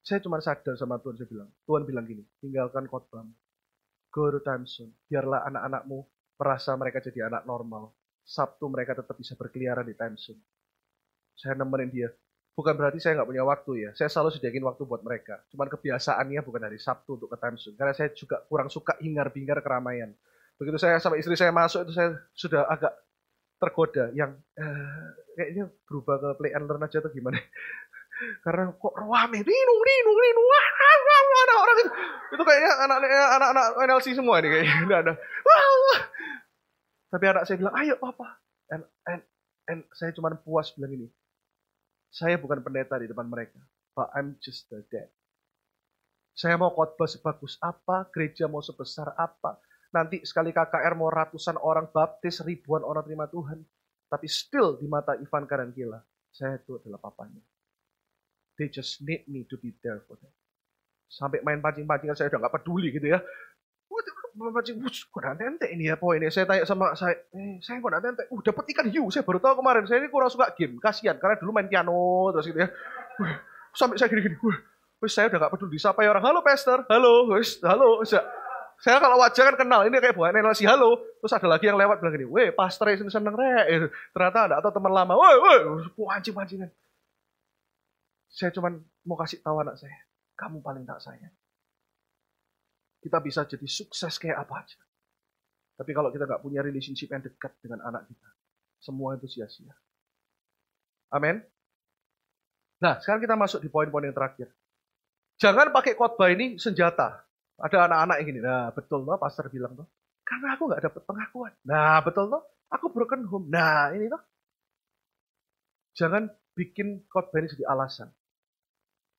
Saya 0.00 0.22
cuma 0.22 0.38
sadar 0.40 0.78
sama 0.78 0.96
Tuhan, 1.02 1.18
saya 1.18 1.28
bilang. 1.28 1.50
Tuhan 1.66 1.82
bilang 1.84 2.06
gini, 2.06 2.22
tinggalkan 2.38 2.86
khotbah. 2.86 3.26
Go 4.14 4.30
to 4.30 4.40
time 4.42 4.64
zone. 4.66 4.94
Biarlah 5.10 5.46
anak-anakmu 5.50 5.98
merasa 6.38 6.74
mereka 6.78 7.02
jadi 7.02 7.30
anak 7.30 7.44
normal. 7.46 7.94
Sabtu 8.22 8.70
mereka 8.70 8.94
tetap 8.94 9.18
bisa 9.18 9.34
berkeliaran 9.34 9.86
di 9.86 9.94
time 9.98 10.14
zone. 10.14 10.40
Saya 11.34 11.58
nemenin 11.58 11.90
dia. 11.90 12.10
Bukan 12.50 12.74
berarti 12.76 12.98
saya 13.00 13.16
nggak 13.16 13.30
punya 13.30 13.44
waktu 13.46 13.72
ya. 13.88 13.90
Saya 13.96 14.10
selalu 14.12 14.36
sediain 14.36 14.64
waktu 14.66 14.82
buat 14.84 15.00
mereka. 15.00 15.40
Cuman 15.48 15.70
kebiasaannya 15.70 16.40
bukan 16.44 16.62
hari 16.66 16.78
Sabtu 16.82 17.16
untuk 17.16 17.30
ke 17.32 17.38
zone. 17.56 17.78
Karena 17.78 17.94
saya 17.94 18.10
juga 18.12 18.42
kurang 18.50 18.68
suka 18.68 18.98
hingar-bingar 19.00 19.62
keramaian. 19.64 20.12
Begitu 20.60 20.76
saya 20.76 21.00
sama 21.00 21.16
istri 21.16 21.38
saya 21.40 21.54
masuk 21.54 21.88
itu 21.88 21.92
saya 21.96 22.20
sudah 22.36 22.68
agak 22.68 22.92
tergoda 23.56 24.12
yang 24.12 24.36
uh, 24.60 25.06
kayaknya 25.32 25.72
berubah 25.88 26.20
ke 26.20 26.28
play 26.36 26.52
and 26.52 26.68
learn 26.68 26.84
aja 26.84 27.00
atau 27.00 27.08
gimana? 27.08 27.40
Karena 28.44 28.68
kok 28.68 28.94
rame? 28.98 29.40
Rinu 29.40 29.74
rinu 29.80 30.12
rinu. 30.12 30.42
Wah 30.44 30.68
ada 31.40 31.54
orang. 31.56 31.76
Itu 31.80 31.90
itu 32.36 32.42
kayaknya 32.44 32.70
anak-anak 32.84 33.64
NLC 33.88 34.06
semua 34.12 34.38
ini 34.44 34.48
kayaknya. 34.52 34.74
Ada 34.86 34.96
ada. 35.00 35.12
Wah, 35.16 36.00
tapi 37.10 37.24
anak 37.26 37.42
saya 37.48 37.56
bilang 37.58 37.74
ayo 37.80 37.94
papa. 37.98 38.38
And, 38.70 38.86
and, 39.08 39.22
and 39.66 39.80
saya 39.98 40.14
cuma 40.14 40.30
puas 40.38 40.70
bilang 40.78 40.94
ini 40.94 41.08
saya 42.10 42.36
bukan 42.36 42.60
pendeta 42.60 42.98
di 42.98 43.06
depan 43.06 43.26
mereka 43.26 43.58
but 43.94 44.10
I'm 44.12 44.36
just 44.42 44.66
the 44.68 44.82
dad 44.90 45.08
saya 46.34 46.58
mau 46.58 46.74
khotbah 46.74 47.08
sebagus 47.08 47.56
apa 47.62 48.10
gereja 48.10 48.50
mau 48.50 48.62
sebesar 48.62 49.14
apa 49.14 49.58
Nanti 49.90 50.22
sekali 50.22 50.54
KKR 50.54 50.94
mau 50.94 51.10
ratusan 51.10 51.58
orang 51.58 51.90
baptis, 51.90 52.38
ribuan 52.46 52.86
orang 52.86 53.02
terima 53.02 53.26
Tuhan. 53.26 53.58
Tapi 54.06 54.26
still 54.30 54.78
di 54.78 54.86
mata 54.86 55.18
Ivan 55.18 55.46
Karangkila, 55.46 55.98
saya 56.30 56.58
itu 56.58 56.78
adalah 56.78 56.98
papanya. 56.98 57.42
They 58.58 58.70
just 58.70 59.02
need 59.02 59.26
me 59.26 59.46
to 59.50 59.58
be 59.58 59.74
there 59.82 60.02
for 60.06 60.18
them. 60.18 60.30
Sampai 61.10 61.42
main 61.42 61.58
pancing-pancingan 61.58 62.14
saya 62.14 62.30
udah 62.30 62.46
gak 62.46 62.54
peduli 62.62 62.94
gitu 62.94 63.10
ya. 63.10 63.18
Pancing, 64.30 64.80
kok 64.82 65.20
ente 65.20 65.66
ini 65.68 65.90
ya 65.90 66.00
poinnya. 66.00 66.32
Saya 66.32 66.48
tanya 66.48 66.64
sama 66.64 66.96
saya, 66.96 67.18
eh, 67.34 67.60
saya 67.60 67.82
kok 67.82 67.92
ente, 67.92 68.24
uh 68.30 68.40
dapet 68.40 68.64
ikan 68.72 68.86
hiu. 68.88 69.10
Saya 69.12 69.26
baru 69.26 69.36
tahu 69.42 69.60
kemarin, 69.60 69.84
saya 69.84 70.00
ini 70.00 70.08
kurang 70.08 70.32
suka 70.32 70.54
game. 70.56 70.80
Kasihan, 70.80 71.18
karena 71.20 71.36
dulu 71.36 71.52
main 71.52 71.68
piano 71.68 72.30
terus 72.32 72.48
gitu 72.48 72.58
ya. 72.62 72.68
Sampai 73.76 74.00
saya 74.00 74.08
gini-gini, 74.08 74.40
Wih, 74.40 75.10
saya 75.10 75.28
udah 75.28 75.48
gak 75.48 75.52
peduli. 75.56 75.76
Siapa 75.80 76.04
ya 76.04 76.12
orang, 76.12 76.24
halo 76.24 76.40
pastor, 76.40 76.84
halo, 76.88 77.32
wis, 77.36 77.56
halo, 77.64 78.04
wis, 78.04 78.12
saya 78.80 78.96
kalau 78.96 79.20
wajah 79.20 79.44
kan 79.52 79.56
kenal, 79.60 79.84
ini 79.84 79.96
kayak 80.00 80.16
bukan 80.16 80.40
nasi 80.40 80.64
halo. 80.64 80.96
Terus 81.20 81.36
ada 81.36 81.48
lagi 81.52 81.68
yang 81.68 81.76
lewat 81.76 82.00
bilang 82.00 82.16
gini, 82.16 82.24
weh 82.24 82.48
pastor 82.48 82.88
ini 82.88 83.12
seneng 83.12 83.36
re. 83.36 83.88
Ternyata 84.16 84.48
ada 84.48 84.54
atau 84.64 84.72
teman 84.72 84.88
lama, 84.88 85.20
weh 85.20 85.36
weh, 85.36 85.60
pancing 86.00 86.32
pancingan. 86.32 86.72
Saya 88.32 88.48
cuman 88.56 88.80
mau 89.04 89.20
kasih 89.20 89.44
tahu 89.44 89.60
anak 89.60 89.76
saya, 89.76 90.00
kamu 90.32 90.64
paling 90.64 90.88
tak 90.88 90.96
sayang. 90.96 91.34
Kita 93.00 93.18
bisa 93.24 93.48
jadi 93.48 93.64
sukses 93.64 94.20
kayak 94.20 94.44
apa 94.44 94.54
aja. 94.60 94.80
Tapi 95.80 95.90
kalau 95.96 96.12
kita 96.12 96.28
nggak 96.28 96.44
punya 96.44 96.60
relationship 96.60 97.08
yang 97.08 97.24
dekat 97.24 97.56
dengan 97.64 97.80
anak 97.88 98.04
kita, 98.04 98.28
semua 98.76 99.16
itu 99.16 99.24
sia-sia. 99.24 99.72
Amin. 101.10 101.40
Nah, 102.80 103.00
sekarang 103.00 103.24
kita 103.24 103.36
masuk 103.36 103.60
di 103.64 103.72
poin-poin 103.72 104.04
yang 104.04 104.16
terakhir. 104.16 104.52
Jangan 105.40 105.72
pakai 105.72 105.96
khotbah 105.96 106.28
ini 106.28 106.60
senjata. 106.60 107.24
Ada 107.60 107.88
anak-anak 107.88 108.16
yang 108.20 108.28
gini, 108.32 108.40
nah 108.40 108.72
betul 108.72 109.04
loh 109.04 109.20
pastor 109.20 109.52
bilang 109.52 109.76
tuh, 109.76 109.84
karena 110.24 110.56
aku 110.56 110.64
nggak 110.64 110.80
dapat 110.80 111.02
pengakuan. 111.04 111.52
Nah 111.68 112.00
betul 112.00 112.32
loh, 112.32 112.40
aku 112.72 112.88
broken 112.88 113.28
home. 113.28 113.52
Nah 113.52 113.92
ini 113.92 114.08
tuh, 114.08 114.20
jangan 115.92 116.32
bikin 116.56 117.04
khotbah 117.04 117.44
ini 117.44 117.52
jadi 117.52 117.68
alasan. 117.68 118.08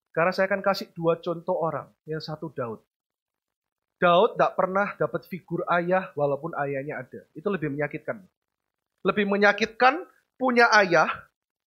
Karena 0.09 0.33
saya 0.33 0.49
akan 0.49 0.65
kasih 0.65 0.89
dua 0.97 1.21
contoh 1.21 1.53
orang, 1.53 1.85
yang 2.09 2.17
satu 2.17 2.49
Daud. 2.49 2.81
Daud 4.01 4.33
tidak 4.33 4.57
pernah 4.57 4.97
dapat 4.97 5.29
figur 5.29 5.61
ayah 5.69 6.09
walaupun 6.17 6.57
ayahnya 6.57 7.05
ada. 7.05 7.21
Itu 7.37 7.53
lebih 7.53 7.69
menyakitkan. 7.69 8.17
Lebih 9.05 9.29
menyakitkan 9.29 10.01
punya 10.41 10.73
ayah, 10.73 11.05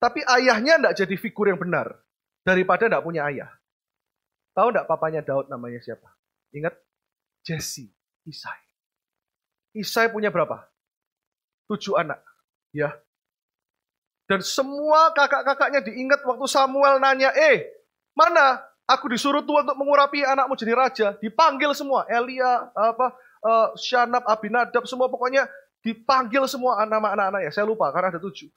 tapi 0.01 0.25
ayahnya 0.25 0.81
tidak 0.81 0.93
jadi 0.97 1.15
figur 1.21 1.53
yang 1.53 1.61
benar. 1.61 1.93
Daripada 2.41 2.89
tidak 2.89 3.05
punya 3.05 3.29
ayah. 3.29 3.53
Tahu 4.57 4.73
tidak 4.73 4.89
papanya 4.89 5.21
Daud 5.21 5.45
namanya 5.45 5.77
siapa? 5.85 6.09
Ingat 6.57 6.73
Jesse, 7.45 7.93
Isai. 8.25 8.61
Isai 9.77 10.09
punya 10.09 10.33
berapa? 10.33 10.65
Tujuh 11.69 12.01
anak. 12.01 12.17
Ya. 12.73 12.97
Dan 14.25 14.41
semua 14.41 15.13
kakak-kakaknya 15.13 15.85
diingat 15.85 16.25
waktu 16.25 16.49
Samuel 16.49 16.97
nanya, 16.97 17.29
eh, 17.37 17.69
mana 18.17 18.72
aku 18.87 19.05
disuruh 19.11 19.43
Tuhan 19.43 19.67
untuk 19.67 19.79
mengurapi 19.79 20.23
anakmu 20.23 20.53
jadi 20.59 20.73
raja. 20.75 21.07
Dipanggil 21.19 21.71
semua. 21.75 22.07
Elia, 22.09 22.69
apa, 22.73 23.15
uh, 23.43 23.67
Shanab, 23.79 24.27
Abinadab, 24.27 24.83
semua 24.87 25.07
pokoknya 25.07 25.47
dipanggil 25.83 26.47
semua 26.47 26.83
nama 26.87 27.13
anak-anaknya. 27.15 27.51
Saya 27.51 27.67
lupa 27.67 27.91
karena 27.91 28.15
ada 28.15 28.21
tujuh. 28.23 28.49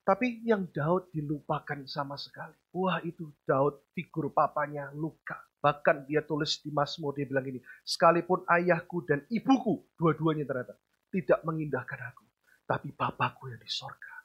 Tapi 0.00 0.42
yang 0.42 0.66
Daud 0.72 1.12
dilupakan 1.12 1.86
sama 1.86 2.16
sekali. 2.16 2.56
Wah 2.72 2.98
itu 3.04 3.30
Daud 3.44 3.84
figur 3.92 4.32
papanya 4.32 4.90
luka. 4.96 5.38
Bahkan 5.60 6.08
dia 6.08 6.24
tulis 6.24 6.56
di 6.64 6.72
Mazmur, 6.72 7.12
dia 7.12 7.28
bilang 7.28 7.44
gini, 7.44 7.60
sekalipun 7.84 8.48
ayahku 8.48 9.04
dan 9.04 9.28
ibuku, 9.28 9.92
dua-duanya 9.92 10.48
ternyata, 10.48 10.72
tidak 11.12 11.44
mengindahkan 11.44 12.00
aku. 12.00 12.24
Tapi 12.64 12.96
bapakku 12.96 13.52
yang 13.52 13.60
di 13.60 13.68
sorga, 13.68 14.24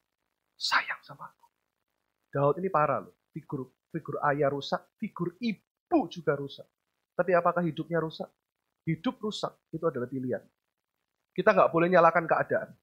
sayang 0.56 1.04
sama 1.04 1.28
aku. 1.28 1.48
Daud 2.32 2.56
ini 2.64 2.72
parah 2.72 3.04
loh, 3.04 3.20
figur, 3.36 3.68
figur 3.96 4.20
ayah 4.28 4.52
rusak, 4.52 4.84
figur 5.00 5.32
ibu 5.40 6.00
juga 6.12 6.36
rusak. 6.36 6.68
Tapi 7.16 7.32
apakah 7.32 7.64
hidupnya 7.64 8.04
rusak? 8.04 8.28
Hidup 8.84 9.24
rusak, 9.24 9.56
itu 9.72 9.88
adalah 9.88 10.12
pilihan. 10.12 10.44
Kita 11.32 11.56
nggak 11.56 11.72
boleh 11.72 11.88
nyalakan 11.88 12.28
keadaan. 12.28 12.76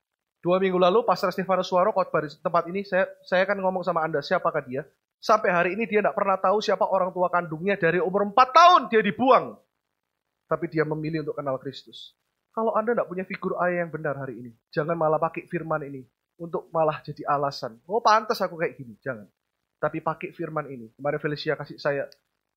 Dua 0.42 0.58
minggu 0.58 0.80
lalu, 0.80 1.06
Pastor 1.06 1.30
Stefanus 1.30 1.70
Suaro 1.70 1.94
khotbah 1.94 2.26
di 2.26 2.32
tempat 2.40 2.64
ini, 2.66 2.82
saya, 2.82 3.06
saya 3.22 3.46
kan 3.46 3.54
ngomong 3.60 3.86
sama 3.86 4.02
Anda, 4.02 4.18
siapakah 4.24 4.64
dia? 4.64 4.82
Sampai 5.22 5.54
hari 5.54 5.78
ini 5.78 5.86
dia 5.86 6.02
tidak 6.02 6.18
pernah 6.18 6.34
tahu 6.34 6.58
siapa 6.58 6.82
orang 6.82 7.14
tua 7.14 7.30
kandungnya 7.30 7.78
dari 7.78 8.02
umur 8.02 8.26
4 8.26 8.34
tahun 8.34 8.80
dia 8.90 8.98
dibuang. 9.06 9.54
Tapi 10.50 10.66
dia 10.66 10.82
memilih 10.82 11.22
untuk 11.22 11.38
kenal 11.38 11.62
Kristus. 11.62 12.18
Kalau 12.50 12.74
Anda 12.74 12.98
tidak 12.98 13.06
punya 13.06 13.22
figur 13.22 13.54
ayah 13.62 13.86
yang 13.86 13.94
benar 13.94 14.18
hari 14.18 14.42
ini, 14.42 14.50
jangan 14.74 14.98
malah 14.98 15.22
pakai 15.22 15.46
firman 15.46 15.86
ini 15.86 16.02
untuk 16.42 16.66
malah 16.74 16.98
jadi 17.06 17.22
alasan. 17.24 17.78
Oh 17.86 18.02
pantas 18.02 18.42
aku 18.42 18.58
kayak 18.58 18.74
gini, 18.74 18.98
jangan. 18.98 19.30
Tapi 19.82 19.98
pakai 19.98 20.30
firman 20.30 20.70
ini. 20.70 20.94
Kemarin 20.94 21.18
Felicia 21.18 21.58
kasih 21.58 21.74
saya 21.74 22.06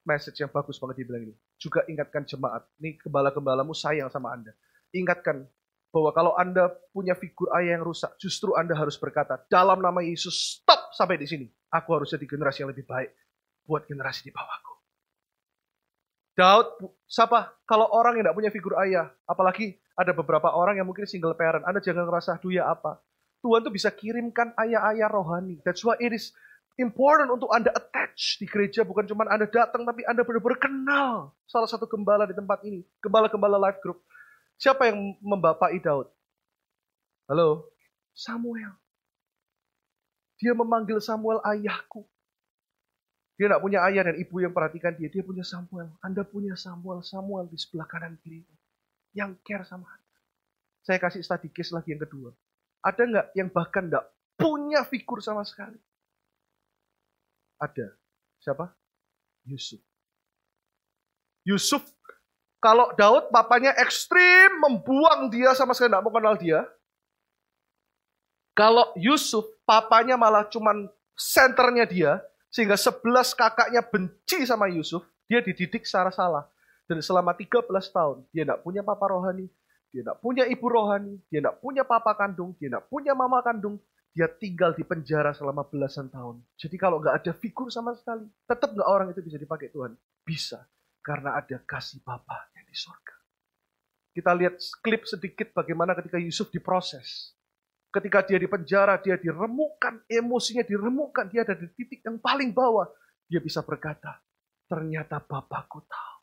message 0.06 0.38
yang 0.38 0.54
bagus 0.54 0.78
banget 0.78 1.02
dia 1.02 1.06
bilang 1.10 1.26
ini. 1.26 1.36
Juga 1.58 1.82
ingatkan 1.90 2.22
jemaat, 2.22 2.70
ini 2.78 3.02
gembala-gembalamu 3.02 3.74
sayang 3.74 4.14
sama 4.14 4.30
Anda. 4.30 4.54
Ingatkan 4.94 5.50
bahwa 5.90 6.14
kalau 6.14 6.38
Anda 6.38 6.70
punya 6.94 7.18
figur 7.18 7.50
ayah 7.58 7.82
yang 7.82 7.84
rusak, 7.84 8.14
justru 8.22 8.54
Anda 8.54 8.78
harus 8.78 9.02
berkata, 9.02 9.42
dalam 9.50 9.82
nama 9.82 10.06
Yesus, 10.06 10.62
stop 10.62 10.94
sampai 10.94 11.18
di 11.18 11.26
sini. 11.26 11.48
Aku 11.74 11.98
harus 11.98 12.14
jadi 12.14 12.30
generasi 12.30 12.62
yang 12.62 12.70
lebih 12.70 12.86
baik 12.86 13.10
buat 13.66 13.90
generasi 13.90 14.30
di 14.30 14.32
bawahku. 14.32 14.74
Daud, 16.38 16.68
siapa? 17.10 17.58
Kalau 17.66 17.90
orang 17.90 18.22
yang 18.22 18.30
tidak 18.30 18.38
punya 18.38 18.52
figur 18.54 18.78
ayah, 18.86 19.10
apalagi 19.26 19.82
ada 19.98 20.12
beberapa 20.14 20.52
orang 20.54 20.78
yang 20.78 20.86
mungkin 20.86 21.10
single 21.10 21.34
parent, 21.34 21.66
Anda 21.66 21.82
jangan 21.82 22.06
ngerasa, 22.06 22.38
duh 22.38 22.54
ya 22.54 22.70
apa. 22.70 23.02
Tuhan 23.42 23.64
tuh 23.66 23.74
bisa 23.74 23.90
kirimkan 23.90 24.52
ayah-ayah 24.60 25.10
rohani. 25.10 25.64
That's 25.64 25.82
why 25.82 25.96
it 25.98 26.12
is 26.12 26.36
important 26.76 27.32
untuk 27.32 27.50
Anda 27.52 27.72
attach 27.72 28.40
di 28.40 28.46
gereja. 28.48 28.84
Bukan 28.84 29.08
cuma 29.08 29.28
Anda 29.28 29.48
datang, 29.48 29.88
tapi 29.88 30.04
Anda 30.04 30.24
benar-benar 30.28 30.60
kenal 30.60 31.14
salah 31.48 31.70
satu 31.70 31.88
gembala 31.88 32.28
di 32.28 32.36
tempat 32.36 32.64
ini. 32.68 32.84
Gembala-gembala 33.00 33.60
life 33.60 33.80
group. 33.80 34.04
Siapa 34.56 34.88
yang 34.88 35.16
membapai 35.20 35.80
Daud? 35.84 36.08
Halo? 37.28 37.68
Samuel. 38.16 38.72
Dia 40.40 40.56
memanggil 40.56 41.00
Samuel 41.00 41.40
ayahku. 41.44 42.04
Dia 43.36 43.52
tidak 43.52 43.64
punya 43.64 43.84
ayah 43.92 44.08
dan 44.08 44.16
ibu 44.16 44.40
yang 44.40 44.56
perhatikan 44.56 44.96
dia. 44.96 45.12
Dia 45.12 45.24
punya 45.24 45.44
Samuel. 45.44 45.92
Anda 46.00 46.24
punya 46.24 46.56
Samuel. 46.56 47.04
Samuel 47.04 47.52
di 47.52 47.60
sebelah 47.60 47.84
kanan 47.88 48.16
kiri. 48.24 48.44
Yang 49.12 49.44
care 49.44 49.68
sama 49.68 49.88
Anda. 49.92 50.16
Saya 50.88 50.98
kasih 51.04 51.24
study 51.24 51.52
case 51.52 51.76
lagi 51.76 51.92
yang 51.92 52.04
kedua. 52.04 52.32
Ada 52.80 53.02
nggak 53.04 53.28
yang 53.36 53.50
bahkan 53.52 53.92
nggak 53.92 54.06
punya 54.40 54.88
figur 54.88 55.20
sama 55.20 55.44
sekali? 55.44 55.76
Ada. 57.60 57.96
Siapa? 58.44 58.72
Yusuf. 59.46 59.82
Yusuf, 61.46 61.86
kalau 62.58 62.90
Daud 62.98 63.30
papanya 63.30 63.78
ekstrim, 63.78 64.58
membuang 64.58 65.30
dia 65.30 65.54
sama 65.54 65.78
sekali 65.78 65.94
nggak 65.94 66.04
mau 66.04 66.14
kenal 66.14 66.34
dia. 66.34 66.66
Kalau 68.58 68.90
Yusuf, 68.98 69.46
papanya 69.68 70.18
malah 70.18 70.48
cuman 70.50 70.90
senternya 71.14 71.86
dia, 71.86 72.12
sehingga 72.50 72.80
sebelas 72.80 73.36
kakaknya 73.36 73.84
benci 73.84 74.48
sama 74.48 74.72
Yusuf, 74.72 75.06
dia 75.28 75.44
dididik 75.44 75.84
secara 75.86 76.10
salah. 76.10 76.48
Dan 76.88 77.04
selama 77.04 77.36
13 77.36 77.68
tahun, 77.92 78.26
dia 78.32 78.48
tidak 78.48 78.64
punya 78.64 78.82
papa 78.82 79.12
rohani, 79.12 79.46
dia 79.94 80.02
tidak 80.02 80.18
punya 80.24 80.48
ibu 80.48 80.66
rohani, 80.66 81.20
dia 81.30 81.44
tidak 81.44 81.60
punya 81.60 81.84
papa 81.86 82.16
kandung, 82.16 82.56
dia 82.58 82.72
tidak 82.72 82.86
punya 82.90 83.14
mama 83.14 83.44
kandung, 83.44 83.78
dia 84.16 84.32
tinggal 84.32 84.72
di 84.72 84.88
penjara 84.88 85.36
selama 85.36 85.68
belasan 85.68 86.08
tahun. 86.08 86.40
Jadi 86.56 86.80
kalau 86.80 87.04
nggak 87.04 87.20
ada 87.20 87.36
figur 87.36 87.68
sama 87.68 87.92
sekali, 88.00 88.24
tetap 88.48 88.72
nggak 88.72 88.88
orang 88.88 89.12
itu 89.12 89.20
bisa 89.20 89.36
dipakai 89.36 89.68
Tuhan? 89.76 89.92
Bisa, 90.24 90.64
karena 91.04 91.36
ada 91.36 91.60
kasih 91.60 92.00
Bapa 92.00 92.48
yang 92.56 92.64
di 92.64 92.72
sorga. 92.80 93.12
Kita 94.16 94.32
lihat 94.32 94.56
klip 94.80 95.04
sedikit 95.04 95.52
bagaimana 95.52 95.92
ketika 96.00 96.16
Yusuf 96.16 96.48
diproses. 96.48 97.36
Ketika 97.92 98.24
dia 98.24 98.40
di 98.40 98.48
penjara, 98.48 98.96
dia 99.04 99.20
diremukkan, 99.20 100.08
emosinya 100.08 100.64
diremukkan, 100.64 101.28
dia 101.28 101.44
ada 101.44 101.56
di 101.60 101.68
titik 101.76 102.00
yang 102.08 102.16
paling 102.16 102.56
bawah. 102.56 102.88
Dia 103.28 103.44
bisa 103.44 103.68
berkata, 103.68 104.16
ternyata 104.72 105.20
Bapakku 105.20 105.84
tahu. 105.84 106.18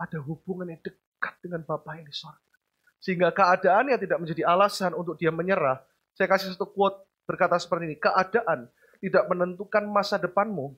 Ada 0.00 0.16
hubungan 0.24 0.72
yang 0.72 0.80
dekat 0.80 1.34
dengan 1.44 1.60
Bapak 1.68 2.00
yang 2.00 2.08
di 2.08 2.16
sorga. 2.16 2.56
Sehingga 3.04 3.28
keadaannya 3.36 4.00
tidak 4.00 4.18
menjadi 4.24 4.48
alasan 4.48 4.96
untuk 4.96 5.20
dia 5.20 5.28
menyerah. 5.28 5.84
Saya 6.16 6.28
kasih 6.28 6.56
satu 6.56 6.72
quote 6.72 7.04
berkata 7.24 7.56
seperti 7.58 7.92
ini, 7.92 7.96
keadaan 7.98 8.68
tidak 9.00 9.24
menentukan 9.28 9.84
masa 9.88 10.16
depanmu, 10.16 10.76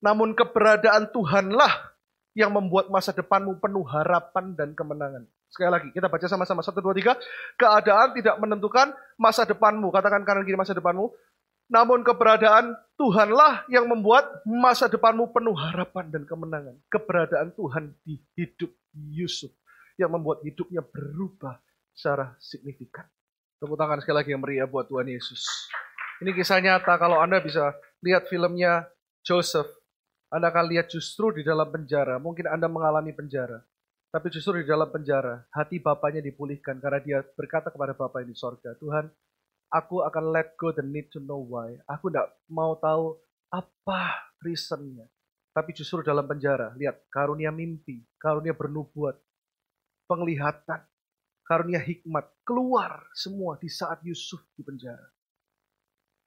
namun 0.00 0.32
keberadaan 0.32 1.10
Tuhanlah 1.10 1.98
yang 2.38 2.54
membuat 2.54 2.86
masa 2.86 3.10
depanmu 3.10 3.58
penuh 3.58 3.82
harapan 3.82 4.54
dan 4.54 4.70
kemenangan. 4.78 5.26
Sekali 5.48 5.70
lagi, 5.72 5.88
kita 5.90 6.06
baca 6.06 6.26
sama-sama. 6.28 6.60
Satu, 6.62 6.84
dua, 6.84 6.94
tiga. 6.94 7.16
Keadaan 7.58 8.14
tidak 8.14 8.36
menentukan 8.38 8.94
masa 9.18 9.42
depanmu. 9.48 9.88
Katakan 9.90 10.22
kanan 10.22 10.44
kiri 10.44 10.54
masa 10.54 10.76
depanmu. 10.76 11.10
Namun 11.68 12.00
keberadaan 12.04 12.76
Tuhanlah 12.96 13.68
yang 13.68 13.88
membuat 13.88 14.44
masa 14.44 14.88
depanmu 14.88 15.32
penuh 15.34 15.56
harapan 15.56 16.12
dan 16.14 16.22
kemenangan. 16.28 16.76
Keberadaan 16.92 17.56
Tuhan 17.56 17.96
di 18.04 18.20
hidup 18.36 18.70
Yusuf. 18.94 19.50
Yang 19.98 20.10
membuat 20.14 20.38
hidupnya 20.44 20.84
berubah 20.84 21.58
secara 21.90 22.36
signifikan. 22.38 23.08
Tepuk 23.58 23.74
tangan 23.74 23.98
sekali 23.98 24.22
lagi 24.22 24.30
yang 24.30 24.42
meriah 24.46 24.70
buat 24.70 24.86
Tuhan 24.86 25.10
Yesus. 25.10 25.42
Ini 26.22 26.30
kisah 26.30 26.62
nyata 26.62 26.94
kalau 26.94 27.18
Anda 27.18 27.42
bisa 27.42 27.74
lihat 28.06 28.30
filmnya 28.30 28.86
Joseph. 29.26 29.66
Anda 30.30 30.54
akan 30.54 30.70
lihat 30.70 30.86
justru 30.86 31.34
di 31.34 31.42
dalam 31.42 31.66
penjara. 31.66 32.22
Mungkin 32.22 32.46
Anda 32.46 32.70
mengalami 32.70 33.10
penjara. 33.10 33.58
Tapi 34.14 34.30
justru 34.30 34.62
di 34.62 34.66
dalam 34.70 34.86
penjara, 34.94 35.42
hati 35.50 35.82
bapaknya 35.82 36.22
dipulihkan 36.22 36.78
karena 36.78 37.02
dia 37.02 37.18
berkata 37.34 37.74
kepada 37.74 37.98
bapak 37.98 38.24
di 38.24 38.32
sorga, 38.38 38.78
Tuhan, 38.78 39.10
aku 39.74 40.06
akan 40.06 40.24
let 40.30 40.54
go 40.54 40.70
the 40.70 40.80
need 40.86 41.10
to 41.10 41.18
know 41.18 41.42
why. 41.42 41.74
Aku 41.90 42.14
tidak 42.14 42.30
mau 42.46 42.78
tahu 42.78 43.18
apa 43.50 44.32
reasonnya. 44.38 45.10
Tapi 45.50 45.74
justru 45.74 46.06
dalam 46.06 46.30
penjara, 46.30 46.78
lihat, 46.78 47.10
karunia 47.10 47.50
mimpi, 47.50 48.06
karunia 48.22 48.54
bernubuat, 48.54 49.18
penglihatan, 50.06 50.86
karunia 51.48 51.80
hikmat 51.80 52.28
keluar 52.44 53.08
semua 53.16 53.56
di 53.56 53.72
saat 53.72 54.04
Yusuf 54.04 54.44
di 54.52 54.60
penjara. 54.60 55.08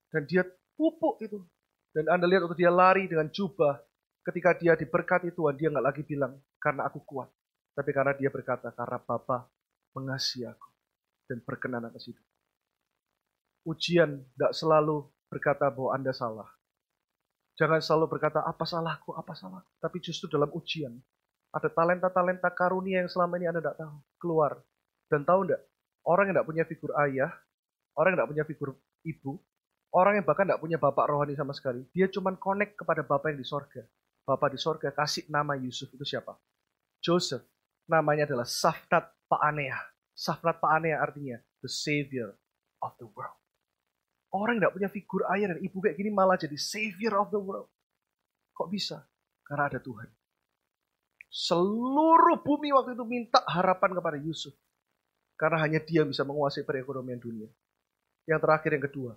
Dan 0.10 0.26
dia 0.26 0.42
pupuk 0.74 1.22
itu. 1.22 1.46
Dan 1.94 2.10
Anda 2.10 2.26
lihat 2.26 2.50
waktu 2.50 2.66
dia 2.66 2.74
lari 2.74 3.06
dengan 3.06 3.30
jubah, 3.30 3.78
ketika 4.26 4.58
dia 4.58 4.74
diberkati 4.74 5.30
Tuhan, 5.32 5.56
dia 5.56 5.70
nggak 5.70 5.86
lagi 5.86 6.02
bilang, 6.02 6.42
karena 6.58 6.90
aku 6.90 7.06
kuat. 7.06 7.30
Tapi 7.78 7.90
karena 7.94 8.18
dia 8.18 8.34
berkata, 8.34 8.74
karena 8.74 8.98
Bapa 8.98 9.46
mengasihi 9.94 10.50
aku 10.50 10.68
dan 11.30 11.40
berkenan 11.46 11.86
atas 11.86 12.10
itu. 12.10 12.24
Ujian 13.68 14.26
tidak 14.36 14.58
selalu 14.58 15.06
berkata 15.30 15.70
bahwa 15.70 15.94
Anda 15.94 16.12
salah. 16.12 16.50
Jangan 17.60 17.84
selalu 17.84 18.18
berkata, 18.18 18.42
apa 18.42 18.66
salahku, 18.66 19.14
apa 19.14 19.38
salahku. 19.38 19.70
Tapi 19.78 19.98
justru 20.02 20.32
dalam 20.32 20.50
ujian, 20.50 20.98
ada 21.52 21.68
talenta-talenta 21.68 22.50
karunia 22.56 23.04
yang 23.04 23.12
selama 23.12 23.38
ini 23.38 23.52
Anda 23.52 23.62
tidak 23.62 23.78
tahu. 23.78 23.96
Keluar 24.18 24.52
dan 25.12 25.28
tahu 25.28 25.44
enggak, 25.44 25.62
orang 26.08 26.32
yang 26.32 26.40
enggak 26.40 26.48
punya 26.48 26.64
figur 26.64 26.92
ayah, 27.04 27.32
orang 28.00 28.16
yang 28.16 28.18
enggak 28.24 28.32
punya 28.32 28.46
figur 28.48 28.70
ibu, 29.04 29.36
orang 29.92 30.24
yang 30.24 30.26
bahkan 30.26 30.48
enggak 30.48 30.64
punya 30.64 30.78
bapak 30.80 31.06
rohani 31.12 31.36
sama 31.36 31.52
sekali, 31.52 31.84
dia 31.92 32.08
cuma 32.08 32.32
connect 32.40 32.80
kepada 32.80 33.04
bapak 33.04 33.36
yang 33.36 33.40
di 33.44 33.48
sorga. 33.48 33.84
Bapak 34.24 34.56
di 34.56 34.60
sorga 34.62 34.96
kasih 34.96 35.28
nama 35.28 35.60
Yusuf 35.60 35.92
itu 35.92 36.08
siapa? 36.08 36.40
Joseph. 37.04 37.44
Namanya 37.92 38.24
adalah 38.24 38.48
Safnat 38.48 39.12
Pa'anea. 39.28 39.76
Safnat 40.16 40.64
Pa'anea 40.64 40.96
artinya 41.02 41.36
the 41.60 41.68
savior 41.68 42.32
of 42.80 42.96
the 42.96 43.10
world. 43.12 43.36
Orang 44.32 44.56
yang 44.56 44.64
enggak 44.64 44.76
punya 44.80 44.90
figur 44.90 45.28
ayah 45.36 45.52
dan 45.52 45.60
ibu 45.60 45.84
kayak 45.84 46.00
gini 46.00 46.08
malah 46.08 46.40
jadi 46.40 46.56
savior 46.56 47.20
of 47.20 47.28
the 47.36 47.42
world. 47.42 47.68
Kok 48.56 48.72
bisa? 48.72 49.04
Karena 49.44 49.68
ada 49.68 49.84
Tuhan. 49.84 50.08
Seluruh 51.32 52.40
bumi 52.44 52.72
waktu 52.72 52.96
itu 52.96 53.04
minta 53.04 53.44
harapan 53.48 53.92
kepada 53.96 54.16
Yusuf. 54.20 54.56
Karena 55.42 55.58
hanya 55.58 55.82
dia 55.82 56.06
bisa 56.06 56.22
menguasai 56.22 56.62
perekonomian 56.62 57.18
dunia. 57.18 57.50
Yang 58.30 58.46
terakhir 58.46 58.72
yang 58.78 58.86
kedua. 58.86 59.12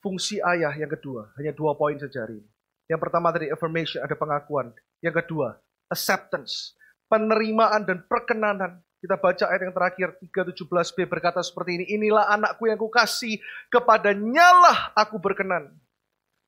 Fungsi 0.00 0.40
ayah 0.40 0.72
yang 0.72 0.88
kedua. 0.88 1.28
Hanya 1.36 1.52
dua 1.52 1.76
poin 1.76 2.00
saja 2.00 2.24
ini. 2.24 2.40
Yang 2.88 3.00
pertama 3.04 3.28
tadi 3.28 3.52
affirmation, 3.52 4.00
ada 4.00 4.16
pengakuan. 4.16 4.72
Yang 5.04 5.20
kedua, 5.20 5.60
acceptance. 5.92 6.72
Penerimaan 7.12 7.84
dan 7.84 8.00
perkenanan. 8.08 8.80
Kita 8.96 9.20
baca 9.20 9.44
ayat 9.52 9.68
yang 9.68 9.76
terakhir, 9.76 10.08
317b 10.24 11.04
berkata 11.04 11.44
seperti 11.44 11.84
ini. 11.84 11.84
Inilah 12.00 12.32
anakku 12.32 12.64
yang 12.64 12.80
kukasih, 12.80 13.36
kepadanya 13.68 14.48
lah 14.56 14.78
aku 14.96 15.20
berkenan. 15.20 15.68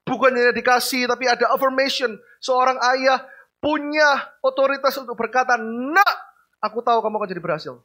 Bukan 0.08 0.32
hanya 0.32 0.56
dikasih, 0.56 1.04
tapi 1.04 1.28
ada 1.28 1.52
affirmation. 1.52 2.16
Seorang 2.40 2.80
ayah 2.96 3.20
punya 3.60 4.32
otoritas 4.40 4.96
untuk 4.96 5.12
berkata, 5.12 5.60
nak, 5.60 6.14
aku 6.64 6.80
tahu 6.80 7.04
kamu 7.04 7.20
akan 7.20 7.28
jadi 7.28 7.42
berhasil. 7.44 7.76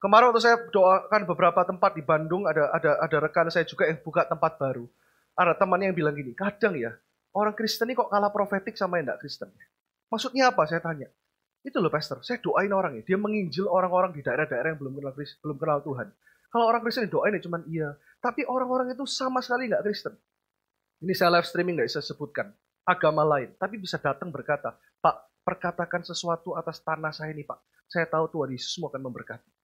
Kemarin 0.00 0.32
waktu 0.32 0.40
saya 0.40 0.56
doakan 0.72 1.28
beberapa 1.28 1.60
tempat 1.68 1.92
di 1.92 2.00
Bandung, 2.00 2.48
ada 2.48 2.72
ada 2.72 2.96
ada 3.04 3.16
rekan 3.20 3.52
saya 3.52 3.68
juga 3.68 3.84
yang 3.84 4.00
buka 4.00 4.24
tempat 4.24 4.56
baru. 4.56 4.88
Ada 5.36 5.52
temannya 5.60 5.92
yang 5.92 5.96
bilang 6.00 6.16
gini, 6.16 6.32
kadang 6.32 6.72
ya 6.72 6.96
orang 7.36 7.52
Kristen 7.52 7.84
ini 7.84 7.92
kok 7.92 8.08
kalah 8.08 8.32
profetik 8.32 8.80
sama 8.80 8.96
yang 8.96 9.12
tidak 9.12 9.20
Kristen. 9.20 9.52
Maksudnya 10.08 10.56
apa? 10.56 10.64
Saya 10.64 10.80
tanya. 10.80 11.12
Itu 11.60 11.84
loh 11.84 11.92
pastor, 11.92 12.24
saya 12.24 12.40
doain 12.40 12.72
orang 12.72 12.96
ya, 12.96 13.02
dia 13.04 13.18
menginjil 13.20 13.68
orang-orang 13.68 14.16
di 14.16 14.24
daerah-daerah 14.24 14.72
yang 14.72 14.80
belum 14.80 14.96
kenal 14.96 15.12
belum 15.12 15.56
kenal 15.60 15.78
Tuhan. 15.84 16.08
Kalau 16.48 16.64
orang 16.64 16.80
Kristen 16.80 17.12
doain 17.12 17.36
ya 17.36 17.42
cuman 17.44 17.62
iya, 17.68 17.88
tapi 18.24 18.48
orang-orang 18.48 18.96
itu 18.96 19.04
sama 19.04 19.44
sekali 19.44 19.68
nggak 19.68 19.84
Kristen. 19.84 20.16
Ini 21.04 21.12
saya 21.12 21.36
live 21.36 21.44
streaming 21.44 21.76
nggak 21.76 21.88
bisa 21.92 22.00
sebutkan 22.00 22.56
agama 22.88 23.20
lain, 23.36 23.52
tapi 23.60 23.76
bisa 23.76 24.00
datang 24.00 24.32
berkata, 24.32 24.72
Pak, 25.04 25.44
perkatakan 25.44 26.00
sesuatu 26.00 26.56
atas 26.56 26.80
tanah 26.80 27.12
saya 27.12 27.36
ini 27.36 27.44
Pak. 27.44 27.60
Saya 27.84 28.08
tahu 28.08 28.32
Tuhan 28.32 28.56
Yesus 28.56 28.80
akan 28.80 29.04
memberkati. 29.04 29.59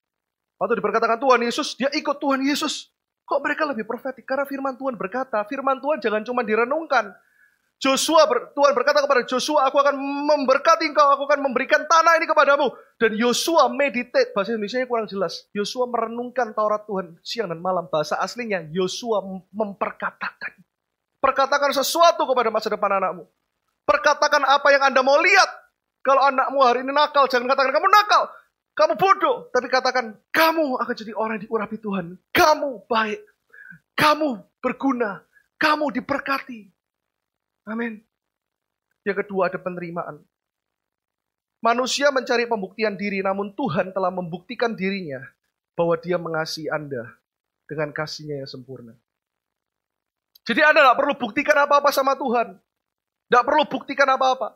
Waktu 0.56 0.80
diperkatakan 0.80 1.20
Tuhan 1.20 1.40
Yesus, 1.44 1.76
dia 1.76 1.92
ikut 1.92 2.16
Tuhan 2.16 2.40
Yesus. 2.40 2.88
Kok 3.26 3.42
mereka 3.42 3.66
lebih 3.68 3.84
profetik? 3.84 4.24
Karena 4.24 4.46
firman 4.48 4.78
Tuhan 4.78 4.94
berkata, 4.96 5.42
firman 5.44 5.82
Tuhan 5.82 5.98
jangan 6.00 6.22
cuma 6.24 6.46
direnungkan. 6.46 7.12
Joshua, 7.76 8.24
Tuhan 8.56 8.72
berkata 8.72 9.04
kepada 9.04 9.20
Joshua, 9.28 9.68
aku 9.68 9.76
akan 9.76 10.00
memberkati 10.00 10.88
engkau, 10.88 11.12
aku 11.12 11.28
akan 11.28 11.44
memberikan 11.44 11.84
tanah 11.84 12.16
ini 12.16 12.24
kepadamu. 12.24 12.72
Dan 12.96 13.20
Joshua 13.20 13.68
meditate, 13.68 14.32
bahasa 14.32 14.56
Indonesia 14.56 14.80
kurang 14.88 15.04
jelas. 15.04 15.44
Joshua 15.52 15.84
merenungkan 15.84 16.56
Taurat 16.56 16.88
Tuhan 16.88 17.20
siang 17.20 17.52
dan 17.52 17.60
malam. 17.60 17.84
Bahasa 17.92 18.16
aslinya, 18.16 18.64
Joshua 18.72 19.20
memperkatakan. 19.52 20.56
Perkatakan 21.20 21.76
sesuatu 21.76 22.24
kepada 22.24 22.48
masa 22.48 22.72
depan 22.72 22.96
anakmu. 22.96 23.28
Perkatakan 23.84 24.40
apa 24.40 24.68
yang 24.72 24.82
Anda 24.88 25.04
mau 25.04 25.20
lihat. 25.20 25.50
Kalau 26.00 26.22
anakmu 26.22 26.58
hari 26.64 26.80
ini 26.80 26.96
nakal, 26.96 27.28
jangan 27.28 27.44
katakan 27.50 27.76
kamu 27.76 27.88
nakal. 27.92 28.30
Kamu 28.76 28.92
bodoh, 29.00 29.48
tapi 29.56 29.72
katakan 29.72 30.20
kamu 30.28 30.76
akan 30.76 30.94
jadi 30.94 31.16
orang 31.16 31.40
yang 31.40 31.48
diurapi 31.48 31.80
Tuhan. 31.80 32.20
Kamu 32.28 32.84
baik. 32.84 33.24
Kamu 33.96 34.44
berguna. 34.60 35.24
Kamu 35.56 35.88
diberkati. 35.96 36.68
Amin. 37.64 38.04
Yang 39.00 39.24
kedua 39.24 39.48
ada 39.48 39.56
penerimaan. 39.56 40.20
Manusia 41.64 42.12
mencari 42.12 42.44
pembuktian 42.44 43.00
diri, 43.00 43.24
namun 43.24 43.56
Tuhan 43.56 43.96
telah 43.96 44.12
membuktikan 44.12 44.76
dirinya 44.76 45.24
bahwa 45.72 45.96
dia 45.96 46.20
mengasihi 46.20 46.68
Anda 46.68 47.16
dengan 47.64 47.96
kasihnya 47.96 48.44
yang 48.44 48.50
sempurna. 48.50 48.92
Jadi 50.44 50.60
Anda 50.62 50.84
tidak 50.84 50.98
perlu 51.00 51.14
buktikan 51.16 51.56
apa-apa 51.64 51.90
sama 51.90 52.12
Tuhan. 52.14 52.60
Tidak 53.26 53.42
perlu 53.42 53.64
buktikan 53.66 54.06
apa-apa. 54.06 54.54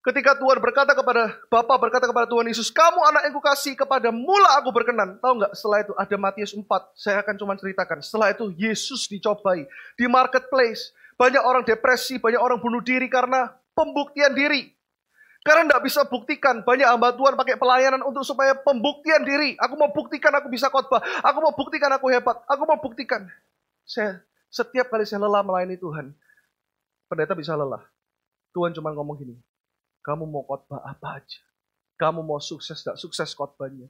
Ketika 0.00 0.32
Tuhan 0.32 0.56
berkata 0.64 0.96
kepada 0.96 1.36
Bapak 1.52 1.76
berkata 1.76 2.08
kepada 2.08 2.24
Tuhan 2.24 2.48
Yesus, 2.48 2.72
kamu 2.72 3.00
anak 3.04 3.22
yang 3.28 3.34
kukasih 3.36 3.76
kepada 3.76 4.08
mula 4.08 4.56
aku 4.56 4.72
berkenan. 4.72 5.20
Tahu 5.20 5.44
nggak? 5.44 5.52
Setelah 5.52 5.78
itu 5.84 5.92
ada 5.92 6.16
Matius 6.16 6.52
4. 6.56 6.64
Saya 6.96 7.20
akan 7.20 7.34
cuma 7.36 7.52
ceritakan. 7.52 8.00
Setelah 8.00 8.32
itu 8.32 8.48
Yesus 8.56 9.04
dicobai 9.12 9.68
di 10.00 10.06
marketplace. 10.08 10.96
Banyak 11.20 11.44
orang 11.44 11.68
depresi, 11.68 12.16
banyak 12.16 12.40
orang 12.40 12.56
bunuh 12.64 12.80
diri 12.80 13.12
karena 13.12 13.52
pembuktian 13.76 14.32
diri. 14.32 14.72
Karena 15.44 15.68
tidak 15.68 15.84
bisa 15.84 16.00
buktikan. 16.08 16.64
Banyak 16.64 16.88
hamba 16.88 17.12
Tuhan 17.12 17.36
pakai 17.36 17.60
pelayanan 17.60 18.00
untuk 18.00 18.24
supaya 18.24 18.56
pembuktian 18.56 19.20
diri. 19.20 19.52
Aku 19.60 19.76
mau 19.76 19.92
buktikan 19.92 20.32
aku 20.32 20.48
bisa 20.48 20.72
khotbah. 20.72 21.04
Aku 21.20 21.44
mau 21.44 21.52
buktikan 21.52 21.92
aku 21.92 22.08
hebat. 22.08 22.40
Aku 22.48 22.64
mau 22.64 22.80
buktikan. 22.80 23.28
Saya 23.84 24.24
setiap 24.50 24.90
kali 24.90 25.06
saya 25.06 25.22
lelah 25.22 25.46
melayani 25.46 25.78
Tuhan, 25.78 26.10
pendeta 27.06 27.38
bisa 27.38 27.54
lelah. 27.54 27.86
Tuhan 28.50 28.74
cuma 28.74 28.90
ngomong 28.90 29.14
gini, 29.22 29.38
kamu 30.00 30.24
mau 30.28 30.42
khotbah 30.44 30.80
apa 30.84 31.20
aja. 31.20 31.40
Kamu 32.00 32.24
mau 32.24 32.40
sukses, 32.40 32.80
tidak 32.80 32.96
sukses 32.96 33.36
khotbahnya. 33.36 33.88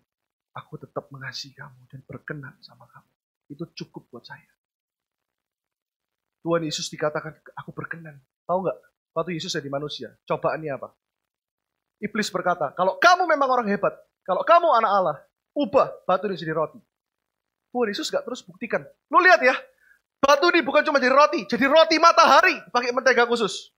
Aku 0.50 0.74
tetap 0.74 1.06
mengasihi 1.14 1.54
kamu 1.54 1.86
dan 1.86 2.02
berkenan 2.06 2.54
sama 2.58 2.90
kamu. 2.90 3.10
itu 3.50 3.66
cukup 3.82 4.06
buat 4.14 4.22
saya. 4.22 4.46
Tuhan 6.46 6.62
Yesus 6.62 6.86
dikatakan, 6.86 7.34
aku 7.58 7.74
berkenan. 7.74 8.22
Tahu 8.46 8.62
nggak? 8.62 8.78
Waktu 9.10 9.34
Yesus 9.34 9.50
jadi 9.50 9.66
manusia, 9.66 10.14
cobaannya 10.22 10.70
apa? 10.70 10.94
Iblis 11.98 12.30
berkata, 12.30 12.70
kalau 12.78 12.96
kamu 13.02 13.26
memang 13.26 13.50
orang 13.50 13.68
hebat, 13.68 13.92
kalau 14.22 14.46
kamu 14.46 14.70
anak 14.70 14.90
Allah, 14.90 15.16
ubah 15.52 15.90
batu 16.06 16.30
ini 16.30 16.38
jadi 16.38 16.54
roti. 16.54 16.78
Tuhan 17.74 17.90
Yesus 17.90 18.10
gak 18.10 18.22
terus 18.22 18.42
buktikan. 18.46 18.82
Lu 19.10 19.18
lihat 19.18 19.42
ya, 19.42 19.54
batu 20.22 20.48
ini 20.54 20.62
bukan 20.62 20.86
cuma 20.86 21.02
jadi 21.02 21.12
roti, 21.12 21.44
jadi 21.50 21.66
roti 21.66 21.98
matahari 21.98 22.54
pakai 22.70 22.94
mentega 22.94 23.26
khusus. 23.26 23.74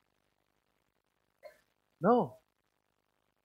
No. 2.03 2.35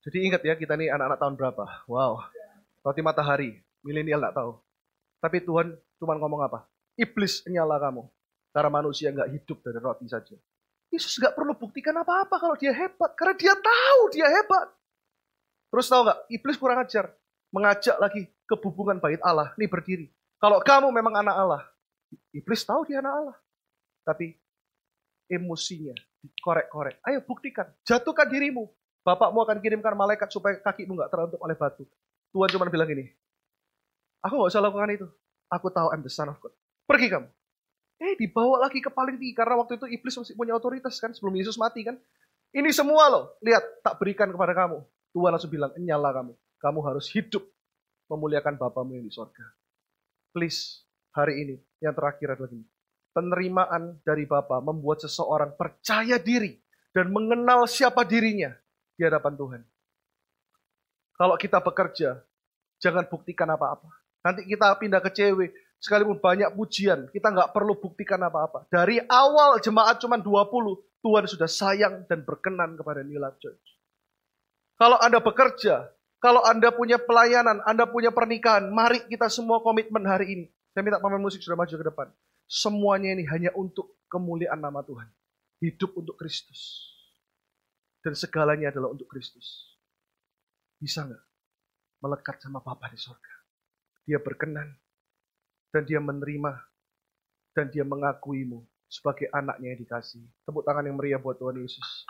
Jadi 0.02 0.18
ingat 0.26 0.42
ya, 0.42 0.58
kita 0.58 0.74
nih 0.74 0.90
anak-anak 0.90 1.20
tahun 1.22 1.36
berapa? 1.38 1.66
Wow, 1.86 2.26
roti 2.82 3.02
matahari, 3.06 3.62
milenial 3.86 4.18
gak 4.26 4.34
tahu. 4.34 4.58
Tapi 5.22 5.46
Tuhan 5.46 5.78
cuma 6.02 6.18
ngomong 6.18 6.42
apa? 6.42 6.66
Iblis 6.98 7.46
nyala 7.46 7.78
kamu. 7.78 8.10
Karena 8.50 8.74
manusia 8.74 9.14
nggak 9.14 9.30
hidup 9.30 9.62
dari 9.62 9.78
roti 9.78 10.10
saja. 10.10 10.34
Yesus 10.90 11.22
nggak 11.22 11.38
perlu 11.38 11.54
buktikan 11.54 11.94
apa-apa 11.94 12.42
kalau 12.42 12.58
dia 12.58 12.74
hebat. 12.74 13.14
Karena 13.14 13.38
dia 13.38 13.54
tahu 13.54 14.02
dia 14.10 14.26
hebat. 14.26 14.74
Terus 15.70 15.86
tahu 15.86 16.02
nggak? 16.10 16.20
Iblis 16.34 16.58
kurang 16.58 16.82
ajar. 16.82 17.14
Mengajak 17.54 17.98
lagi 18.02 18.26
ke 18.26 18.56
hubungan 18.66 18.98
bait 18.98 19.22
Allah. 19.22 19.54
Nih 19.62 19.70
berdiri. 19.70 20.10
Kalau 20.42 20.58
kamu 20.62 20.90
memang 20.90 21.22
anak 21.22 21.36
Allah. 21.38 21.64
Iblis 22.34 22.66
tahu 22.66 22.82
dia 22.90 22.98
anak 22.98 23.14
Allah. 23.14 23.38
Tapi 24.02 24.34
emosinya 25.30 25.94
dikorek-korek. 26.24 27.02
Ayo 27.06 27.22
buktikan. 27.24 27.70
Jatuhkan 27.86 28.28
dirimu. 28.30 28.70
Bapakmu 29.06 29.40
akan 29.48 29.58
kirimkan 29.64 29.96
malaikat 29.96 30.28
supaya 30.28 30.60
kakimu 30.60 31.00
nggak 31.00 31.12
teruntuk 31.12 31.40
oleh 31.40 31.56
batu. 31.56 31.88
Tuhan 32.36 32.50
cuma 32.52 32.68
bilang 32.68 32.90
ini. 32.92 33.08
Aku 34.26 34.36
nggak 34.36 34.52
usah 34.52 34.64
lakukan 34.64 34.92
itu. 34.92 35.08
Aku 35.48 35.72
tahu 35.72 35.88
I'm 35.96 36.04
the 36.04 36.12
son 36.12 36.28
of 36.28 36.38
God. 36.44 36.52
Pergi 36.84 37.08
kamu. 37.08 37.28
Eh 37.98 38.14
dibawa 38.20 38.68
lagi 38.68 38.84
ke 38.84 38.92
paling 38.94 39.18
tinggi 39.18 39.34
karena 39.34 39.58
waktu 39.58 39.80
itu 39.80 39.88
iblis 39.90 40.14
masih 40.14 40.36
punya 40.38 40.54
otoritas 40.54 41.00
kan 41.00 41.16
sebelum 41.16 41.34
Yesus 41.40 41.56
mati 41.56 41.82
kan. 41.88 41.96
Ini 42.52 42.70
semua 42.72 43.12
loh, 43.12 43.36
lihat 43.44 43.84
tak 43.84 44.00
berikan 44.00 44.32
kepada 44.32 44.56
kamu. 44.56 44.80
Tuhan 45.12 45.32
langsung 45.36 45.52
bilang, 45.52 45.72
nyala 45.76 46.16
kamu. 46.16 46.34
Kamu 46.58 46.80
harus 46.86 47.06
hidup 47.12 47.44
memuliakan 48.08 48.56
Bapamu 48.56 48.96
yang 48.96 49.04
di 49.04 49.12
sorga. 49.12 49.44
Please, 50.32 50.88
hari 51.12 51.44
ini 51.44 51.56
yang 51.84 51.92
terakhir 51.92 52.38
adalah 52.38 52.52
ini. 52.56 52.64
Penerimaan 53.18 53.98
dari 54.06 54.30
Bapa 54.30 54.62
membuat 54.62 55.02
seseorang 55.02 55.58
percaya 55.58 56.22
diri 56.22 56.54
dan 56.94 57.10
mengenal 57.10 57.66
siapa 57.66 58.06
dirinya 58.06 58.54
di 58.94 59.02
hadapan 59.02 59.34
Tuhan. 59.34 59.62
Kalau 61.18 61.34
kita 61.34 61.58
bekerja, 61.58 62.22
jangan 62.78 63.10
buktikan 63.10 63.50
apa-apa. 63.50 63.90
Nanti 64.22 64.46
kita 64.46 64.70
pindah 64.78 65.02
ke 65.02 65.10
cewek, 65.10 65.50
sekalipun 65.82 66.22
banyak 66.22 66.54
pujian, 66.54 67.10
kita 67.10 67.34
nggak 67.34 67.58
perlu 67.58 67.74
buktikan 67.82 68.22
apa-apa. 68.22 68.70
Dari 68.70 69.02
awal 69.10 69.58
jemaat 69.66 69.98
cuma 69.98 70.22
20, 70.22 70.78
Tuhan 71.02 71.26
sudah 71.26 71.50
sayang 71.50 72.06
dan 72.06 72.22
berkenan 72.22 72.78
kepada 72.78 73.02
New 73.02 73.18
Life 73.18 73.42
Church. 73.42 73.66
Kalau 74.78 75.02
Anda 75.02 75.18
bekerja, 75.18 75.90
kalau 76.22 76.46
Anda 76.46 76.70
punya 76.70 77.02
pelayanan, 77.02 77.66
Anda 77.66 77.90
punya 77.90 78.14
pernikahan, 78.14 78.70
mari 78.70 79.02
kita 79.10 79.26
semua 79.26 79.58
komitmen 79.66 80.06
hari 80.06 80.38
ini. 80.38 80.46
Saya 80.78 80.86
minta 80.86 81.02
pemain 81.02 81.18
musik 81.18 81.42
sudah 81.42 81.58
maju 81.58 81.74
ke 81.74 81.86
depan. 81.90 82.08
Semuanya 82.48 83.12
ini 83.12 83.28
hanya 83.28 83.52
untuk 83.54 84.00
kemuliaan 84.08 84.64
nama 84.64 84.80
Tuhan. 84.82 85.08
Hidup 85.60 86.00
untuk 86.00 86.16
Kristus. 86.16 86.88
Dan 88.00 88.16
segalanya 88.16 88.72
adalah 88.72 88.96
untuk 88.96 89.12
Kristus. 89.12 89.76
Bisa 90.80 91.04
nggak 91.04 91.24
melekat 92.00 92.40
sama 92.40 92.64
Bapa 92.64 92.88
di 92.88 92.96
sorga? 92.96 93.36
Dia 94.08 94.24
berkenan 94.24 94.72
dan 95.76 95.84
dia 95.84 96.00
menerima 96.00 96.56
dan 97.52 97.68
dia 97.68 97.84
mengakuimu 97.84 98.64
sebagai 98.88 99.28
anaknya 99.36 99.76
yang 99.76 99.80
dikasih. 99.84 100.24
Tepuk 100.48 100.64
tangan 100.64 100.88
yang 100.88 100.96
meriah 100.96 101.20
buat 101.20 101.36
Tuhan 101.36 101.60
Yesus. 101.60 102.08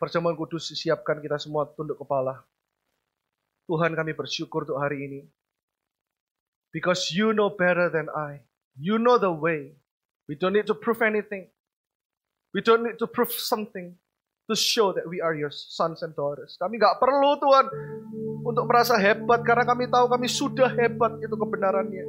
Perjamuan 0.00 0.36
kudus 0.36 0.72
siapkan 0.72 1.20
kita 1.20 1.36
semua 1.36 1.68
tunduk 1.68 2.00
kepala. 2.00 2.40
Tuhan 3.68 3.92
kami 3.92 4.12
bersyukur 4.16 4.64
untuk 4.64 4.80
hari 4.80 5.04
ini. 5.04 5.20
Because 6.74 7.14
you 7.14 7.30
know 7.30 7.54
better 7.54 7.86
than 7.86 8.10
I. 8.10 8.42
You 8.74 8.98
know 8.98 9.14
the 9.22 9.30
way. 9.30 9.78
We 10.26 10.34
don't 10.34 10.58
need 10.58 10.66
to 10.66 10.74
prove 10.74 11.06
anything. 11.06 11.46
We 12.50 12.66
don't 12.66 12.82
need 12.82 12.98
to 12.98 13.06
prove 13.06 13.30
something 13.30 13.94
to 14.50 14.54
show 14.58 14.90
that 14.90 15.06
we 15.06 15.22
are 15.22 15.38
your 15.38 15.54
sons 15.54 16.02
and 16.02 16.10
daughters. 16.18 16.58
Kami 16.58 16.82
nggak 16.82 16.98
perlu 16.98 17.38
Tuhan 17.38 17.64
untuk 18.42 18.66
merasa 18.66 18.98
hebat 18.98 19.46
karena 19.46 19.62
kami 19.62 19.86
tahu 19.86 20.10
kami 20.10 20.26
sudah 20.26 20.66
hebat 20.74 21.14
itu 21.22 21.32
kebenarannya. 21.32 22.06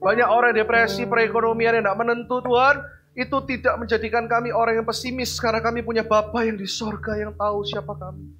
Banyak 0.00 0.28
orang 0.28 0.56
depresi, 0.56 1.04
perekonomian 1.04 1.80
yang 1.80 1.84
tidak 1.84 1.98
menentu 2.00 2.40
Tuhan, 2.40 2.76
itu 3.12 3.36
tidak 3.44 3.74
menjadikan 3.76 4.24
kami 4.28 4.48
orang 4.48 4.80
yang 4.80 4.86
pesimis 4.88 5.36
karena 5.36 5.60
kami 5.60 5.84
punya 5.84 6.00
Bapa 6.00 6.40
yang 6.44 6.56
di 6.56 6.64
sorga 6.64 7.20
yang 7.20 7.36
tahu 7.36 7.64
siapa 7.68 7.92
kami. 7.92 8.32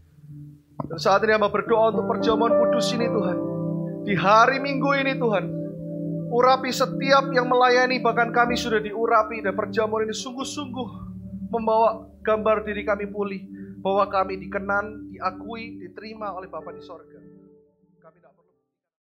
Dan 0.88 0.96
saat 0.96 1.20
ini 1.24 1.36
hamba 1.36 1.52
berdoa 1.52 1.92
untuk 1.92 2.08
perjamuan 2.08 2.56
kudus 2.56 2.88
ini 2.96 3.04
Tuhan. 3.04 3.59
Di 4.01 4.16
hari 4.16 4.57
Minggu 4.64 4.96
ini 4.96 5.12
Tuhan, 5.20 5.44
urapi 6.32 6.72
setiap 6.72 7.28
yang 7.36 7.53
melayani 7.53 8.01
bahkan 8.01 8.32
kami 8.32 8.57
sudah 8.57 8.80
diurapi 8.80 9.44
dan 9.44 9.53
perjamuan 9.53 10.09
ini 10.09 10.16
sungguh-sungguh 10.16 10.88
membawa 11.53 12.09
gambar 12.24 12.64
diri 12.64 12.80
kami 12.80 13.05
pulih 13.12 13.44
bahwa 13.84 14.09
kami 14.09 14.40
dikenan, 14.40 15.12
diakui, 15.12 15.84
diterima 15.84 16.32
oleh 16.32 16.48
Bapa 16.48 16.72
di 16.72 16.80
sorga. 16.80 17.29